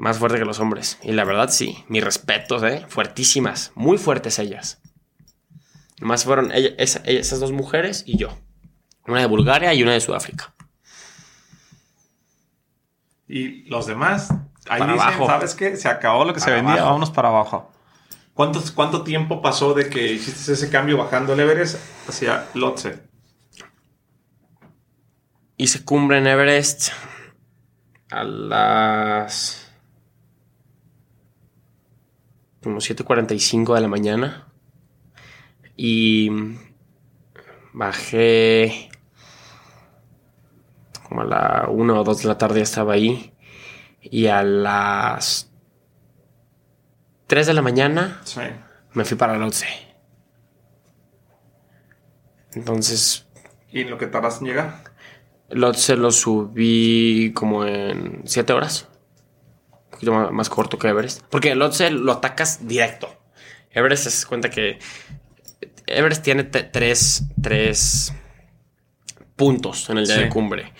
más 0.00 0.18
fuerte 0.18 0.38
que 0.38 0.44
los 0.46 0.58
hombres. 0.60 0.98
Y 1.02 1.12
la 1.12 1.24
verdad, 1.24 1.50
sí, 1.50 1.84
mis 1.88 2.02
respetos, 2.02 2.62
¿eh? 2.62 2.86
Fuertísimas, 2.88 3.70
muy 3.74 3.98
fuertes 3.98 4.38
ellas. 4.38 4.80
Más 6.00 6.24
fueron 6.24 6.50
esas 6.54 7.40
dos 7.40 7.52
mujeres 7.52 8.02
y 8.06 8.16
yo. 8.16 8.36
Una 9.06 9.20
de 9.20 9.26
Bulgaria 9.26 9.74
y 9.74 9.82
una 9.82 9.92
de 9.92 10.00
Sudáfrica. 10.00 10.54
Y 13.28 13.68
los 13.68 13.86
demás, 13.86 14.32
ahí 14.68 14.80
dicen, 14.80 15.26
¿sabes 15.26 15.54
qué? 15.54 15.76
Se 15.76 15.88
acabó 15.88 16.24
lo 16.24 16.32
que 16.32 16.40
se 16.40 16.50
vendía, 16.50 16.82
vámonos 16.82 17.10
para 17.10 17.28
abajo. 17.28 17.70
¿Cuánto, 18.32 19.02
tiempo 19.02 19.42
pasó 19.42 19.74
de 19.74 19.90
que 19.90 20.14
hiciste 20.14 20.54
ese 20.54 20.70
cambio 20.70 20.96
bajando 20.96 21.34
el 21.34 21.40
Everest 21.40 21.78
hacia 22.08 22.46
Lotse? 22.54 23.10
hice 25.58 25.84
cumbre 25.84 26.16
en 26.16 26.26
Everest 26.26 26.88
a 28.10 28.24
las 28.24 29.69
como 32.62 32.78
7.45 32.78 33.74
de 33.74 33.80
la 33.80 33.88
mañana 33.88 34.48
y 35.76 36.30
bajé 37.72 38.90
como 41.08 41.22
a 41.22 41.24
la 41.24 41.66
1 41.70 42.00
o 42.00 42.04
2 42.04 42.22
de 42.22 42.28
la 42.28 42.38
tarde 42.38 42.60
estaba 42.60 42.92
ahí 42.94 43.32
y 44.02 44.26
a 44.26 44.42
las 44.42 45.50
3 47.26 47.46
de 47.46 47.54
la 47.54 47.62
mañana 47.62 48.20
Sí. 48.24 48.40
me 48.92 49.04
fui 49.04 49.16
para 49.16 49.36
Lhotse. 49.38 49.66
Entonces, 52.52 53.26
¿Y 53.72 53.82
en 53.82 53.90
lo 53.90 53.98
que 53.98 54.06
tardas 54.08 54.40
en 54.40 54.48
llegar? 54.48 54.82
Lhotse 55.48 55.96
lo 55.96 56.10
subí 56.10 57.32
como 57.34 57.64
en 57.64 58.22
7 58.24 58.52
horas. 58.52 58.88
Poquito 60.00 60.12
más, 60.12 60.30
más 60.32 60.48
corto 60.48 60.78
que 60.78 60.88
Everest. 60.88 61.20
Porque 61.28 61.54
Lhotse 61.54 61.90
lo 61.90 62.12
atacas 62.12 62.66
directo. 62.66 63.14
Everest 63.70 64.06
se 64.08 64.26
cuenta 64.26 64.48
que 64.48 64.78
Everest 65.86 66.22
tiene 66.24 66.44
tres, 66.44 67.24
tres 67.42 68.14
puntos 69.36 69.90
en 69.90 69.98
el 69.98 70.06
día 70.06 70.16
Sí. 70.16 70.22
de 70.22 70.28
cumbre. 70.30 70.72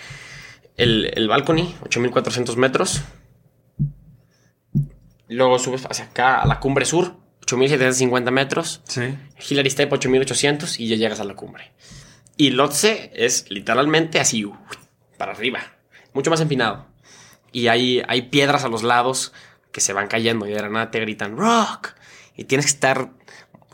El, 0.76 1.10
el 1.14 1.28
balcony, 1.28 1.74
8400 1.84 2.56
metros. 2.56 3.02
Luego 5.28 5.58
subes 5.58 5.86
hacia 5.88 6.06
acá 6.06 6.40
a 6.40 6.46
la 6.46 6.58
cumbre 6.58 6.84
sur, 6.84 7.14
8750 7.42 8.30
metros. 8.30 8.80
Sí. 8.84 9.02
Hillary 9.50 9.70
Step 9.70 9.92
8800 9.92 10.80
y 10.80 10.88
ya 10.88 10.96
llegas 10.96 11.20
a 11.20 11.24
la 11.24 11.34
cumbre. 11.34 11.72
Y 12.36 12.50
Lhotse 12.50 13.10
es 13.14 13.50
literalmente 13.50 14.18
así, 14.18 14.50
para 15.18 15.32
arriba, 15.32 15.60
mucho 16.14 16.30
más 16.30 16.40
empinado. 16.40 16.86
Y 17.53 17.68
hay, 17.68 18.03
hay 18.09 18.22
piedras 18.22 18.64
a 18.64 18.68
los 18.68 18.82
lados 18.82 19.32
que 19.72 19.80
se 19.80 19.92
van 19.92 20.09
cayendo 20.09 20.46
y 20.46 20.53
de 20.53 20.62
la 20.62 20.68
nada 20.68 20.90
te 20.90 21.01
gritan 21.01 21.36
rock. 21.36 21.94
Y 22.36 22.44
tienes 22.44 22.66
que 22.66 22.72
estar 22.72 23.11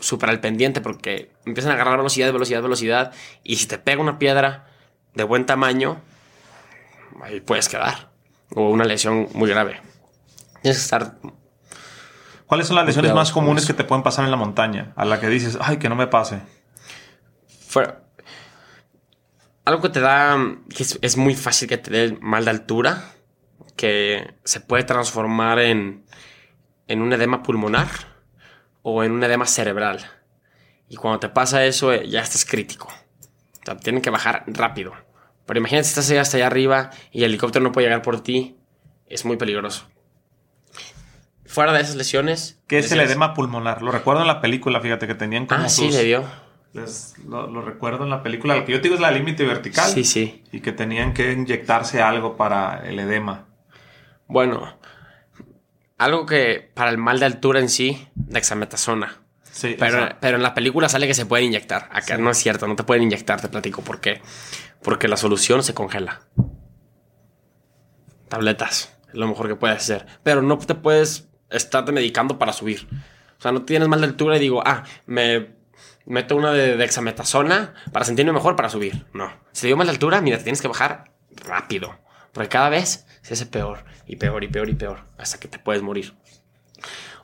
súper 0.01 0.31
al 0.31 0.41
pendiente 0.41 0.81
porque 0.81 1.31
empiezan 1.45 1.73
a 1.73 1.75
agarrar 1.75 1.99
velocidad, 1.99 2.33
velocidad, 2.33 2.63
velocidad. 2.63 3.13
Y 3.43 3.57
si 3.57 3.67
te 3.67 3.79
pega 3.79 4.01
una 4.01 4.19
piedra 4.19 4.67
de 5.15 5.25
buen 5.25 5.47
tamaño, 5.47 6.01
ahí 7.23 7.41
puedes 7.41 7.69
quedar. 7.69 8.11
O 8.55 8.71
una 8.71 8.85
lesión 8.85 9.29
muy 9.35 9.51
grave. 9.51 9.81
Tienes 10.63 10.79
que 10.79 10.85
estar 10.85 11.17
¿Cuáles 12.47 12.69
son 12.69 12.77
las 12.77 12.87
lesiones 12.87 13.13
más 13.13 13.33
comunes 13.33 13.67
que 13.67 13.75
te 13.75 13.83
pueden 13.83 14.05
pasar 14.05 14.25
en 14.25 14.31
la 14.31 14.37
montaña? 14.37 14.93
A 14.95 15.05
la 15.05 15.19
que 15.19 15.29
dices, 15.29 15.59
ay, 15.61 15.79
que 15.79 15.89
no 15.89 15.97
me 15.97 16.07
pase. 16.07 16.41
fuera. 17.67 18.03
Algo 19.65 19.83
que 19.83 19.89
te 19.89 19.99
da, 19.99 20.39
que 20.75 20.85
es, 20.85 20.97
es 21.03 21.17
muy 21.17 21.35
fácil 21.35 21.69
que 21.69 21.77
te 21.77 21.91
dé 21.91 22.19
mal 22.21 22.45
de 22.45 22.53
altura, 22.53 23.16
que 23.77 24.35
se 24.45 24.61
puede 24.61 24.85
transformar 24.85 25.59
en, 25.59 26.05
en 26.89 27.03
un 27.03 27.13
edema 27.13 27.43
pulmonar 27.43 27.89
o 28.83 29.05
en 29.05 29.13
un 29.13 29.23
edema 29.23 29.47
cerebral. 29.47 30.05
Y 30.89 30.97
cuando 30.97 31.21
te 31.21 31.29
pasa 31.29 31.65
eso, 31.65 31.93
eh, 31.93 32.09
ya 32.09 32.21
estás 32.21 32.45
crítico. 32.45 32.89
O 32.89 33.65
sea, 33.67 33.77
tienen 33.77 34.01
que 34.03 34.11
bajar 34.11 34.45
rápido. 34.47 34.93
Pero 35.47 35.59
imagínate 35.59 35.85
si 35.85 35.91
estás 35.91 36.11
ahí 36.11 36.17
hasta 36.19 36.37
allá 36.37 36.47
arriba 36.47 36.91
y 37.13 37.21
el 37.21 37.31
helicóptero 37.31 37.63
no 37.65 37.73
puede 37.73 37.87
llegar 37.87 38.03
por 38.03 38.21
ti, 38.23 38.57
es 39.09 39.25
muy 39.25 39.37
peligroso. 39.37 39.87
Fuera 41.45 41.73
de 41.73 41.81
esas 41.81 41.95
lesiones. 41.97 42.61
¿Qué 42.67 42.79
es 42.79 42.91
el 42.93 43.01
edema 43.01 43.33
pulmonar? 43.35 43.81
Lo 43.83 43.93
recuerdo 43.93 44.23
en 44.23 44.27
la 44.27 44.41
película, 44.41 44.81
fíjate 44.81 45.07
que 45.07 45.15
tenían 45.15 45.47
como 45.47 45.63
Ah, 45.65 45.69
sí, 45.69 45.91
le 45.91 46.03
dio. 46.05 46.25
les- 46.73 47.17
lo, 47.27 47.47
lo 47.47 47.63
recuerdo 47.63 48.05
en 48.05 48.11
la 48.11 48.23
película. 48.23 48.57
Lo 48.57 48.65
que 48.65 48.73
yo 48.73 48.79
te 48.79 48.85
digo 48.85 48.97
es 48.97 49.01
la 49.01 49.11
límite 49.13 49.45
vertical. 49.45 49.89
Sí, 49.91 50.05
sí. 50.05 50.43
Y 50.53 50.61
que 50.61 50.73
tenían 50.73 51.15
que 51.15 51.33
inyectarse 51.33 52.03
algo 52.03 52.37
para 52.37 52.87
el 52.89 52.99
edema. 52.99 53.47
Bueno, 54.27 54.79
algo 55.99 56.27
que 56.27 56.71
para 56.75 56.91
el 56.91 56.99
mal 56.99 57.21
de 57.21 57.27
altura 57.27 57.61
en 57.61 57.69
sí, 57.69 58.09
dexametasona. 58.15 59.23
Sí, 59.43 59.75
o 59.75 59.77
Pero, 59.79 59.99
sea, 59.99 60.19
pero 60.21 60.37
en 60.37 60.43
la 60.43 60.53
película 60.55 60.89
sale 60.89 61.07
que 61.07 61.15
se 61.15 61.25
pueden 61.25 61.47
inyectar. 61.47 61.89
Acá 61.93 62.17
Sí. 62.17 62.23
no 62.23 62.31
es 62.31 62.37
cierto, 62.39 62.67
no 62.67 62.77
te 62.77 62.85
pueden 62.85 63.05
inyectar, 63.05 63.41
te 63.41 63.49
platico 63.49 63.83
por 63.83 64.01
qué. 64.01 64.21
Porque 64.83 65.09
la 65.09 65.17
solución 65.17 65.63
se 65.63 65.73
congela. 65.73 66.21
Tabletas, 68.29 68.97
es 69.09 69.15
lo 69.15 69.27
mejor 69.29 69.49
que 69.49 69.57
puedes 69.57 69.79
hacer. 69.79 70.07
Pero 70.23 70.43
no 70.43 70.59
te 70.59 70.75
puedes 70.75 71.29
estarte 71.49 71.93
medicando 71.93 72.39
para 72.39 72.53
subir. 72.53 72.87
O 73.39 73.41
sea, 73.41 73.53
no 73.53 73.63
tienes 73.63 73.89
mal 73.89 74.01
de 74.01 74.07
altura 74.09 74.37
y 74.37 74.41
digo, 74.41 74.63
ah, 74.67 74.85
me 75.07 75.55
meto 76.05 76.37
una 76.37 76.53
de 76.53 76.77
dexametasona 76.77 77.75
para 77.93 78.05
sentirme 78.05 78.33
mejor 78.33 78.57
para 78.57 78.69
subir. 78.69 79.07
No. 79.13 79.31
Si 79.53 79.63
te 79.63 79.67
dio 79.69 79.77
mal 79.77 79.87
de 79.87 79.93
altura, 79.93 80.21
mira, 80.21 80.39
te 80.39 80.45
tienes 80.45 80.61
que 80.61 80.69
bajar 80.69 81.13
rápido. 81.47 81.99
Porque 82.37 82.51
cada 82.51 82.69
vez 82.69 83.07
se 83.23 83.33
hace 83.33 83.47
peor 83.47 83.87
y 84.07 84.17
peor 84.17 84.45
y 84.45 84.49
peor 84.49 84.69
y 84.69 84.75
peor 84.75 85.07
hasta 85.17 85.41
que 85.41 85.49
te 85.49 85.59
puedes 85.59 85.81
morir. 85.81 86.13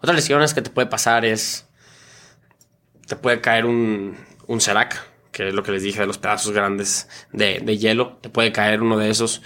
Otras 0.00 0.16
lesiones 0.16 0.54
que 0.54 0.62
te 0.62 0.70
puede 0.70 0.86
pasar 0.86 1.26
es 1.26 1.68
te 3.06 3.14
puede 3.16 3.42
caer 3.42 3.66
un, 3.66 4.16
un 4.46 4.62
Serac, 4.62 5.04
que 5.30 5.48
es 5.48 5.54
lo 5.54 5.62
que 5.64 5.72
les 5.72 5.82
dije 5.82 6.00
de 6.00 6.06
los 6.06 6.16
pedazos 6.16 6.52
grandes 6.52 7.10
de, 7.30 7.60
de 7.60 7.76
hielo. 7.76 8.16
Te 8.22 8.30
puede 8.30 8.52
caer 8.52 8.80
uno 8.80 8.96
de 8.96 9.10
esos, 9.10 9.42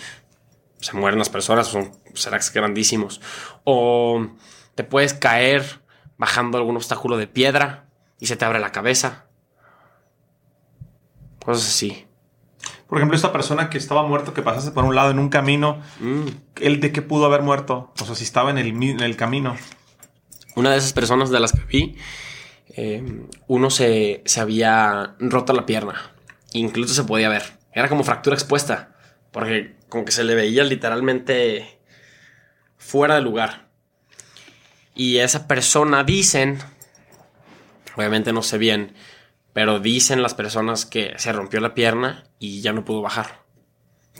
se 0.78 0.96
mueren 0.96 1.18
las 1.18 1.30
personas, 1.30 1.66
son 1.66 1.90
Seracs 2.14 2.52
grandísimos. 2.52 3.20
O 3.64 4.24
te 4.76 4.84
puedes 4.84 5.14
caer 5.14 5.80
bajando 6.16 6.58
algún 6.58 6.76
obstáculo 6.76 7.16
de 7.16 7.26
piedra 7.26 7.88
y 8.20 8.26
se 8.26 8.36
te 8.36 8.44
abre 8.44 8.60
la 8.60 8.70
cabeza. 8.70 9.26
Cosas 11.44 11.66
así. 11.66 12.05
Por 12.88 12.98
ejemplo, 12.98 13.16
esta 13.16 13.32
persona 13.32 13.68
que 13.68 13.78
estaba 13.78 14.06
muerto, 14.06 14.32
que 14.32 14.42
pasaste 14.42 14.70
por 14.70 14.84
un 14.84 14.94
lado 14.94 15.10
en 15.10 15.18
un 15.18 15.28
camino, 15.28 15.80
Mm. 16.00 16.26
¿él 16.60 16.80
de 16.80 16.92
qué 16.92 17.02
pudo 17.02 17.26
haber 17.26 17.42
muerto? 17.42 17.92
O 18.00 18.04
sea, 18.04 18.14
si 18.14 18.24
estaba 18.24 18.50
en 18.50 18.58
el, 18.58 18.68
en 18.68 19.00
el 19.00 19.16
camino. 19.16 19.56
Una 20.54 20.70
de 20.70 20.78
esas 20.78 20.92
personas 20.92 21.30
de 21.30 21.40
las 21.40 21.52
que 21.52 21.64
vi, 21.64 21.96
eh, 22.68 23.26
uno 23.46 23.70
se, 23.70 24.22
se 24.24 24.40
había 24.40 25.14
roto 25.18 25.52
la 25.52 25.66
pierna. 25.66 26.12
Incluso 26.52 26.94
se 26.94 27.04
podía 27.04 27.28
ver. 27.28 27.42
Era 27.72 27.88
como 27.88 28.04
fractura 28.04 28.34
expuesta. 28.34 28.94
Porque 29.32 29.76
como 29.88 30.04
que 30.04 30.12
se 30.12 30.24
le 30.24 30.34
veía 30.34 30.64
literalmente 30.64 31.78
fuera 32.78 33.16
de 33.16 33.20
lugar. 33.20 33.68
Y 34.94 35.18
esa 35.18 35.46
persona 35.46 36.04
dicen, 36.04 36.58
obviamente 37.96 38.32
no 38.32 38.42
sé 38.42 38.56
bien, 38.56 38.94
pero 39.52 39.78
dicen 39.78 40.22
las 40.22 40.34
personas 40.34 40.86
que 40.86 41.12
se 41.18 41.32
rompió 41.32 41.60
la 41.60 41.74
pierna 41.74 42.24
y 42.38 42.60
ya 42.60 42.72
no 42.72 42.84
pudo 42.84 43.02
bajar. 43.02 43.44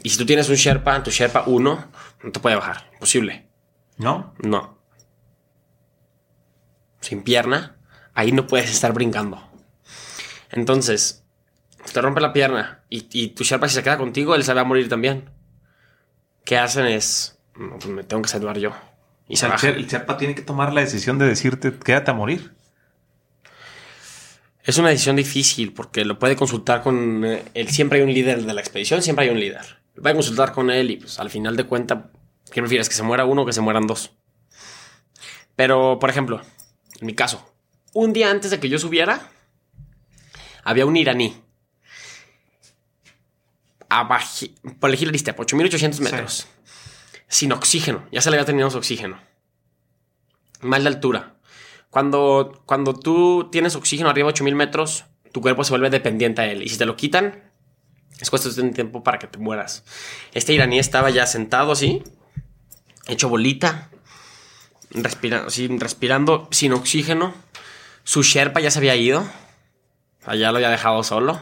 Y 0.03 0.09
si 0.09 0.17
tú 0.17 0.25
tienes 0.25 0.49
un 0.49 0.55
Sherpa, 0.55 1.01
tu 1.03 1.11
Sherpa 1.11 1.43
1, 1.47 1.91
no 2.23 2.31
te 2.31 2.39
puede 2.39 2.55
bajar. 2.55 2.89
Imposible. 2.93 3.47
¿No? 3.97 4.33
No. 4.43 4.77
Sin 7.01 7.23
pierna, 7.23 7.77
ahí 8.13 8.31
no 8.31 8.47
puedes 8.47 8.69
estar 8.71 8.93
brincando. 8.93 9.41
Entonces, 10.51 11.23
te 11.91 12.01
rompe 12.01 12.21
la 12.21 12.33
pierna 12.33 12.83
y, 12.89 13.07
y 13.11 13.29
tu 13.29 13.43
Sherpa 13.43 13.67
si 13.67 13.75
se 13.75 13.83
queda 13.83 13.97
contigo, 13.97 14.35
él 14.35 14.43
se 14.43 14.53
va 14.53 14.61
a 14.61 14.65
morir 14.65 14.89
también. 14.89 15.29
¿Qué 16.45 16.57
hacen? 16.57 16.85
Es, 16.85 17.39
"No, 17.55 17.77
pues 17.77 17.87
me 17.87 18.03
tengo 18.03 18.21
que 18.21 18.29
salvar 18.29 18.57
yo. 18.57 18.71
Y 19.27 19.35
se 19.35 19.47
el 19.47 19.87
Sherpa 19.87 20.17
tiene 20.17 20.35
que 20.35 20.41
tomar 20.41 20.73
la 20.73 20.81
decisión 20.81 21.17
de 21.17 21.25
decirte, 21.25 21.73
quédate 21.73 22.11
a 22.11 22.13
morir. 22.13 22.55
Es 24.67 24.77
una 24.77 24.89
decisión 24.89 25.15
difícil 25.15 25.71
porque 25.71 26.03
lo 26.03 26.19
puede 26.19 26.35
consultar 26.35 26.83
con 26.83 27.23
eh, 27.23 27.41
él. 27.53 27.69
Siempre 27.69 27.99
hay 27.99 28.03
un 28.03 28.13
líder 28.13 28.43
de 28.43 28.53
la 28.53 28.59
expedición, 28.59 29.01
siempre 29.01 29.23
hay 29.23 29.31
un 29.31 29.39
líder. 29.39 29.79
Lo 29.95 30.03
puede 30.03 30.13
consultar 30.13 30.51
con 30.51 30.69
él 30.69 30.91
y 30.91 30.97
pues 30.97 31.19
al 31.19 31.29
final 31.29 31.55
de 31.55 31.63
cuentas, 31.63 31.99
¿qué 32.51 32.61
prefieres? 32.61 32.89
¿Que 32.89 32.95
se 32.95 33.01
muera 33.01 33.23
uno 33.23 33.43
o 33.43 33.45
que 33.45 33.53
se 33.53 33.61
mueran 33.61 33.87
dos? 33.87 34.11
Pero, 35.55 35.99
por 35.99 36.09
ejemplo, 36.09 36.41
en 36.99 37.07
mi 37.07 37.15
caso, 37.15 37.55
un 37.93 38.11
día 38.11 38.29
antes 38.29 38.51
de 38.51 38.59
que 38.59 38.67
yo 38.67 38.77
subiera, 38.77 39.31
había 40.65 40.85
un 40.85 40.97
iraní. 40.97 41.41
Abajo, 43.87 44.47
por 44.81 44.89
el 44.89 45.01
Hillary 45.01 45.19
Step, 45.19 45.39
8800 45.39 46.01
metros. 46.01 46.47
Sin 47.29 47.53
oxígeno. 47.53 48.05
Ya 48.11 48.19
se 48.19 48.29
le 48.29 48.35
había 48.35 48.45
terminado 48.45 48.71
su 48.71 48.79
oxígeno. 48.79 49.17
Mal 50.59 50.83
de 50.83 50.89
altura. 50.89 51.36
Cuando, 51.89 52.61
cuando 52.65 52.93
tú 52.93 53.49
tienes 53.51 53.75
oxígeno 53.75 54.09
arriba 54.09 54.27
de 54.27 54.33
8000 54.33 54.55
metros, 54.55 55.05
tu 55.31 55.41
cuerpo 55.41 55.63
se 55.63 55.71
vuelve 55.71 55.89
dependiente 55.89 56.41
a 56.41 56.45
él. 56.51 56.61
Y 56.63 56.69
si 56.69 56.77
te 56.77 56.85
lo 56.85 56.95
quitan, 56.95 57.43
es 58.19 58.29
cuestión 58.29 58.67
de 58.69 58.73
tiempo 58.73 59.03
para 59.03 59.19
que 59.19 59.27
te 59.27 59.37
mueras. 59.37 59.83
Este 60.33 60.53
iraní 60.53 60.79
estaba 60.79 61.09
ya 61.09 61.25
sentado 61.25 61.71
así, 61.71 62.03
hecho 63.07 63.29
bolita, 63.29 63.89
respira- 64.91 65.45
así, 65.47 65.67
respirando 65.67 66.47
sin 66.51 66.73
oxígeno. 66.73 67.33
Su 68.03 68.23
Sherpa 68.23 68.59
ya 68.59 68.71
se 68.71 68.79
había 68.79 68.95
ido. 68.95 69.25
Allá 70.25 70.51
lo 70.51 70.57
había 70.57 70.69
dejado 70.69 71.03
solo. 71.03 71.39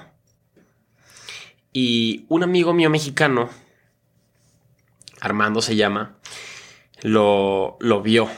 Y 1.74 2.26
un 2.30 2.44
amigo 2.44 2.74
mío 2.74 2.90
mexicano, 2.90 3.50
Armando 5.22 5.62
se 5.62 5.76
llama, 5.76 6.18
lo, 7.02 7.78
lo 7.80 8.02
vio. 8.02 8.30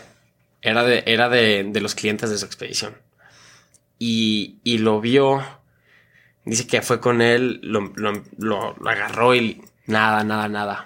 Era, 0.61 0.83
de, 0.83 1.03
era 1.05 1.29
de, 1.29 1.63
de 1.69 1.81
los 1.81 1.95
clientes 1.95 2.29
de 2.29 2.37
su 2.37 2.45
expedición. 2.45 2.97
Y, 3.99 4.57
y 4.63 4.77
lo 4.79 4.99
vio. 5.01 5.43
Dice 6.45 6.65
que 6.67 6.81
fue 6.81 6.99
con 6.99 7.21
él, 7.21 7.59
lo, 7.63 7.91
lo- 8.37 8.75
agarró 8.87 9.35
y 9.35 9.61
Nada, 9.85 10.23
nada, 10.23 10.49
nada. 10.49 10.85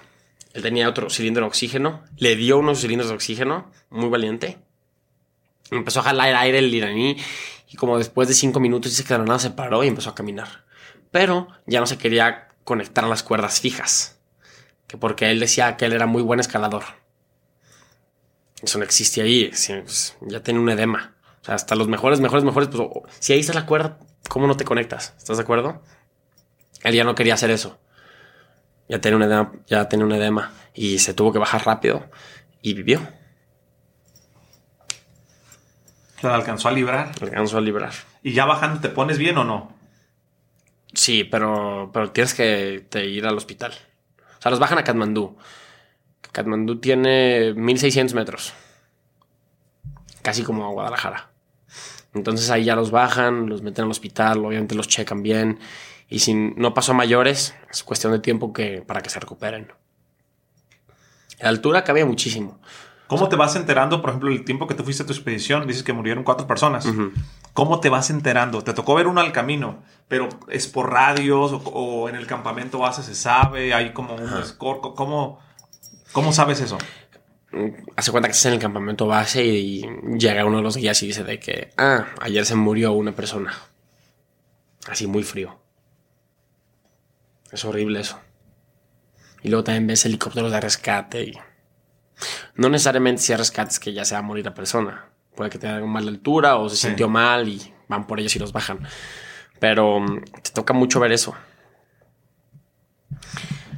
Él 0.54 0.62
tenía 0.62 0.88
otro 0.88 1.10
cilindro 1.10 1.42
de 1.44 1.48
oxígeno. 1.48 2.04
Le 2.18 2.36
dio 2.36 2.58
unos 2.58 2.80
cilindros 2.80 3.08
de 3.08 3.14
oxígeno. 3.16 3.70
Muy 3.90 4.08
valiente. 4.08 4.58
Empezó 5.70 6.00
a 6.00 6.04
jalar 6.04 6.34
aire 6.36 6.58
el 6.58 6.72
iraní. 6.72 7.16
Y 7.68 7.76
como 7.76 7.98
después 7.98 8.28
de 8.28 8.34
cinco 8.34 8.60
minutos 8.60 8.92
dice 8.92 9.04
que 9.04 9.14
la 9.14 9.24
nada 9.24 9.38
se 9.38 9.50
paró 9.50 9.82
y 9.82 9.88
empezó 9.88 10.10
a 10.10 10.14
caminar. 10.14 10.64
Pero 11.10 11.48
ya 11.66 11.80
no 11.80 11.86
se 11.86 11.98
quería 11.98 12.48
conectar 12.64 13.04
a 13.04 13.08
las 13.08 13.22
cuerdas 13.22 13.60
fijas. 13.60 14.18
Que 14.86 14.96
porque 14.98 15.30
él 15.30 15.40
decía 15.40 15.76
que 15.76 15.86
él 15.86 15.92
era 15.94 16.06
muy 16.06 16.22
buen 16.22 16.38
escalador. 16.38 16.84
Eso 18.62 18.78
no 18.78 18.84
existe 18.84 19.20
ahí. 19.22 19.48
pues, 19.48 20.16
ya 20.20 20.40
tiene 20.40 20.60
un 20.60 20.70
edema. 20.70 21.14
O 21.42 21.44
sea, 21.44 21.56
hasta 21.56 21.74
los 21.74 21.88
mejores, 21.88 22.20
mejores, 22.20 22.44
mejores. 22.44 22.68
Pues, 22.68 22.88
si 23.18 23.32
ahí 23.32 23.40
está 23.40 23.52
la 23.52 23.66
cuerda, 23.66 23.98
¿cómo 24.28 24.46
no 24.46 24.56
te 24.56 24.64
conectas? 24.64 25.14
¿Estás 25.18 25.38
de 25.38 25.42
acuerdo? 25.42 25.82
Él 26.84 26.94
ya 26.94 27.04
no 27.04 27.14
quería 27.14 27.34
hacer 27.34 27.50
eso. 27.50 27.78
Ya 28.88 29.00
tenía 29.00 29.16
un 29.16 29.22
edema, 29.22 29.52
ya 29.66 29.88
tenía 29.88 30.06
un 30.06 30.12
edema. 30.12 30.52
Y 30.74 30.98
se 30.98 31.14
tuvo 31.14 31.32
que 31.32 31.38
bajar 31.38 31.64
rápido. 31.66 32.08
Y 32.60 32.74
vivió. 32.74 33.00
Se 36.20 36.28
alcanzó 36.28 36.68
a 36.68 36.72
librar. 36.72 37.10
Alcanzó 37.20 37.58
a 37.58 37.60
librar. 37.60 37.92
¿Y 38.22 38.32
ya 38.32 38.44
bajando 38.44 38.80
te 38.80 38.88
pones 38.88 39.18
bien 39.18 39.36
o 39.38 39.44
no? 39.44 39.76
Sí, 40.94 41.24
pero, 41.24 41.90
pero 41.92 42.12
tienes 42.12 42.34
que 42.34 42.86
te 42.88 43.06
ir 43.06 43.26
al 43.26 43.36
hospital. 43.36 43.72
O 44.38 44.42
sea, 44.42 44.50
los 44.50 44.60
bajan 44.60 44.78
a 44.78 44.84
Katmandú. 44.84 45.36
Katmandú 46.32 46.80
tiene 46.80 47.54
1600 47.54 48.14
metros. 48.14 48.54
Casi 50.22 50.42
como 50.42 50.64
a 50.64 50.70
Guadalajara. 50.70 51.30
Entonces 52.14 52.50
ahí 52.50 52.64
ya 52.64 52.76
los 52.76 52.90
bajan, 52.90 53.48
los 53.48 53.62
meten 53.62 53.84
al 53.84 53.90
hospital, 53.90 54.44
obviamente 54.44 54.74
los 54.74 54.88
checan 54.88 55.22
bien. 55.22 55.58
Y 56.08 56.18
si 56.18 56.34
no 56.34 56.74
pasó 56.74 56.92
a 56.92 56.94
mayores, 56.94 57.54
es 57.70 57.82
cuestión 57.84 58.12
de 58.12 58.18
tiempo 58.18 58.52
que, 58.52 58.82
para 58.82 59.00
que 59.00 59.10
se 59.10 59.18
recuperen. 59.18 59.72
La 61.40 61.48
altura 61.48 61.84
cambia 61.84 62.04
muchísimo. 62.04 62.60
¿Cómo 63.06 63.28
te 63.28 63.36
vas 63.36 63.56
enterando, 63.56 64.00
por 64.00 64.10
ejemplo, 64.10 64.30
el 64.30 64.44
tiempo 64.44 64.66
que 64.66 64.74
te 64.74 64.82
fuiste 64.82 65.02
a 65.02 65.06
tu 65.06 65.12
expedición? 65.12 65.66
Dices 65.66 65.82
que 65.82 65.92
murieron 65.92 66.24
cuatro 66.24 66.46
personas. 66.46 66.88
¿Cómo 67.52 67.80
te 67.80 67.90
vas 67.90 68.08
enterando? 68.08 68.62
Te 68.62 68.72
tocó 68.72 68.94
ver 68.94 69.06
uno 69.06 69.20
al 69.20 69.32
camino, 69.32 69.82
pero 70.08 70.30
es 70.48 70.66
por 70.66 70.90
radios 70.90 71.52
o, 71.64 72.08
en 72.08 72.14
el 72.14 72.26
campamento 72.26 72.78
base 72.78 73.02
se 73.02 73.14
sabe, 73.14 73.74
hay 73.74 73.92
como 73.92 74.14
un 74.14 74.42
score. 74.44 74.80
¿Cómo, 74.94 75.40
¿Cómo 76.12 76.32
sabes 76.32 76.60
eso? 76.60 76.78
Hace 77.96 78.10
cuenta 78.10 78.28
que 78.28 78.32
estás 78.32 78.46
en 78.46 78.54
el 78.54 78.58
campamento 78.58 79.06
base 79.06 79.44
y 79.44 79.82
llega 80.18 80.44
uno 80.44 80.58
de 80.58 80.62
los 80.62 80.76
guías 80.76 81.02
y 81.02 81.08
dice 81.08 81.24
de 81.24 81.38
que, 81.38 81.70
ah, 81.76 82.06
ayer 82.20 82.44
se 82.46 82.54
murió 82.54 82.92
una 82.92 83.12
persona. 83.12 83.54
Así 84.88 85.06
muy 85.06 85.22
frío. 85.22 85.58
Es 87.50 87.64
horrible 87.64 88.00
eso. 88.00 88.18
Y 89.42 89.48
luego 89.48 89.64
también 89.64 89.86
ves 89.86 90.04
helicópteros 90.04 90.52
de 90.52 90.60
rescate 90.60 91.24
y... 91.24 91.38
No 92.54 92.68
necesariamente 92.68 93.22
si 93.22 93.32
hay 93.32 93.38
rescates 93.38 93.80
que 93.80 93.92
ya 93.92 94.04
se 94.04 94.14
va 94.14 94.20
a 94.20 94.22
morir 94.22 94.44
la 94.44 94.54
persona. 94.54 95.08
Puede 95.34 95.50
que 95.50 95.58
tenga 95.58 95.84
mala 95.84 96.10
altura 96.10 96.56
o 96.56 96.68
se 96.68 96.76
sintió 96.76 97.08
mal 97.08 97.48
y 97.48 97.74
van 97.88 98.06
por 98.06 98.20
ellos 98.20 98.36
y 98.36 98.38
los 98.38 98.52
bajan. 98.52 98.86
Pero 99.58 100.00
mm, 100.00 100.24
te 100.42 100.50
toca 100.50 100.72
mucho 100.72 101.00
ver 101.00 101.12
eso. 101.12 101.34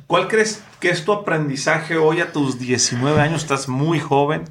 ¿Cuál 0.07 0.29
crees 0.29 0.63
que 0.81 0.91
es 0.91 1.05
tu 1.05 1.13
aprendizaje 1.13 1.97
hoy 1.97 2.21
a 2.21 2.33
tus 2.33 2.59
19 2.59 3.21
años? 3.21 3.43
Estás 3.43 3.69
muy 3.69 4.01
joven 4.01 4.45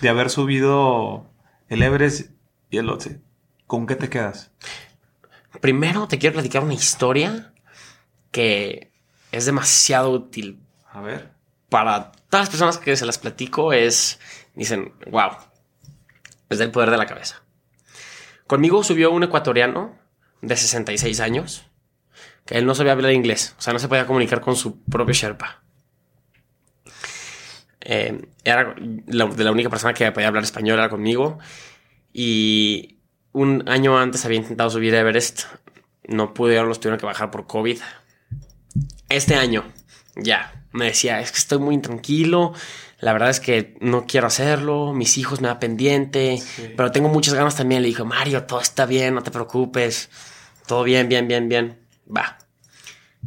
de 0.00 0.08
haber 0.08 0.30
subido 0.30 1.30
el 1.68 1.82
Everest 1.82 2.30
y 2.70 2.78
el 2.78 2.88
Otse. 2.88 3.20
¿Con 3.66 3.86
qué 3.86 3.94
te 3.94 4.08
quedas? 4.08 4.50
Primero 5.60 6.08
te 6.08 6.18
quiero 6.18 6.34
platicar 6.34 6.62
una 6.62 6.74
historia 6.74 7.52
que 8.30 8.90
es 9.32 9.44
demasiado 9.44 10.10
útil. 10.10 10.60
A 10.90 11.02
ver. 11.02 11.30
Para 11.68 12.12
todas 12.30 12.46
las 12.46 12.50
personas 12.50 12.78
que 12.78 12.96
se 12.96 13.04
las 13.04 13.18
platico 13.18 13.72
es, 13.74 14.18
dicen, 14.54 14.94
wow, 15.10 15.32
es 16.48 16.58
del 16.58 16.70
poder 16.70 16.90
de 16.90 16.96
la 16.96 17.06
cabeza. 17.06 17.42
Conmigo 18.46 18.82
subió 18.82 19.10
un 19.10 19.24
ecuatoriano 19.24 19.98
de 20.40 20.56
66 20.56 21.20
años 21.20 21.65
él 22.50 22.66
no 22.66 22.74
sabía 22.74 22.92
hablar 22.92 23.12
inglés, 23.12 23.54
o 23.58 23.62
sea, 23.62 23.72
no 23.72 23.78
se 23.78 23.88
podía 23.88 24.06
comunicar 24.06 24.40
con 24.40 24.56
su 24.56 24.82
propio 24.84 25.14
Sherpa. 25.14 25.62
Eh, 27.80 28.26
era 28.44 28.74
la, 29.06 29.26
de 29.26 29.44
la 29.44 29.52
única 29.52 29.70
persona 29.70 29.94
que 29.94 30.10
podía 30.10 30.28
hablar 30.28 30.42
español 30.42 30.78
era 30.78 30.88
conmigo 30.88 31.38
y 32.12 32.98
un 33.32 33.68
año 33.68 33.98
antes 33.98 34.24
había 34.24 34.38
intentado 34.38 34.70
subir 34.70 34.94
a 34.94 35.00
Everest, 35.00 35.42
no 36.08 36.34
pudieron, 36.34 36.68
los 36.68 36.80
tuvieron 36.80 36.98
que 36.98 37.06
bajar 37.06 37.30
por 37.30 37.46
COVID. 37.46 37.78
Este 39.08 39.34
año, 39.34 39.64
ya, 40.16 40.64
me 40.72 40.86
decía, 40.86 41.20
es 41.20 41.30
que 41.30 41.38
estoy 41.38 41.58
muy 41.58 41.74
intranquilo, 41.74 42.54
la 42.98 43.12
verdad 43.12 43.28
es 43.28 43.40
que 43.40 43.76
no 43.80 44.06
quiero 44.06 44.26
hacerlo, 44.26 44.94
mis 44.94 45.18
hijos 45.18 45.40
me 45.40 45.48
da 45.48 45.58
pendiente, 45.58 46.42
pero 46.76 46.90
tengo 46.92 47.08
muchas 47.08 47.34
ganas 47.34 47.54
también. 47.54 47.82
Le 47.82 47.88
dije, 47.88 48.04
Mario, 48.04 48.44
todo 48.44 48.60
está 48.60 48.86
bien, 48.86 49.14
no 49.14 49.22
te 49.22 49.30
preocupes, 49.30 50.08
todo 50.66 50.82
bien, 50.82 51.08
bien, 51.08 51.28
bien, 51.28 51.48
bien. 51.48 51.85
Va. 52.14 52.38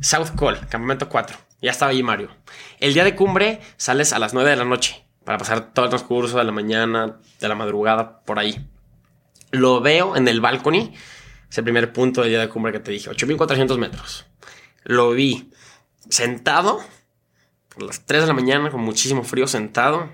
South 0.01 0.31
Call, 0.37 0.59
campamento 0.67 1.09
4. 1.09 1.37
Ya 1.61 1.71
estaba 1.71 1.91
allí 1.91 2.03
Mario. 2.03 2.29
El 2.79 2.93
día 2.93 3.03
de 3.03 3.15
cumbre 3.15 3.59
sales 3.77 4.13
a 4.13 4.19
las 4.19 4.33
9 4.33 4.49
de 4.49 4.55
la 4.55 4.65
noche 4.65 5.05
para 5.25 5.37
pasar 5.37 5.73
todo 5.73 5.85
el 5.85 5.89
transcurso 5.89 6.37
de 6.37 6.43
la 6.43 6.51
mañana, 6.51 7.19
de 7.39 7.47
la 7.47 7.55
madrugada, 7.55 8.21
por 8.21 8.39
ahí. 8.39 8.67
Lo 9.51 9.81
veo 9.81 10.15
en 10.15 10.27
el 10.27 10.41
balcony. 10.41 10.93
Es 11.49 11.57
el 11.57 11.63
primer 11.63 11.91
punto 11.91 12.21
del 12.21 12.31
día 12.31 12.39
de 12.39 12.49
cumbre 12.49 12.71
que 12.71 12.79
te 12.79 12.91
dije, 12.91 13.09
8400 13.09 13.77
metros. 13.77 14.25
Lo 14.83 15.11
vi 15.11 15.51
sentado 16.09 16.79
a 17.75 17.83
las 17.83 18.05
3 18.05 18.21
de 18.21 18.27
la 18.27 18.33
mañana 18.33 18.71
con 18.71 18.81
muchísimo 18.81 19.23
frío, 19.23 19.47
sentado, 19.47 20.09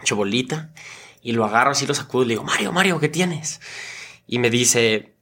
hecho 0.00 0.16
bolita, 0.16 0.72
y 1.22 1.32
lo 1.32 1.44
agarro 1.44 1.70
así, 1.70 1.86
lo 1.86 1.94
sacudo 1.94 2.24
y 2.24 2.26
le 2.26 2.32
digo, 2.32 2.44
Mario, 2.44 2.72
Mario, 2.72 3.00
¿qué 3.00 3.08
tienes? 3.08 3.60
Y 4.26 4.38
me 4.38 4.50
dice, 4.50 5.14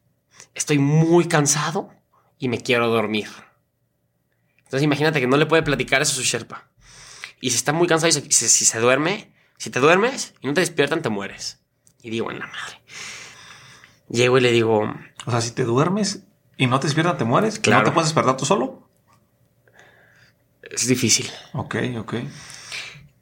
estoy 0.55 0.79
muy 0.79 1.27
cansado 1.27 1.91
y 2.43 2.49
me 2.49 2.61
quiero 2.61 2.89
dormir. 2.89 3.29
Entonces 4.59 4.83
imagínate 4.83 5.21
que 5.21 5.29
no 5.29 5.37
le 5.37 5.47
puede 5.47 5.63
platicar 5.63 6.03
eso 6.03 6.11
a 6.11 6.17
su 6.17 6.25
Sherpa. 6.25 6.69
Y 7.41 7.51
si 7.51 7.57
está 7.57 7.73
muy 7.73 7.87
cansado 7.87 8.09
y 8.09 8.33
si, 8.33 8.49
se 8.49 8.81
duerme, 8.81 9.33
si 9.59 9.71
te 9.71 9.79
duermes 9.79 10.35
y 10.41 10.49
no 10.49 10.53
te 10.53 10.61
despiertan, 10.61 11.03
te 11.03 11.09
mueres. 11.09 11.61
Y 12.03 12.11
digo, 12.11 12.33
en 12.33 12.41
la 12.41 12.49
madre. 12.49 12.81
Llego 14.09 14.39
y 14.39 14.41
le 14.41 14.51
digo... 14.51 14.93
O 15.25 15.31
sea, 15.31 15.41
si 15.41 15.53
te 15.53 15.63
duermes 15.63 16.25
y 16.57 16.67
no 16.67 16.81
te 16.81 16.89
despiertan, 16.89 17.17
te 17.17 17.25
mueres. 17.25 17.61
Claro. 17.61 17.83
¿No 17.85 17.91
te 17.91 17.95
puedes 17.95 18.09
despertar 18.09 18.37
tú 18.37 18.45
solo? 18.45 18.89
Es 20.63 20.89
difícil. 20.89 21.31
Ok, 21.53 21.77
ok. 21.97 22.15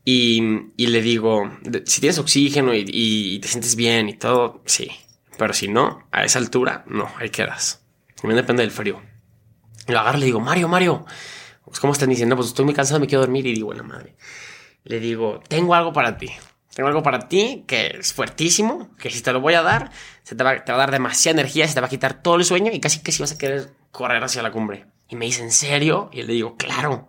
Y, 0.07 0.73
y 0.79 0.87
le 0.87 1.03
digo, 1.03 1.59
si 1.85 2.01
tienes 2.01 2.19
oxígeno 2.19 2.73
y, 2.73 2.87
y, 2.89 3.39
te 3.39 3.49
sientes 3.49 3.77
bien 3.77 4.09
y 4.09 4.15
todo, 4.15 4.63
sí. 4.65 4.91
Pero 5.37 5.53
si 5.53 5.69
no, 5.69 6.09
a 6.11 6.25
esa 6.25 6.39
altura, 6.39 6.85
no, 6.87 7.13
ahí 7.19 7.29
quedas. 7.29 7.85
También 8.15 8.37
depende 8.37 8.63
del 8.63 8.71
frío. 8.71 9.10
Lo 9.87 9.99
agarro 9.99 10.19
y 10.19 10.21
le 10.21 10.27
digo, 10.27 10.41
Mario, 10.41 10.69
Mario, 10.69 11.05
pues, 11.65 11.81
¿cómo 11.81 11.93
están 11.93 12.11
diciendo? 12.11 12.37
Pues 12.37 12.49
estoy 12.49 12.65
muy 12.65 12.75
cansado, 12.75 13.01
me 13.01 13.07
quiero 13.07 13.21
dormir. 13.21 13.47
Y 13.47 13.55
digo, 13.55 13.67
bueno, 13.67 13.85
madre. 13.85 14.17
Le 14.85 15.01
digo, 15.01 15.41
tengo 15.49 15.75
algo 15.75 15.93
para 15.93 16.19
ti. 16.19 16.31
Tengo 16.75 16.89
algo 16.89 17.03
para 17.03 17.29
ti 17.29 17.65
que 17.67 17.97
es 17.99 18.13
fuertísimo, 18.13 18.95
que 18.97 19.11
si 19.11 19.23
te 19.23 19.33
lo 19.33 19.41
voy 19.41 19.55
a 19.55 19.63
dar, 19.63 19.91
se 20.23 20.37
te 20.37 20.45
va, 20.45 20.65
te 20.65 20.71
va 20.73 20.79
a 20.79 20.81
dar 20.81 20.91
demasiada 20.93 21.41
energía, 21.41 21.67
se 21.67 21.75
te 21.75 21.81
va 21.81 21.89
a 21.89 21.91
quitar 21.91 22.23
todo 22.23 22.37
el 22.37 22.45
sueño 22.45 22.71
y 22.73 22.81
casi 22.81 23.01
que 23.01 23.13
si 23.13 23.23
vas 23.23 23.33
a 23.33 23.39
querer 23.39 23.73
correr 23.91 24.23
hacia 24.23 24.43
la 24.43 24.53
cumbre. 24.53 24.87
Y 25.09 25.17
me 25.17 25.27
dice, 25.27 25.43
¿en 25.43 25.51
serio? 25.51 26.09
Y 26.13 26.23
le 26.23 26.33
digo, 26.33 26.57
claro. 26.57 27.09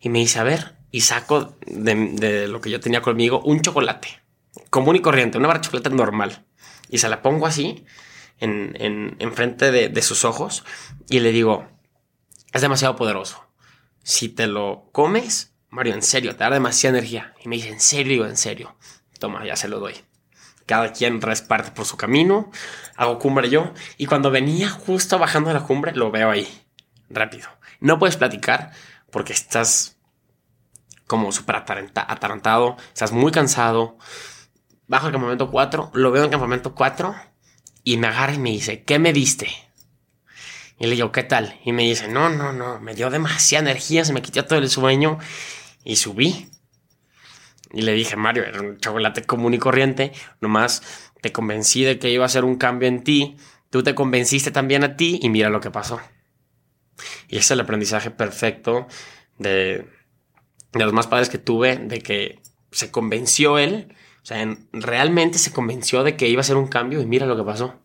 Y 0.00 0.08
me 0.08 0.20
dice, 0.20 0.38
a 0.38 0.44
ver, 0.44 0.76
y 0.90 1.00
saco 1.00 1.56
de, 1.66 2.46
lo 2.46 2.60
que 2.60 2.70
yo 2.70 2.78
tenía 2.78 3.02
conmigo 3.02 3.40
un 3.40 3.60
chocolate 3.60 4.22
común 4.70 4.96
y 4.96 5.00
corriente, 5.00 5.38
una 5.38 5.48
barra 5.48 5.58
de 5.58 5.64
chocolate 5.64 5.90
normal. 5.90 6.44
Y 6.88 6.98
se 6.98 7.08
la 7.08 7.22
pongo 7.22 7.46
así 7.46 7.84
en, 8.38 9.16
en, 9.18 9.32
frente 9.32 9.70
de, 9.70 10.02
sus 10.02 10.24
ojos 10.24 10.64
y 11.08 11.20
le 11.20 11.32
digo, 11.32 11.66
es 12.52 12.62
demasiado 12.62 12.96
poderoso. 12.96 13.44
Si 14.02 14.28
te 14.28 14.46
lo 14.46 14.88
comes, 14.92 15.54
Mario, 15.70 15.94
en 15.94 16.02
serio, 16.02 16.32
te 16.36 16.44
da 16.44 16.50
demasiada 16.50 16.98
energía. 16.98 17.34
Y 17.42 17.48
me 17.48 17.56
dice, 17.56 17.70
en 17.70 17.80
serio, 17.80 18.12
digo, 18.12 18.26
en 18.26 18.36
serio. 18.36 18.76
Toma, 19.18 19.44
ya 19.46 19.56
se 19.56 19.68
lo 19.68 19.80
doy. 19.80 19.94
Cada 20.66 20.92
quien 20.92 21.20
resparte 21.20 21.70
por 21.70 21.84
su 21.86 21.96
camino. 21.96 22.50
Hago 22.96 23.18
cumbre 23.18 23.50
yo. 23.50 23.72
Y 23.96 24.06
cuando 24.06 24.30
venía 24.30 24.68
justo 24.68 25.18
bajando 25.18 25.48
de 25.48 25.54
la 25.54 25.64
cumbre, 25.64 25.92
lo 25.92 26.10
veo 26.10 26.30
ahí. 26.30 26.48
Rápido. 27.08 27.48
No 27.80 27.98
puedes 27.98 28.16
platicar 28.16 28.72
porque 29.10 29.32
estás 29.32 29.98
como 31.06 31.32
súper 31.32 31.56
atarantado. 31.56 32.76
Estás 32.88 33.12
muy 33.12 33.32
cansado. 33.32 33.98
Bajo 34.86 35.06
el 35.06 35.12
campamento 35.12 35.50
4. 35.50 35.90
Lo 35.94 36.10
veo 36.10 36.24
en 36.24 36.30
campamento 36.30 36.74
4. 36.74 37.14
Y 37.84 37.98
me 37.98 38.08
agarra 38.08 38.34
y 38.34 38.38
me 38.38 38.50
dice, 38.50 38.82
¿qué 38.82 38.98
me 38.98 39.12
diste? 39.12 39.48
Y 40.78 40.86
le 40.86 40.96
digo, 40.96 41.12
¿qué 41.12 41.22
tal? 41.22 41.60
Y 41.64 41.72
me 41.72 41.84
dice, 41.84 42.08
no, 42.08 42.30
no, 42.30 42.52
no, 42.52 42.80
me 42.80 42.94
dio 42.94 43.10
demasiada 43.10 43.70
energía, 43.70 44.04
se 44.04 44.12
me 44.12 44.22
quitó 44.22 44.44
todo 44.44 44.58
el 44.58 44.68
sueño 44.68 45.18
y 45.84 45.96
subí. 45.96 46.48
Y 47.72 47.82
le 47.82 47.92
dije, 47.92 48.16
Mario, 48.16 48.44
era 48.44 48.60
un 48.60 48.78
chocolate 48.78 49.24
común 49.24 49.54
y 49.54 49.58
corriente, 49.58 50.12
nomás 50.40 50.82
te 51.20 51.32
convencí 51.32 51.84
de 51.84 51.98
que 51.98 52.10
iba 52.10 52.24
a 52.24 52.28
ser 52.28 52.44
un 52.44 52.56
cambio 52.56 52.88
en 52.88 53.04
ti, 53.04 53.36
tú 53.70 53.82
te 53.82 53.94
convenciste 53.94 54.50
también 54.50 54.84
a 54.84 54.96
ti 54.96 55.18
y 55.22 55.28
mira 55.28 55.48
lo 55.48 55.60
que 55.60 55.70
pasó. 55.70 56.00
Y 57.28 57.36
ese 57.36 57.38
es 57.38 57.50
el 57.52 57.60
aprendizaje 57.60 58.10
perfecto 58.10 58.86
de, 59.38 59.86
de 60.72 60.84
los 60.84 60.92
más 60.92 61.06
padres 61.06 61.28
que 61.28 61.38
tuve, 61.38 61.76
de 61.76 62.00
que 62.00 62.40
se 62.70 62.90
convenció 62.90 63.58
él, 63.58 63.94
o 64.24 64.26
sea, 64.26 64.40
en- 64.42 64.66
realmente 64.72 65.38
se 65.38 65.52
convenció 65.52 66.02
de 66.02 66.16
que 66.16 66.28
iba 66.28 66.40
a 66.40 66.44
ser 66.44 66.56
un 66.56 66.66
cambio 66.66 67.00
y 67.00 67.06
mira 67.06 67.26
lo 67.26 67.36
que 67.36 67.44
pasó. 67.44 67.78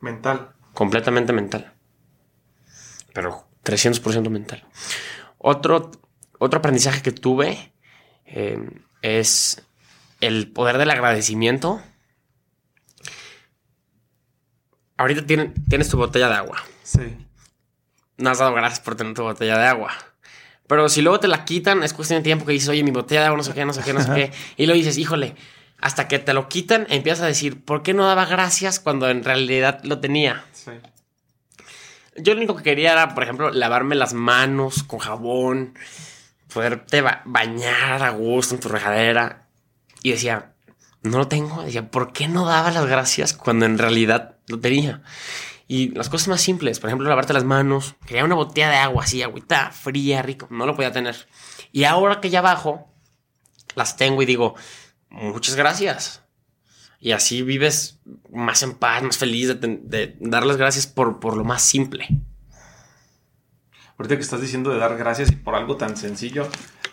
Mental. 0.00 0.52
Completamente 0.72 1.32
mental. 1.32 1.72
Pero 3.12 3.44
300% 3.64 4.30
mental. 4.30 4.64
Otro, 5.38 5.90
otro 6.38 6.58
aprendizaje 6.60 7.02
que 7.02 7.10
tuve 7.12 7.72
eh, 8.24 8.58
es 9.02 9.62
el 10.20 10.48
poder 10.52 10.78
del 10.78 10.90
agradecimiento. 10.90 11.80
Ahorita 14.96 15.26
tiene- 15.26 15.52
tienes 15.68 15.88
tu 15.88 15.96
botella 15.96 16.28
de 16.28 16.34
agua. 16.34 16.62
Sí. 16.82 17.16
No 18.16 18.30
has 18.30 18.38
dado 18.38 18.54
gracias 18.54 18.80
por 18.80 18.96
tener 18.96 19.14
tu 19.14 19.22
botella 19.22 19.58
de 19.58 19.66
agua. 19.66 19.92
Pero 20.68 20.88
si 20.88 21.00
luego 21.02 21.20
te 21.20 21.28
la 21.28 21.44
quitan, 21.44 21.82
es 21.82 21.92
cuestión 21.92 22.20
de 22.20 22.24
tiempo 22.24 22.44
que 22.44 22.52
dices, 22.52 22.68
oye, 22.68 22.82
mi 22.82 22.90
botella 22.90 23.20
de 23.20 23.26
agua, 23.28 23.36
no 23.38 23.44
sé 23.44 23.52
qué, 23.54 23.64
no 23.64 23.72
sé 23.72 23.82
qué, 23.82 23.92
no 23.92 24.02
sé 24.02 24.08
qué. 24.14 24.32
Y 24.56 24.66
lo 24.66 24.74
dices, 24.74 24.98
híjole, 24.98 25.36
hasta 25.80 26.08
que 26.08 26.18
te 26.18 26.32
lo 26.34 26.48
quitan, 26.48 26.86
empiezas 26.90 27.22
a 27.22 27.26
decir, 27.26 27.64
¿por 27.64 27.82
qué 27.82 27.94
no 27.94 28.06
daba 28.06 28.24
gracias 28.26 28.80
cuando 28.80 29.08
en 29.08 29.22
realidad 29.22 29.80
lo 29.84 30.00
tenía? 30.00 30.44
Sí. 30.52 30.72
Yo 32.16 32.32
lo 32.32 32.38
único 32.38 32.56
que 32.56 32.62
quería 32.62 32.92
era, 32.92 33.14
por 33.14 33.22
ejemplo, 33.22 33.50
lavarme 33.50 33.94
las 33.94 34.14
manos 34.14 34.82
con 34.82 34.98
jabón, 35.00 35.74
poderte 36.52 37.00
ba- 37.02 37.22
bañar 37.26 38.02
a 38.02 38.10
gusto 38.10 38.54
en 38.54 38.60
tu 38.60 38.68
regadera. 38.68 39.46
Y 40.02 40.12
decía, 40.12 40.52
no 41.02 41.18
lo 41.18 41.28
tengo. 41.28 41.62
Decía, 41.62 41.90
¿por 41.90 42.12
qué 42.12 42.26
no 42.26 42.46
daba 42.46 42.70
las 42.70 42.86
gracias 42.86 43.34
cuando 43.34 43.66
en 43.66 43.76
realidad 43.78 44.36
lo 44.48 44.58
tenía? 44.58 45.02
Y 45.68 45.88
las 45.90 46.08
cosas 46.08 46.28
más 46.28 46.40
simples, 46.40 46.78
por 46.78 46.88
ejemplo, 46.88 47.08
lavarte 47.08 47.32
las 47.32 47.44
manos. 47.44 47.96
Quería 48.06 48.24
una 48.24 48.36
botella 48.36 48.70
de 48.70 48.76
agua 48.76 49.04
así, 49.04 49.22
agüita 49.22 49.70
fría, 49.70 50.22
rico. 50.22 50.46
No 50.50 50.64
lo 50.64 50.76
podía 50.76 50.92
tener. 50.92 51.28
Y 51.72 51.84
ahora 51.84 52.20
que 52.20 52.30
ya 52.30 52.40
bajo, 52.40 52.88
las 53.74 53.96
tengo 53.96 54.22
y 54.22 54.26
digo, 54.26 54.54
muchas 55.10 55.56
gracias. 55.56 56.22
Y 57.00 57.12
así 57.12 57.42
vives 57.42 58.00
más 58.32 58.62
en 58.62 58.74
paz, 58.74 59.02
más 59.02 59.18
feliz 59.18 59.48
de, 59.48 59.80
de 59.82 60.16
dar 60.20 60.46
las 60.46 60.56
gracias 60.56 60.86
por, 60.86 61.18
por 61.18 61.36
lo 61.36 61.44
más 61.44 61.62
simple. 61.62 62.08
Ahorita 63.98 64.16
que 64.16 64.22
estás 64.22 64.40
diciendo 64.40 64.70
de 64.70 64.78
dar 64.78 64.96
gracias 64.96 65.32
por 65.32 65.54
algo 65.54 65.76
tan 65.76 65.96
sencillo, 65.96 66.48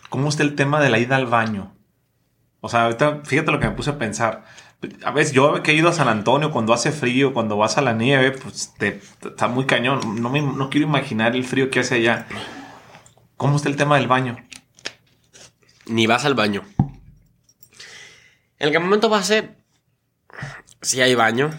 ¿cómo 0.10 0.30
está 0.30 0.44
el 0.44 0.56
tema 0.56 0.82
de 0.82 0.90
la 0.90 1.00
ida 1.00 1.16
al 1.16 1.28
baño? 1.28 1.76
O 2.62 2.70
sea, 2.70 2.86
ahorita 2.86 3.22
fíjate 3.26 3.52
lo 3.52 3.60
que 3.60 3.68
me 3.68 3.76
puse 3.76 3.90
a 3.90 3.98
pensar. 3.98 4.46
A 5.04 5.12
veces 5.12 5.34
yo 5.34 5.62
que 5.64 5.72
he 5.72 5.76
ido 5.76 5.90
a 5.90 5.94
San 5.94 6.08
Antonio 6.08 6.52
cuando 6.52 6.74
hace 6.74 6.92
frío, 6.92 7.34
cuando 7.34 7.58
vas 7.58 7.78
a 7.78 7.82
la 7.82 7.94
nieve, 7.94 8.32
pues 8.32 8.74
te, 8.78 9.02
te- 9.20 9.30
está 9.30 9.48
muy 9.48 9.66
cañón. 9.66 10.22
No, 10.22 10.30
me, 10.30 10.42
no 10.42 10.70
quiero 10.70 10.88
imaginar 10.88 11.36
el 11.36 11.44
frío 11.46 11.70
que 11.70 11.80
hace 11.82 11.96
allá. 11.96 12.28
¿Cómo 13.38 13.56
está 13.58 13.70
el 13.70 13.76
tema 13.76 13.98
del 13.98 14.08
baño? 14.08 14.38
Ni 15.86 16.08
vas 16.08 16.26
al 16.26 16.34
baño. 16.36 16.64
En 18.60 18.68
el 18.68 18.72
campamento 18.74 19.10
base, 19.10 19.56
sí 20.82 21.02
hay 21.02 21.16
baño. 21.16 21.50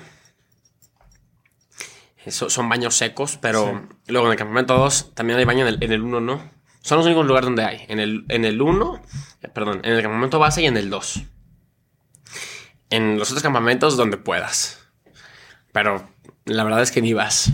Eso- 2.25 2.49
son 2.49 2.69
baños 2.69 2.95
secos, 2.97 3.39
pero 3.41 3.87
luego 4.07 4.27
en 4.27 4.33
el 4.33 4.39
campamento 4.39 4.77
2 4.79 5.15
también 5.15 5.39
hay 5.39 5.45
baño 5.45 5.67
en 5.67 5.75
el, 5.75 5.83
en 5.85 5.93
el 5.93 6.03
1, 6.03 6.21
¿no? 6.21 6.51
Son 6.81 6.97
los 6.99 7.07
únicos 7.07 7.27
lugares 7.27 7.47
donde 7.47 7.65
hay. 7.65 7.85
En 7.89 7.99
el, 8.01 8.25
en 8.29 8.45
el 8.45 8.61
1, 8.63 9.03
eh, 9.43 9.49
perdón, 9.49 9.81
en 9.85 9.93
el 9.93 10.03
campamento 10.03 10.39
base 10.39 10.63
y 10.63 10.67
en 10.67 10.77
el 10.77 10.89
2. 10.91 11.23
En 12.95 13.19
los 13.19 13.31
otros 13.31 13.43
campamentos 13.43 13.97
donde 13.97 14.19
puedas. 14.19 14.79
Pero 15.73 16.09
la 16.45 16.63
verdad 16.63 16.81
es 16.83 16.93
que 16.93 17.03
ni 17.03 17.13
vas. 17.13 17.51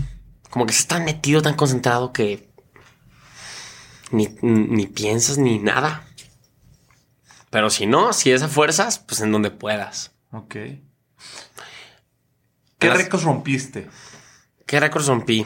Como 0.51 0.67
que 0.67 0.71
estás 0.71 0.87
tan 0.87 1.05
metido, 1.05 1.41
tan 1.41 1.55
concentrado 1.55 2.13
que 2.13 2.51
ni, 4.11 4.27
ni 4.43 4.85
piensas 4.85 5.39
ni 5.39 5.57
nada. 5.57 6.05
Pero 7.49 7.71
si 7.71 7.87
no, 7.87 8.13
si 8.13 8.31
es 8.31 8.43
a 8.43 8.47
fuerzas, 8.49 8.99
pues 8.99 9.21
en 9.21 9.31
donde 9.31 9.49
puedas. 9.49 10.11
Ok. 10.31 10.55
¿Qué 12.77 12.89
récords 12.89 13.23
rompiste? 13.23 13.89
¿Qué 14.67 14.79
récords 14.79 15.07
rompí? 15.07 15.45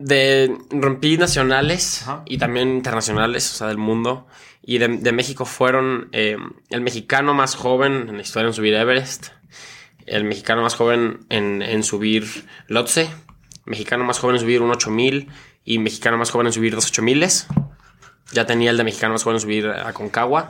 De 0.00 0.56
rompí 0.70 1.18
nacionales 1.18 2.02
Ajá. 2.02 2.22
y 2.24 2.38
también 2.38 2.70
internacionales, 2.70 3.52
o 3.52 3.54
sea, 3.54 3.66
del 3.66 3.76
mundo. 3.76 4.26
Y 4.62 4.78
de, 4.78 4.88
de 4.88 5.12
México 5.12 5.44
fueron 5.44 6.08
eh, 6.12 6.38
el 6.70 6.80
mexicano 6.80 7.34
más 7.34 7.54
joven 7.54 8.08
en 8.08 8.16
la 8.16 8.22
historia 8.22 8.48
en 8.48 8.54
subir 8.54 8.74
Everest, 8.74 9.28
el 10.06 10.24
mexicano 10.24 10.62
más 10.62 10.74
joven 10.74 11.26
en, 11.28 11.60
en 11.60 11.82
subir 11.82 12.24
Lhotse, 12.66 13.10
mexicano 13.66 14.04
más 14.04 14.18
joven 14.18 14.36
en 14.36 14.40
subir 14.40 14.62
un 14.62 14.70
8000 14.70 15.28
y 15.64 15.78
mexicano 15.78 16.16
más 16.16 16.30
joven 16.30 16.46
en 16.46 16.52
subir 16.54 16.74
dos 16.74 16.86
8000. 16.86 17.28
Ya 18.32 18.46
tenía 18.46 18.70
el 18.70 18.78
de 18.78 18.84
mexicano 18.84 19.12
más 19.12 19.22
joven 19.22 19.36
en 19.36 19.40
subir 19.40 19.68
a 19.68 19.92
Concagua. 19.92 20.48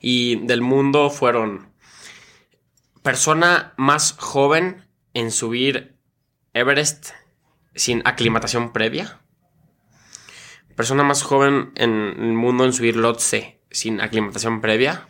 Y 0.00 0.36
del 0.46 0.60
mundo 0.60 1.10
fueron 1.10 1.70
persona 3.02 3.72
más 3.76 4.12
joven 4.18 4.86
en 5.14 5.30
subir 5.30 5.96
Everest 6.52 7.10
sin 7.74 8.02
aclimatación 8.06 8.72
previa. 8.72 9.20
Persona 10.76 11.02
más 11.02 11.22
joven 11.22 11.72
en 11.76 11.90
el 11.90 12.32
mundo 12.32 12.64
en 12.64 12.72
subir 12.72 12.96
Lhotse 12.96 13.60
sin 13.70 14.00
aclimatación 14.00 14.60
previa. 14.60 15.08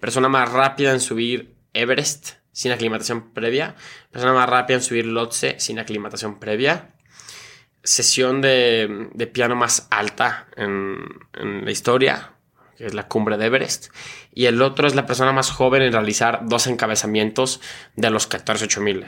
Persona 0.00 0.28
más 0.28 0.50
rápida 0.50 0.92
en 0.92 1.00
subir 1.00 1.54
Everest 1.72 2.32
sin 2.52 2.72
aclimatación 2.72 3.32
previa. 3.32 3.76
Persona 4.10 4.32
más 4.32 4.48
rápida 4.48 4.76
en 4.76 4.82
subir 4.82 5.06
Lhotse 5.06 5.56
sin 5.58 5.78
aclimatación 5.78 6.38
previa. 6.38 6.94
Sesión 7.82 8.40
de, 8.40 9.10
de 9.12 9.26
piano 9.26 9.56
más 9.56 9.88
alta 9.90 10.48
en, 10.56 11.04
en 11.34 11.64
la 11.64 11.70
historia, 11.70 12.32
que 12.76 12.86
es 12.86 12.94
la 12.94 13.08
cumbre 13.08 13.36
de 13.36 13.46
Everest. 13.46 13.92
Y 14.32 14.46
el 14.46 14.62
otro 14.62 14.86
es 14.86 14.94
la 14.94 15.06
persona 15.06 15.32
más 15.32 15.50
joven 15.50 15.82
en 15.82 15.92
realizar 15.92 16.40
dos 16.44 16.66
encabezamientos 16.66 17.60
de 17.94 18.10
los 18.10 18.26
14 18.26 18.64
8000, 18.64 19.06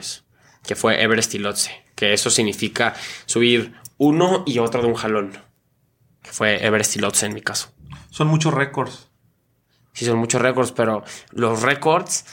que 0.65 0.75
fue 0.75 1.01
Everest 1.01 1.33
y 1.35 1.39
Lhotse, 1.39 1.86
que 1.97 2.13
eso 2.13 2.29
significa 2.29 2.93
subir 3.25 3.73
uno 3.97 4.43
y 4.45 4.59
otro 4.59 4.83
de 4.83 4.87
un 4.87 4.93
jalón, 4.93 5.33
que 6.21 6.31
fue 6.31 6.63
Everest 6.63 6.95
y 6.95 7.25
en 7.25 7.33
mi 7.33 7.41
caso. 7.41 7.73
Son 8.11 8.27
muchos 8.27 8.53
récords. 8.53 9.09
Sí, 9.93 10.05
son 10.05 10.19
muchos 10.19 10.39
récords, 10.39 10.71
pero 10.71 11.03
los 11.31 11.63
récords 11.63 12.25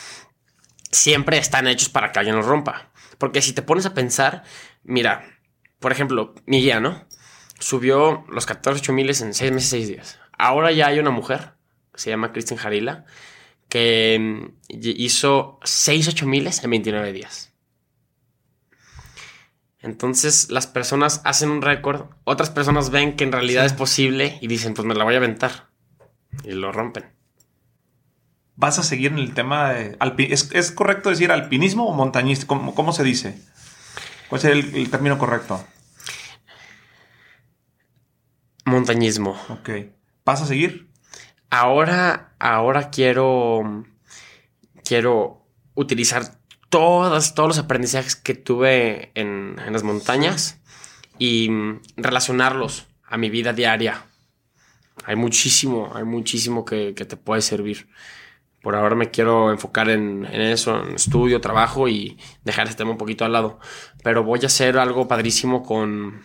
siempre 0.93 1.39
están 1.39 1.67
hechos 1.67 1.89
para 1.89 2.13
que 2.13 2.19
alguien 2.19 2.37
los 2.37 2.45
rompa. 2.45 2.91
Porque 3.17 3.41
si 3.41 3.55
te 3.55 3.63
pones 3.63 3.87
a 3.87 3.95
pensar, 3.95 4.45
mira, 4.83 5.25
por 5.79 5.93
ejemplo, 5.93 6.35
mi 6.45 6.61
guía, 6.61 6.79
¿no? 6.81 7.07
Subió 7.59 8.27
los 8.29 8.45
14 8.45 8.81
8000 8.81 9.09
en 9.09 9.35
6 9.35 9.51
meses, 9.51 9.71
6 9.71 9.89
días. 9.89 10.19
Ahora 10.37 10.73
ya 10.73 10.89
hay 10.89 10.99
una 10.99 11.11
mujer, 11.11 11.55
que 11.95 12.01
se 12.01 12.11
llama 12.11 12.33
Kristen 12.33 12.59
Jarila, 12.59 13.07
que 13.71 14.19
mm, 14.21 14.77
hizo 14.79 15.59
6 15.65 16.09
8000 16.09 16.51
en 16.63 16.71
29 16.71 17.13
días. 17.15 17.54
Entonces 19.85 20.51
las 20.51 20.67
personas 20.67 21.21
hacen 21.25 21.51
un 21.51 21.61
récord, 21.61 22.07
otras 22.25 22.49
personas 22.49 22.89
ven 22.89 23.17
que 23.17 23.25
en 23.25 23.33
realidad 23.33 23.63
Sí. 23.63 23.67
es 23.67 23.73
posible 23.75 24.39
y 24.41 24.47
dicen, 24.47 24.73
pues 24.73 24.87
me 24.87 24.95
la 24.95 25.05
voy 25.05 25.13
a 25.15 25.19
aventar. 25.19 25.69
Y 26.43 26.53
lo 26.53 26.73
rompen. 26.73 27.05
¿Vas 28.57 28.79
a 28.79 28.83
seguir 28.83 29.13
en 29.13 29.19
el 29.19 29.35
tema 29.35 29.71
de... 29.73 29.99
alpi- 29.99 30.29
¿Es, 30.31 30.49
es 30.53 30.73
correcto 30.73 31.11
decir 31.11 31.31
alpinismo 31.31 31.87
o 31.87 31.93
montañista? 31.93 32.47
¿Cómo, 32.47 32.75
cómo 32.75 32.93
se 32.95 33.05
dice? 33.05 33.39
¿Cuál 34.31 34.41
sería 34.41 34.63
el, 34.63 34.75
el 34.75 34.91
término 34.91 35.19
correcto? 35.19 35.63
Montañismo. 38.65 39.37
Ok. 39.51 39.71
¿Vas 40.25 40.41
a 40.41 40.47
seguir? 40.47 40.89
Ahora, 41.51 42.35
ahora 42.39 42.91
quiero, 42.91 43.85
quiero 44.85 45.47
utilizar 45.75 46.39
todas, 46.69 47.35
todos 47.35 47.49
los 47.49 47.59
aprendizajes 47.59 48.17
que 48.17 48.35
tuve 48.35 49.11
en, 49.15 49.57
en 49.65 49.73
las 49.73 49.83
montañas 49.83 50.59
y 51.19 51.49
mm, 51.51 51.81
relacionarlos 51.97 52.87
a 53.07 53.17
mi 53.17 53.31
vida 53.31 53.53
diaria. 53.53 54.07
Hay 55.05 55.17
muchísimo, 55.17 55.93
hay 55.95 56.05
muchísimo 56.05 56.65
que, 56.65 56.95
que 56.95 57.05
te 57.05 57.17
puede 57.17 57.43
servir. 57.43 57.89
Por 58.63 58.75
ahora 58.77 58.95
me 58.95 59.11
quiero 59.11 59.51
enfocar 59.51 59.91
en, 59.91 60.25
en 60.25 60.41
eso, 60.41 60.83
en 60.87 60.95
estudio, 60.95 61.41
trabajo 61.41 61.87
y 61.89 62.19
dejar 62.45 62.67
este 62.67 62.79
tema 62.79 62.93
un 62.93 62.97
poquito 62.99 63.25
al 63.25 63.33
lado. 63.33 63.61
Pero 64.03 64.25
voy 64.25 64.41
a 64.43 64.47
hacer 64.47 64.79
algo 64.79 65.07
padrísimo 65.07 65.63
con 65.63 66.23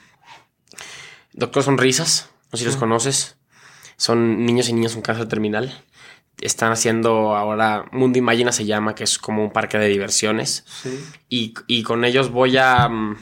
Doctor 1.33 1.63
Sonrisas. 1.63 2.31
No 2.51 2.57
sé 2.57 2.59
si 2.59 2.65
los 2.65 2.75
Sí. 2.75 2.79
conoces. 2.79 3.37
Son 3.97 4.45
niños 4.45 4.69
y 4.69 4.73
niñas 4.73 4.93
con 4.93 5.01
cáncer 5.01 5.27
terminal 5.27 5.83
están 6.41 6.71
haciendo 6.71 7.35
ahora, 7.35 7.85
Mundo 7.91 8.17
Imagina 8.17 8.51
se 8.51 8.65
llama, 8.65 8.95
que 8.95 9.03
es 9.03 9.17
como 9.17 9.43
un 9.43 9.51
parque 9.51 9.77
de 9.77 9.87
diversiones. 9.87 10.65
Sí. 10.67 10.99
Y, 11.29 11.53
y, 11.67 11.83
con 11.83 12.05
ellos 12.05 12.31
voy 12.31 12.57
a... 12.57 12.87
Mm, 12.87 13.17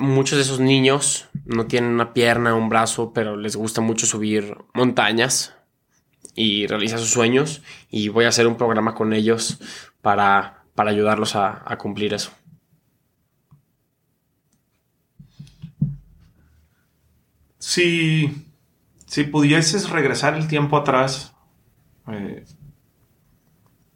muchos 0.00 0.36
de 0.36 0.42
esos 0.42 0.60
niños 0.60 1.28
no 1.44 1.66
tienen 1.66 1.90
una 1.90 2.12
pierna, 2.12 2.54
un 2.54 2.68
brazo, 2.68 3.12
pero 3.12 3.36
les 3.36 3.56
gusta 3.56 3.80
mucho 3.80 4.06
subir 4.06 4.56
montañas 4.72 5.54
y 6.34 6.66
realizar 6.66 6.98
sus 6.98 7.10
sueños. 7.10 7.62
Y 7.90 8.08
voy 8.08 8.24
a 8.24 8.28
hacer 8.28 8.46
un 8.46 8.56
programa 8.56 8.94
con 8.94 9.12
ellos 9.12 9.58
para, 10.00 10.64
para 10.74 10.90
ayudarlos 10.90 11.36
a, 11.36 11.62
a 11.66 11.78
cumplir 11.78 12.14
eso. 12.14 12.30
Sí, 17.58 18.46
si 19.14 19.22
pudieses 19.22 19.90
regresar 19.90 20.34
el 20.34 20.48
tiempo 20.48 20.76
atrás, 20.76 21.36
eh, 22.08 22.44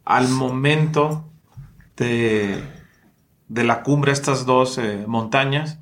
al 0.05 0.29
momento 0.29 1.29
de, 1.97 2.63
de, 3.49 3.63
la 3.65 3.83
cumbre 3.83 4.11
de 4.11 4.13
estas 4.13 4.45
dos 4.45 4.77
eh, 4.77 5.03
montañas, 5.07 5.77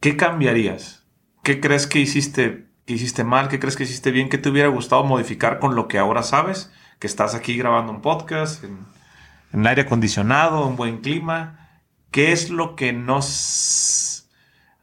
¿qué 0.00 0.16
cambiarías? 0.16 1.04
¿Qué 1.42 1.60
crees 1.60 1.86
que 1.86 1.98
hiciste, 1.98 2.66
hiciste 2.86 3.22
mal? 3.22 3.48
¿Qué 3.48 3.60
crees 3.60 3.76
que 3.76 3.82
hiciste 3.82 4.10
bien? 4.10 4.30
¿Qué 4.30 4.38
te 4.38 4.48
hubiera 4.48 4.68
gustado 4.70 5.04
modificar 5.04 5.58
con 5.58 5.74
lo 5.74 5.86
que 5.86 5.98
ahora 5.98 6.22
sabes? 6.22 6.72
Que 7.00 7.06
estás 7.06 7.34
aquí 7.34 7.58
grabando 7.58 7.92
un 7.92 8.00
podcast, 8.00 8.64
en, 8.64 8.78
en 9.52 9.66
aire 9.66 9.82
acondicionado, 9.82 10.66
un 10.66 10.76
buen 10.76 11.02
clima. 11.02 11.82
¿Qué 12.10 12.32
es 12.32 12.48
lo 12.48 12.76
que 12.76 12.94
no, 12.94 13.20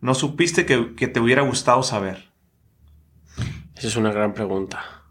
no 0.02 0.14
supiste 0.14 0.68
que, 0.68 0.94
que 0.94 1.08
te 1.08 1.20
hubiera 1.20 1.42
gustado 1.42 1.82
saber? 1.82 2.31
Esa 3.82 3.88
es 3.88 3.96
una 3.96 4.12
gran 4.12 4.36
pregunta. 4.36 5.02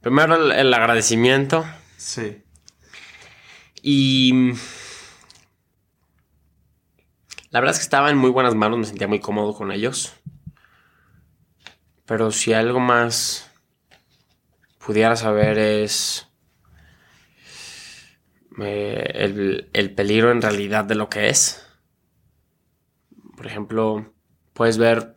Primero 0.00 0.36
el, 0.36 0.52
el 0.52 0.72
agradecimiento. 0.72 1.66
Sí. 1.96 2.40
Y 3.82 4.52
la 7.50 7.58
verdad 7.58 7.72
es 7.72 7.78
que 7.78 7.82
estaba 7.82 8.08
en 8.10 8.16
muy 8.16 8.30
buenas 8.30 8.54
manos, 8.54 8.78
me 8.78 8.84
sentía 8.84 9.08
muy 9.08 9.18
cómodo 9.18 9.54
con 9.54 9.72
ellos. 9.72 10.14
Pero 12.04 12.30
si 12.30 12.52
algo 12.52 12.78
más 12.78 13.50
pudiera 14.78 15.16
saber 15.16 15.58
es 15.58 16.28
eh, 18.60 19.10
el, 19.14 19.68
el, 19.72 19.94
peligro 19.96 20.30
en 20.30 20.42
realidad 20.42 20.84
de 20.84 20.94
lo 20.94 21.08
que 21.08 21.28
es. 21.28 21.66
Por 23.36 23.48
ejemplo, 23.48 24.14
puedes 24.52 24.78
ver 24.78 25.15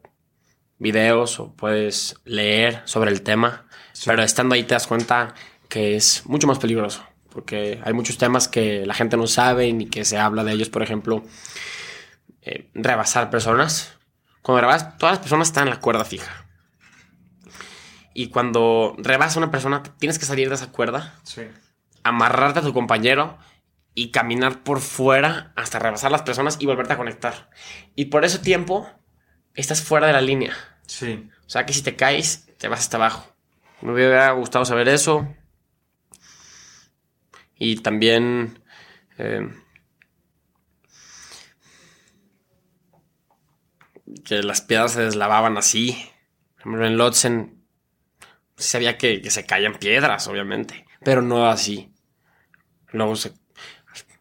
videos 0.80 1.40
o 1.40 1.54
puedes 1.54 2.16
leer 2.26 2.82
sobre 2.86 3.12
el 3.12 3.22
tema, 3.22 3.66
sí. 3.94 4.04
pero 4.08 4.24
estando 4.24 4.56
ahí 4.56 4.64
te 4.64 4.74
das 4.74 4.88
cuenta 4.88 5.36
que 5.68 5.96
es 5.96 6.26
mucho 6.26 6.48
más 6.48 6.58
peligroso, 6.58 7.06
porque 7.30 7.80
hay 7.84 7.94
muchos 7.94 8.18
temas 8.18 8.48
que 8.48 8.86
la 8.86 8.94
gente 8.94 9.18
no 9.18 9.28
sabe 9.28 9.72
ni 9.72 9.88
que 9.88 10.06
se 10.06 10.18
habla 10.18 10.44
de 10.44 10.54
ellos, 10.54 10.70
por 10.70 10.82
ejemplo, 10.82 11.24
eh, 12.42 12.70
rebasar 12.74 13.30
personas. 13.30 13.98
Cuando 14.42 14.62
rebasas, 14.62 14.98
todas 14.98 15.14
las 15.14 15.20
personas 15.20 15.50
están 15.50 15.68
en 15.68 15.74
la 15.76 15.80
cuerda 15.80 16.06
fija. 16.06 16.48
Y 18.14 18.30
cuando 18.30 18.96
rebasa 18.98 19.38
una 19.38 19.52
persona, 19.52 19.84
tienes 20.00 20.18
que 20.18 20.26
salir 20.26 20.50
de 20.50 20.56
esa 20.56 20.72
cuerda, 20.72 21.20
sí. 21.24 21.44
amarrarte 22.04 22.60
a 22.60 22.64
tu 22.64 22.74
compañero 22.74 23.38
y 23.94 24.12
caminar 24.12 24.64
por 24.64 24.80
fuera 24.80 25.52
hasta 25.56 25.78
rebasar 25.80 26.12
las 26.12 26.24
personas 26.24 26.58
y 26.60 26.66
volverte 26.66 26.94
a 26.94 26.98
conectar. 26.98 27.50
Y 27.96 28.06
por 28.06 28.26
ese 28.26 28.40
tiempo 28.40 28.90
estás 29.56 29.82
fuera 29.82 30.08
de 30.08 30.14
la 30.14 30.22
línea. 30.22 30.56
Sí. 30.88 31.30
O 31.46 31.50
sea 31.50 31.66
que 31.66 31.74
si 31.74 31.82
te 31.82 31.96
caes, 31.96 32.48
te 32.58 32.68
vas 32.68 32.82
hasta 32.82 32.98
abajo. 32.98 33.34
Me 33.82 33.94
hubiera 33.94 34.32
gustado 34.32 34.66
saber 34.66 34.88
eso. 34.90 35.28
Y 37.56 37.78
también... 37.78 38.62
Eh, 39.18 39.50
que 44.26 44.42
las 44.44 44.62
piedras 44.62 44.94
se 44.94 45.02
deslavaban 45.02 45.58
así. 45.58 46.10
Por 46.56 46.62
ejemplo, 46.62 46.88
en 46.88 46.98
Lotzen 46.98 47.64
sabía 48.58 48.98
que, 48.98 49.22
que, 49.22 49.32
se 49.32 49.46
caían 49.46 49.76
piedras, 49.76 50.28
obviamente, 50.28 50.86
pero 51.04 51.22
no 51.22 51.50
así. 51.50 51.94
Luego 52.92 53.16
se 53.16 53.34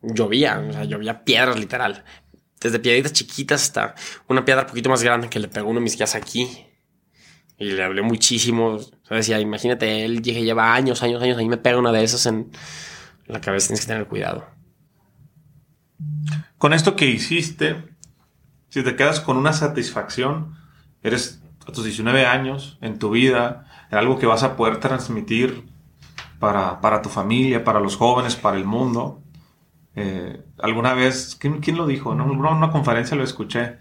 llovía, 0.02 0.58
o 0.58 0.72
sea, 0.72 0.84
llovía 0.84 1.24
piedras 1.24 1.58
literal. 1.58 2.04
Desde 2.60 2.78
piedritas 2.78 3.12
chiquitas 3.12 3.62
hasta 3.62 3.94
una 4.26 4.44
piedra 4.44 4.62
un 4.62 4.68
poquito 4.68 4.90
más 4.90 5.02
grande 5.02 5.28
que 5.28 5.38
le 5.38 5.48
pegó 5.48 5.68
uno 5.68 5.78
de 5.78 5.84
mis 5.84 5.96
guías 5.96 6.14
aquí. 6.14 6.66
Y 7.56 7.72
le 7.72 7.82
hablé 7.82 8.02
muchísimo. 8.02 8.78
O 9.10 9.14
decía, 9.14 9.40
imagínate, 9.40 10.04
él 10.04 10.22
dije, 10.22 10.42
lleva 10.42 10.74
años, 10.74 11.02
años, 11.02 11.22
años, 11.22 11.38
ahí 11.38 11.48
me 11.48 11.56
pega 11.56 11.78
una 11.78 11.92
de 11.92 12.04
esas 12.04 12.26
en 12.26 12.50
la 13.26 13.40
cabeza, 13.40 13.68
tienes 13.68 13.80
que 13.82 13.92
tener 13.92 14.06
cuidado. 14.06 14.46
Con 16.56 16.72
esto 16.72 16.96
que 16.96 17.06
hiciste, 17.06 17.84
si 18.68 18.82
te 18.82 18.96
quedas 18.96 19.20
con 19.20 19.36
una 19.36 19.52
satisfacción, 19.52 20.56
eres 21.02 21.42
a 21.66 21.72
tus 21.72 21.84
19 21.84 22.26
años 22.26 22.78
en 22.80 22.98
tu 22.98 23.10
vida, 23.10 23.66
en 23.90 23.98
algo 23.98 24.18
que 24.18 24.26
vas 24.26 24.42
a 24.42 24.56
poder 24.56 24.78
transmitir 24.78 25.64
para, 26.38 26.80
para 26.80 27.02
tu 27.02 27.08
familia, 27.08 27.64
para 27.64 27.80
los 27.80 27.96
jóvenes, 27.96 28.36
para 28.36 28.56
el 28.56 28.64
mundo. 28.64 29.22
Eh, 30.00 30.44
alguna 30.58 30.94
vez, 30.94 31.36
¿quién, 31.38 31.60
¿quién, 31.60 31.76
lo 31.76 31.86
dijo? 31.86 32.12
En 32.12 32.20
una, 32.20 32.50
una 32.50 32.70
conferencia 32.70 33.16
lo 33.16 33.24
escuché. 33.24 33.78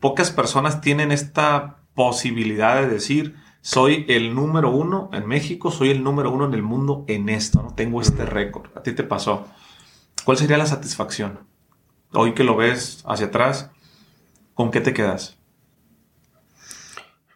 Pocas 0.00 0.30
personas 0.30 0.80
tienen 0.80 1.12
esta 1.12 1.78
posibilidad 1.94 2.80
de 2.80 2.88
decir, 2.88 3.36
soy 3.60 4.06
el 4.08 4.34
número 4.34 4.70
uno 4.70 5.10
en 5.12 5.26
México, 5.26 5.70
soy 5.70 5.90
el 5.90 6.02
número 6.02 6.30
uno 6.30 6.46
en 6.46 6.54
el 6.54 6.62
mundo 6.62 7.04
en 7.08 7.28
esto, 7.28 7.62
¿no? 7.62 7.74
Tengo 7.74 8.00
este 8.00 8.24
récord. 8.24 8.70
A 8.76 8.82
ti 8.82 8.92
te 8.92 9.02
pasó. 9.02 9.46
¿Cuál 10.24 10.38
sería 10.38 10.56
la 10.56 10.66
satisfacción? 10.66 11.40
Hoy 12.12 12.32
que 12.32 12.44
lo 12.44 12.56
ves 12.56 13.02
hacia 13.06 13.26
atrás, 13.26 13.70
¿con 14.54 14.70
qué 14.70 14.80
te 14.80 14.94
quedas? 14.94 15.36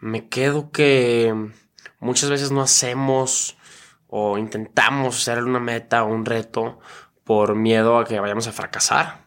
Me 0.00 0.28
quedo 0.28 0.70
que 0.70 1.34
muchas 2.00 2.30
veces 2.30 2.50
no 2.50 2.62
hacemos 2.62 3.56
o 4.08 4.38
intentamos 4.38 5.16
hacer 5.16 5.42
una 5.44 5.60
meta 5.60 6.04
o 6.04 6.12
un 6.12 6.24
reto 6.24 6.80
por 7.24 7.54
miedo 7.54 7.98
a 7.98 8.04
que 8.04 8.20
vayamos 8.20 8.46
a 8.46 8.52
fracasar. 8.52 9.26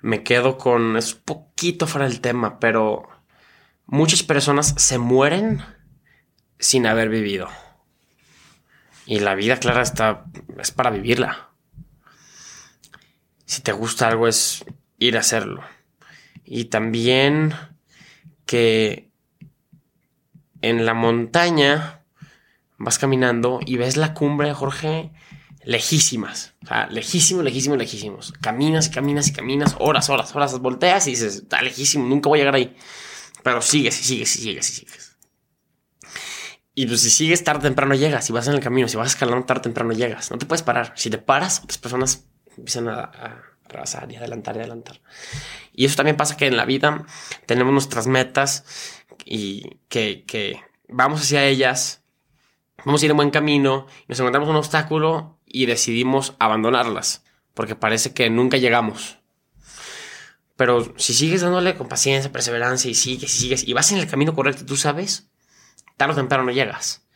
Me 0.00 0.22
quedo 0.22 0.58
con, 0.58 0.96
es 0.96 1.14
poquito 1.14 1.86
fuera 1.86 2.08
del 2.08 2.20
tema, 2.20 2.58
pero 2.58 3.08
muchas 3.86 4.22
personas 4.22 4.74
se 4.76 4.98
mueren 4.98 5.64
sin 6.58 6.86
haber 6.86 7.08
vivido. 7.08 7.48
Y 9.06 9.20
la 9.20 9.34
vida, 9.34 9.58
clara, 9.58 9.82
está, 9.82 10.24
es 10.58 10.72
para 10.72 10.90
vivirla. 10.90 11.50
Si 13.44 13.62
te 13.62 13.72
gusta 13.72 14.08
algo 14.08 14.26
es 14.26 14.64
ir 14.98 15.16
a 15.16 15.20
hacerlo. 15.20 15.62
Y 16.44 16.66
también 16.66 17.54
que 18.44 19.10
en 20.62 20.84
la 20.86 20.94
montaña 20.94 22.02
vas 22.78 22.98
caminando 22.98 23.60
y 23.64 23.76
ves 23.76 23.96
la 23.96 24.14
cumbre, 24.14 24.52
Jorge, 24.52 25.12
lejísimas. 25.66 26.54
O 26.64 26.68
sea, 26.68 26.86
lejísimos, 26.86 27.44
lejísimos, 27.44 27.76
lejísimos. 27.76 28.32
Caminas 28.40 28.86
y 28.86 28.90
caminas 28.90 29.28
y 29.28 29.32
caminas, 29.32 29.76
horas, 29.78 30.08
horas, 30.08 30.34
horas, 30.34 30.58
volteas 30.60 31.06
y 31.08 31.10
dices, 31.10 31.36
está 31.36 31.60
lejísimo, 31.60 32.06
nunca 32.06 32.28
voy 32.28 32.38
a 32.38 32.42
llegar 32.42 32.54
ahí. 32.54 32.74
Pero 33.42 33.60
sigues 33.60 34.00
y 34.00 34.04
sigues 34.04 34.36
y 34.36 34.42
sigues 34.42 34.70
y 34.70 34.72
sigues. 34.72 35.16
Y 36.74 36.86
pues 36.86 37.00
si 37.00 37.10
sigues, 37.10 37.42
tarde 37.42 37.62
temprano 37.62 37.94
llegas. 37.94 38.24
Si 38.24 38.32
vas 38.32 38.46
en 38.46 38.54
el 38.54 38.60
camino, 38.60 38.86
si 38.86 38.96
vas 38.96 39.08
escalando, 39.08 39.44
tarde 39.44 39.62
temprano 39.62 39.92
llegas. 39.92 40.30
No 40.30 40.38
te 40.38 40.46
puedes 40.46 40.62
parar. 40.62 40.92
Si 40.94 41.10
te 41.10 41.18
paras, 41.18 41.60
otras 41.64 41.78
personas 41.78 42.24
empiezan 42.56 42.88
a, 42.88 43.00
a 43.00 43.42
rebasar 43.68 44.10
y 44.12 44.16
adelantar 44.16 44.56
y 44.56 44.60
adelantar. 44.60 45.00
Y 45.72 45.84
eso 45.84 45.96
también 45.96 46.16
pasa 46.16 46.36
que 46.36 46.46
en 46.46 46.56
la 46.56 46.64
vida 46.64 47.04
tenemos 47.46 47.72
nuestras 47.72 48.06
metas 48.06 48.64
y 49.24 49.78
que, 49.88 50.24
que 50.24 50.60
vamos 50.88 51.22
hacia 51.22 51.44
ellas, 51.44 52.02
vamos 52.86 53.02
a 53.02 53.04
ir 53.04 53.10
en 53.10 53.16
buen 53.16 53.30
camino, 53.30 53.88
nos 54.06 54.20
encontramos 54.20 54.48
un 54.48 54.54
obstáculo 54.54 55.40
y 55.44 55.66
decidimos 55.66 56.36
abandonarlas, 56.38 57.24
porque 57.52 57.74
parece 57.74 58.14
que 58.14 58.30
nunca 58.30 58.58
llegamos. 58.58 59.18
Pero 60.56 60.94
si 60.96 61.12
sigues 61.12 61.40
dándole 61.40 61.74
con 61.74 61.88
paciencia, 61.88 62.30
perseverancia 62.30 62.88
y 62.88 62.94
sigues 62.94 63.34
y 63.34 63.38
sigues 63.40 63.66
y 63.66 63.72
vas 63.72 63.90
en 63.90 63.98
el 63.98 64.06
camino 64.06 64.34
correcto, 64.36 64.64
tú 64.64 64.76
sabes, 64.76 65.28
tarde 65.96 66.12
o 66.12 66.16
temprano 66.16 66.48
llegas. 66.52 67.08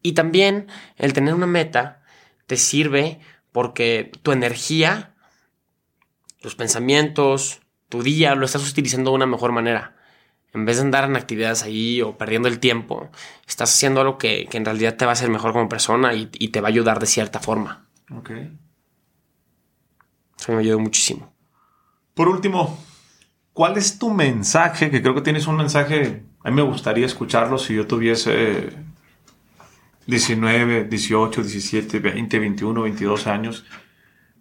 Y 0.00 0.12
también 0.12 0.68
el 0.96 1.12
tener 1.12 1.34
una 1.34 1.46
meta 1.46 2.02
te 2.46 2.56
sirve 2.56 3.20
porque 3.52 4.10
tu 4.22 4.32
energía, 4.32 5.14
tus 6.40 6.54
pensamientos, 6.54 7.60
tu 7.90 8.02
día 8.02 8.34
lo 8.34 8.46
estás 8.46 8.68
utilizando 8.68 9.10
de 9.10 9.16
una 9.16 9.26
mejor 9.26 9.52
manera. 9.52 9.97
En 10.54 10.64
vez 10.64 10.76
de 10.76 10.82
andar 10.82 11.04
en 11.04 11.16
actividades 11.16 11.62
ahí 11.62 12.00
o 12.00 12.16
perdiendo 12.16 12.48
el 12.48 12.58
tiempo, 12.58 13.10
estás 13.46 13.74
haciendo 13.74 14.00
algo 14.00 14.18
que, 14.18 14.46
que 14.50 14.56
en 14.56 14.64
realidad 14.64 14.96
te 14.96 15.04
va 15.04 15.12
a 15.12 15.14
hacer 15.14 15.28
mejor 15.28 15.52
como 15.52 15.68
persona 15.68 16.14
y, 16.14 16.30
y, 16.38 16.48
te 16.48 16.60
va 16.60 16.68
a 16.68 16.70
ayudar 16.70 16.98
de 17.00 17.06
cierta 17.06 17.38
forma. 17.38 17.86
Ok. 18.10 18.30
Eso 20.38 20.52
me 20.52 20.58
ayudó 20.58 20.78
muchísimo. 20.78 21.32
Por 22.14 22.28
último, 22.28 22.78
¿cuál 23.52 23.76
es 23.76 23.98
tu 23.98 24.10
mensaje? 24.10 24.90
Que 24.90 25.02
creo 25.02 25.14
que 25.14 25.20
tienes 25.20 25.46
un 25.46 25.56
mensaje, 25.56 26.24
a 26.42 26.50
mí 26.50 26.56
me 26.56 26.62
gustaría 26.62 27.06
escucharlo 27.06 27.58
si 27.58 27.74
yo 27.74 27.86
tuviese 27.86 28.70
19, 30.06 30.84
18, 30.84 31.42
17, 31.42 31.98
20, 31.98 32.38
21, 32.38 32.82
22 32.82 33.26
años. 33.26 33.66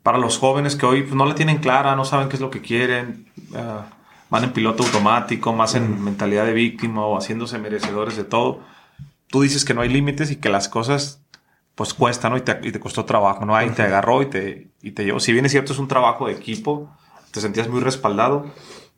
Para 0.02 0.18
los 0.18 0.38
jóvenes 0.38 0.78
que 0.78 0.86
hoy 0.86 1.02
pues, 1.02 1.16
no 1.16 1.26
la 1.26 1.36
tienen 1.36 1.58
clara, 1.58 1.96
no 1.96 2.06
saben 2.06 2.30
qué 2.30 2.38
es 2.38 2.42
lo 2.42 2.50
que 2.50 2.62
quieren, 2.62 3.30
uh, 3.52 3.97
van 4.30 4.44
en 4.44 4.54
piloto 4.54 4.84
automático, 4.84 5.54
más 5.54 5.76
en 5.76 6.04
mentalidad 6.04 6.46
de 6.46 6.54
víctima 6.54 7.06
o 7.06 7.18
haciéndose 7.18 7.58
merecedores 7.60 8.18
de 8.18 8.24
todo. 8.24 8.62
Tú 9.28 9.42
dices 9.42 9.66
que 9.66 9.74
no 9.74 9.82
hay 9.82 9.90
límites 9.90 10.32
y 10.32 10.38
que 10.38 10.50
las 10.50 10.70
cosas 10.70 11.22
pues 11.76 11.94
cuestan, 11.94 12.32
¿no? 12.32 12.38
Y 12.38 12.42
te, 12.42 12.60
y 12.64 12.72
te 12.72 12.80
costó 12.80 13.06
trabajo, 13.06 13.46
¿no? 13.46 13.56
Ahí 13.56 13.70
te 13.70 13.84
agarró 13.84 14.24
y 14.24 14.26
te, 14.26 14.72
y 14.82 14.92
te 14.92 15.06
llevó. 15.06 15.20
Si 15.20 15.32
bien 15.32 15.46
es 15.46 15.52
cierto, 15.52 15.74
es 15.74 15.80
un 15.80 15.88
trabajo 15.88 16.26
de 16.26 16.34
equipo, 16.34 16.92
te 17.32 17.40
sentías 17.40 17.70
muy 17.70 17.82
respaldado, 17.82 18.52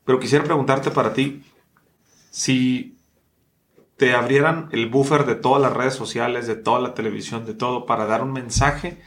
pero 0.05 0.19
quisiera 0.19 0.45
preguntarte 0.45 0.89
para 0.89 1.13
ti, 1.13 1.43
si 2.31 2.97
te 3.97 4.13
abrieran 4.13 4.69
el 4.71 4.87
buffer 4.87 5.25
de 5.25 5.35
todas 5.35 5.61
las 5.61 5.73
redes 5.73 5.93
sociales, 5.93 6.47
de 6.47 6.55
toda 6.55 6.79
la 6.79 6.93
televisión, 6.93 7.45
de 7.45 7.53
todo, 7.53 7.85
para 7.85 8.05
dar 8.05 8.23
un 8.23 8.31
mensaje, 8.31 9.01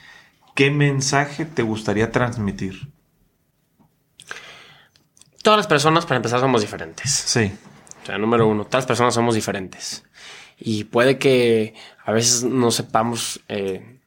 ¿qué 0.54 0.70
mensaje 0.70 1.46
te 1.46 1.62
gustaría 1.62 2.12
transmitir? 2.12 2.91
Todas 5.42 5.58
las 5.58 5.66
personas, 5.66 6.06
para 6.06 6.16
empezar, 6.16 6.40
somos 6.40 6.60
diferentes. 6.60 7.10
Sí. 7.10 7.52
O 8.02 8.06
sea, 8.06 8.18
número 8.18 8.46
uno, 8.46 8.64
todas 8.64 8.82
las 8.82 8.86
personas 8.86 9.14
somos 9.14 9.34
diferentes. 9.34 10.04
Y 10.58 10.84
puede 10.84 11.18
que 11.18 11.74
a 12.04 12.12
veces 12.12 12.44
no 12.44 12.70
sepamos 12.70 13.40
eh, 13.48 14.00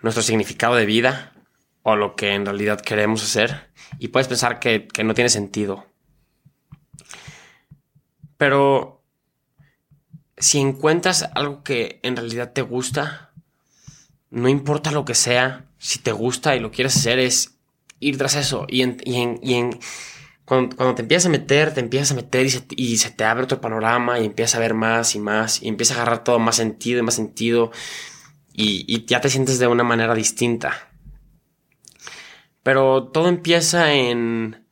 nuestro 0.00 0.22
significado 0.22 0.74
de 0.74 0.86
vida 0.86 1.32
o 1.82 1.96
lo 1.96 2.16
que 2.16 2.34
en 2.34 2.46
realidad 2.46 2.80
queremos 2.80 3.22
hacer. 3.22 3.70
Y 3.98 4.08
puedes 4.08 4.28
pensar 4.28 4.58
que, 4.58 4.88
que 4.88 5.04
no 5.04 5.14
tiene 5.14 5.28
sentido. 5.28 5.86
Pero 8.38 9.02
si 10.38 10.58
encuentras 10.58 11.28
algo 11.34 11.62
que 11.62 12.00
en 12.02 12.16
realidad 12.16 12.52
te 12.52 12.62
gusta, 12.62 13.32
no 14.30 14.48
importa 14.48 14.90
lo 14.90 15.04
que 15.04 15.14
sea, 15.14 15.66
si 15.78 15.98
te 15.98 16.12
gusta 16.12 16.56
y 16.56 16.60
lo 16.60 16.70
quieres 16.70 16.96
hacer, 16.96 17.18
es 17.18 17.54
ir 18.00 18.18
tras 18.18 18.34
eso. 18.34 18.66
Y 18.68 18.82
en, 18.82 18.96
y 19.04 19.22
en, 19.22 19.40
y 19.42 19.54
en 19.54 19.78
cuando, 20.44 20.94
te 20.94 21.02
empiezas 21.02 21.26
a 21.26 21.30
meter, 21.30 21.72
te 21.72 21.80
empiezas 21.80 22.12
a 22.12 22.14
meter 22.14 22.46
y 22.76 22.96
se, 22.98 23.10
te 23.10 23.24
abre 23.24 23.44
otro 23.44 23.60
panorama 23.60 24.20
y 24.20 24.26
empiezas 24.26 24.56
a 24.56 24.58
ver 24.58 24.74
más 24.74 25.14
y 25.14 25.18
más 25.18 25.62
y 25.62 25.68
empiezas 25.68 25.96
a 25.96 26.02
agarrar 26.02 26.24
todo 26.24 26.38
más 26.38 26.56
sentido 26.56 26.98
y 26.98 27.02
más 27.02 27.14
sentido 27.14 27.72
y, 28.52 29.04
ya 29.06 29.20
te 29.20 29.30
sientes 29.30 29.58
de 29.58 29.66
una 29.66 29.84
manera 29.84 30.14
distinta. 30.14 30.90
Pero 32.62 33.08
todo 33.08 33.28
empieza 33.28 33.92
en 33.94 34.66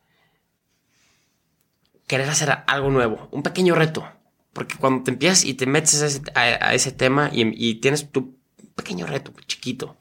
querer 2.07 2.29
hacer 2.29 2.51
algo 2.67 2.91
nuevo, 2.91 3.29
un 3.33 3.43
pequeño 3.43 3.75
reto. 3.75 4.07
Porque 4.53 4.77
cuando 4.77 5.05
te 5.05 5.11
empiezas 5.11 5.45
y 5.45 5.55
te 5.55 5.65
metes 5.65 6.21
a 6.35 6.75
ese, 6.75 6.93
tema 6.93 7.31
y, 7.33 7.77
tienes 7.77 8.13
tu 8.13 8.39
pequeño 8.75 9.07
reto 9.07 9.33
chiquito 9.47 9.97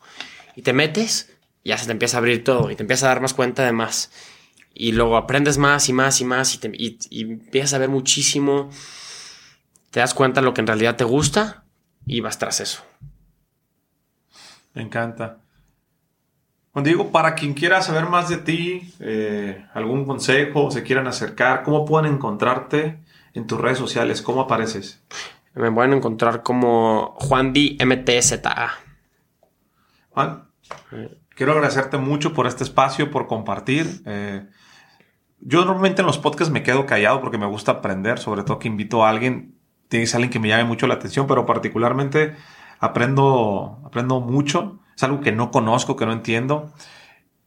y 0.56 0.62
te 0.62 0.74
metes, 0.74 1.34
ya 1.64 1.78
se 1.78 1.86
te 1.86 1.94
empieza 1.94 2.18
a 2.18 2.20
abrir 2.20 2.44
todo 2.44 2.70
y 2.70 2.76
te 2.76 2.84
empiezas 2.84 3.04
a 3.04 3.08
dar 3.08 3.22
más 3.22 3.34
cuenta 3.34 3.64
de 3.66 3.72
más. 3.72 4.12
Y 4.74 4.94
luego 4.94 5.18
aprendes 5.18 5.58
más 5.58 5.90
y 5.90 5.94
más 5.94 6.22
y 6.22 6.26
más 6.26 6.56
y, 6.56 6.58
te, 6.60 6.72
y, 6.74 6.98
y 7.10 7.22
empiezas 7.24 7.74
a 7.74 7.78
ver 7.78 7.90
muchísimo. 7.90 8.70
Te 9.92 10.00
das 10.00 10.14
cuenta 10.14 10.42
de 10.42 10.46
lo 10.46 10.54
que 10.54 10.62
en 10.62 10.68
realidad 10.68 10.96
te 10.96 11.04
gusta 11.04 11.66
y 12.06 12.22
vas 12.22 12.40
tras 12.40 12.62
eso. 12.62 12.84
Me 14.74 14.82
encanta. 14.82 15.40
Cuando 16.72 16.90
digo, 16.90 17.12
para 17.12 17.36
quien 17.36 17.54
quiera 17.54 17.82
saber 17.82 18.06
más 18.06 18.30
de 18.30 18.38
ti, 18.38 18.94
eh, 19.02 19.66
algún 19.74 20.06
consejo, 20.06 20.72
se 20.72 20.84
quieran 20.84 21.08
acercar, 21.08 21.64
¿cómo 21.64 21.84
pueden 21.86 22.14
encontrarte 22.14 23.00
en 23.34 23.46
tus 23.46 23.60
redes 23.60 23.78
sociales? 23.78 24.22
¿Cómo 24.22 24.42
apareces? 24.42 25.04
Me 25.54 25.70
pueden 25.70 25.94
encontrar 25.94 26.44
como 26.44 27.14
Juan 27.20 27.52
D 27.52 27.78
MTZA. 27.86 28.72
Juan, 30.12 30.48
quiero 31.36 31.52
agradecerte 31.52 31.98
mucho 31.98 32.34
por 32.34 32.48
este 32.48 32.64
espacio, 32.64 33.12
por 33.12 33.28
compartir. 33.28 34.02
Eh, 34.06 34.46
yo 35.42 35.66
normalmente 35.66 36.02
en 36.02 36.08
los 36.08 36.18
podcasts 36.18 36.54
me 36.54 36.64
quedo 36.64 36.86
callado 36.86 37.22
porque 37.22 37.38
me 37.38 37.46
gusta 37.46 37.74
aprender, 37.74 38.20
sobre 38.20 38.44
todo 38.44 38.60
que 38.60 38.68
invito 38.68 39.04
a 39.04 39.10
alguien, 39.10 39.56
tienes 39.90 40.14
alguien 40.16 40.32
que 40.32 40.40
me 40.40 40.48
llame 40.48 40.64
mucho 40.64 40.88
la 40.88 40.96
atención, 40.96 41.28
pero 41.28 41.46
particularmente 41.46 42.36
aprendo, 42.80 43.82
aprendo 43.86 44.22
mucho 44.22 44.82
es 45.02 45.04
algo 45.04 45.22
que 45.22 45.32
no 45.32 45.52
conozco, 45.52 45.96
que 45.96 46.06
no 46.06 46.14
entiendo. 46.14 46.72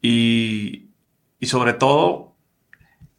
Y, 0.02 0.90
y 1.38 1.46
sobre 1.46 1.72
todo, 1.72 2.34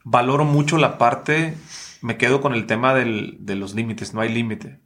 valoro 0.04 0.44
mucho 0.44 0.78
la 0.78 0.98
parte, 0.98 1.56
me 2.02 2.18
quedo 2.18 2.42
con 2.42 2.54
el 2.54 2.66
tema 2.66 2.94
del, 2.94 3.38
de 3.40 3.56
los 3.56 3.76
límites, 3.76 4.14
no 4.14 4.22
hay 4.22 4.34
límite. 4.34 4.80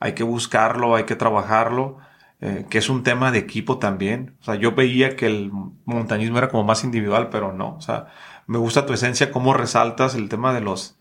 Hay 0.00 0.14
que 0.14 0.24
buscarlo, 0.24 0.96
hay 0.96 1.04
que 1.04 1.14
trabajarlo, 1.14 1.98
eh, 2.40 2.66
que 2.68 2.78
es 2.78 2.88
un 2.88 3.02
tema 3.02 3.30
de 3.30 3.38
equipo 3.38 3.78
también. 3.78 4.36
O 4.40 4.44
sea, 4.44 4.56
yo 4.56 4.72
veía 4.72 5.14
que 5.14 5.26
el 5.26 5.52
montañismo 5.84 6.38
era 6.38 6.48
como 6.48 6.64
más 6.64 6.82
individual, 6.82 7.28
pero 7.30 7.52
no. 7.52 7.76
O 7.76 7.80
sea, 7.80 8.06
me 8.50 8.58
gusta 8.58 8.84
tu 8.84 8.92
esencia, 8.92 9.30
cómo 9.30 9.54
resaltas 9.54 10.16
el 10.16 10.28
tema 10.28 10.52
de 10.52 10.60
los, 10.60 10.96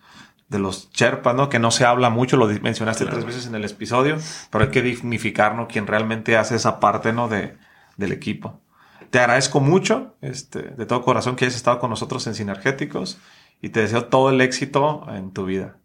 de 0.50 0.60
los 0.60 0.92
Sherpas, 0.92 1.34
¿no? 1.34 1.50
Que 1.50 1.58
no 1.58 1.72
se 1.72 1.84
habla 1.84 2.12
mucho, 2.12 2.38
lo 2.38 2.46
mencionaste 2.46 3.08
tres 3.08 3.26
veces 3.26 3.48
en 3.48 3.56
el 3.56 3.66
episodio, 3.66 4.18
pero 4.52 4.66
hay 4.66 4.70
que 4.70 4.84
dignificar, 4.84 5.56
¿no? 5.56 5.68
Quien 5.68 5.88
realmente 5.88 6.38
hace 6.38 6.56
esa 6.56 6.80
parte, 6.80 7.12
¿no? 7.12 7.28
De, 7.28 7.58
del 7.98 8.12
equipo. 8.12 8.62
Te 9.10 9.18
agradezco 9.18 9.62
mucho, 9.62 10.16
este, 10.22 10.62
de 10.62 10.86
todo 10.86 11.02
corazón, 11.02 11.36
que 11.36 11.46
hayas 11.46 11.56
estado 11.56 11.80
con 11.80 11.90
nosotros 11.90 12.28
en 12.28 12.36
Sinergéticos 12.36 13.18
y 13.64 13.70
te 13.70 13.82
deseo 13.82 14.06
todo 14.06 14.30
el 14.30 14.42
éxito 14.42 15.08
en 15.10 15.32
tu 15.32 15.46
vida. 15.46 15.78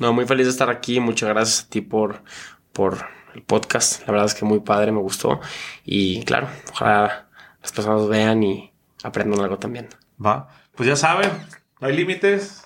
No, 0.00 0.14
muy 0.14 0.24
feliz 0.24 0.46
de 0.46 0.52
estar 0.52 0.70
aquí. 0.70 0.98
Muchas 0.98 1.28
gracias 1.28 1.66
a 1.66 1.68
ti 1.68 1.82
por, 1.82 2.22
por 2.72 3.06
el 3.34 3.42
podcast. 3.42 4.00
La 4.06 4.12
verdad 4.12 4.28
es 4.28 4.34
que 4.34 4.46
muy 4.46 4.60
padre, 4.60 4.92
me 4.92 5.00
gustó. 5.00 5.40
Y 5.84 6.24
claro, 6.24 6.48
ojalá 6.72 7.28
las 7.60 7.70
personas 7.70 8.08
vean 8.08 8.42
y 8.42 8.72
aprendan 9.02 9.40
algo 9.40 9.58
también. 9.58 9.90
Va. 10.24 10.48
Pues 10.74 10.88
ya 10.88 10.96
saben, 10.96 11.30
no 11.80 11.86
hay 11.86 11.94
límites. 11.94 12.64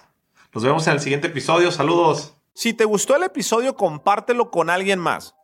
Nos 0.52 0.62
vemos 0.62 0.86
en 0.86 0.94
el 0.94 1.00
siguiente 1.00 1.26
episodio. 1.26 1.72
Saludos. 1.72 2.34
Si 2.54 2.72
te 2.72 2.84
gustó 2.84 3.16
el 3.16 3.24
episodio, 3.24 3.76
compártelo 3.76 4.50
con 4.50 4.70
alguien 4.70 4.98
más. 4.98 5.34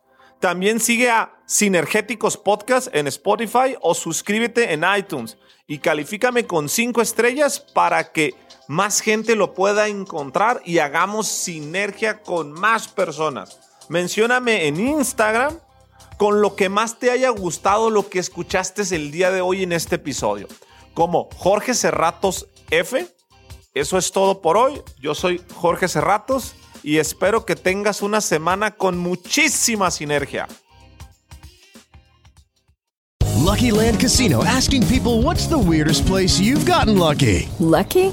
También 0.41 0.81
sigue 0.81 1.11
a 1.11 1.37
Sinergéticos 1.47 2.37
Podcast 2.37 2.89
en 2.95 3.07
Spotify 3.07 3.77
o 3.81 3.95
suscríbete 3.95 4.73
en 4.73 4.85
iTunes 4.97 5.39
y 5.67 5.79
califícame 5.79 6.47
con 6.47 6.69
5 6.69 7.03
estrellas 7.03 7.61
para 7.61 8.11
que 8.13 8.35
más 8.69 9.01
gente 9.01 9.37
lo 9.37 9.55
pueda 9.55 9.89
encontrar 9.89 10.63
y 10.65 10.79
hagamos 10.79 11.29
sinergia 11.29 12.23
con 12.23 12.53
más 12.53 12.89
personas. 12.89 13.61
Mencióname 13.89 14.67
en 14.67 14.81
Instagram 14.81 15.59
con 16.17 16.41
lo 16.41 16.57
que 16.57 16.69
más 16.69 16.99
te 16.99 17.11
haya 17.11 17.31
gustado 17.31 17.91
lo 17.91 18.09
que 18.09 18.19
escuchaste 18.19 18.83
el 18.95 19.11
día 19.11 19.31
de 19.31 19.41
hoy 19.41 19.65
en 19.65 19.73
este 19.73 19.97
episodio. 19.97 20.49
Como 20.95 21.29
Jorge 21.37 21.75
Cerratos 21.75 22.49
F. 22.73 23.07
Eso 23.75 23.99
es 23.99 24.11
todo 24.13 24.41
por 24.41 24.57
hoy. 24.57 24.81
Yo 25.01 25.15
soy 25.15 25.41
Jorge 25.55 25.89
Cerratos 25.89 26.55
y 26.83 26.99
espero 26.99 27.45
que 27.45 27.55
tengas 27.55 28.03
una 28.03 28.21
semana 28.21 28.73
con 28.73 28.99
muchísima 28.99 29.91
sinergia. 29.91 30.49
Lucky 33.45 33.71
Land 33.71 34.01
Casino 34.01 34.43
asking 34.45 34.87
people 34.87 35.23
what's 35.23 35.47
the 35.49 35.59
weirdest 35.59 36.07
place 36.07 36.41
you've 36.41 36.65
gotten 36.65 36.99
lucky? 36.99 37.49
Lucky? 37.59 38.13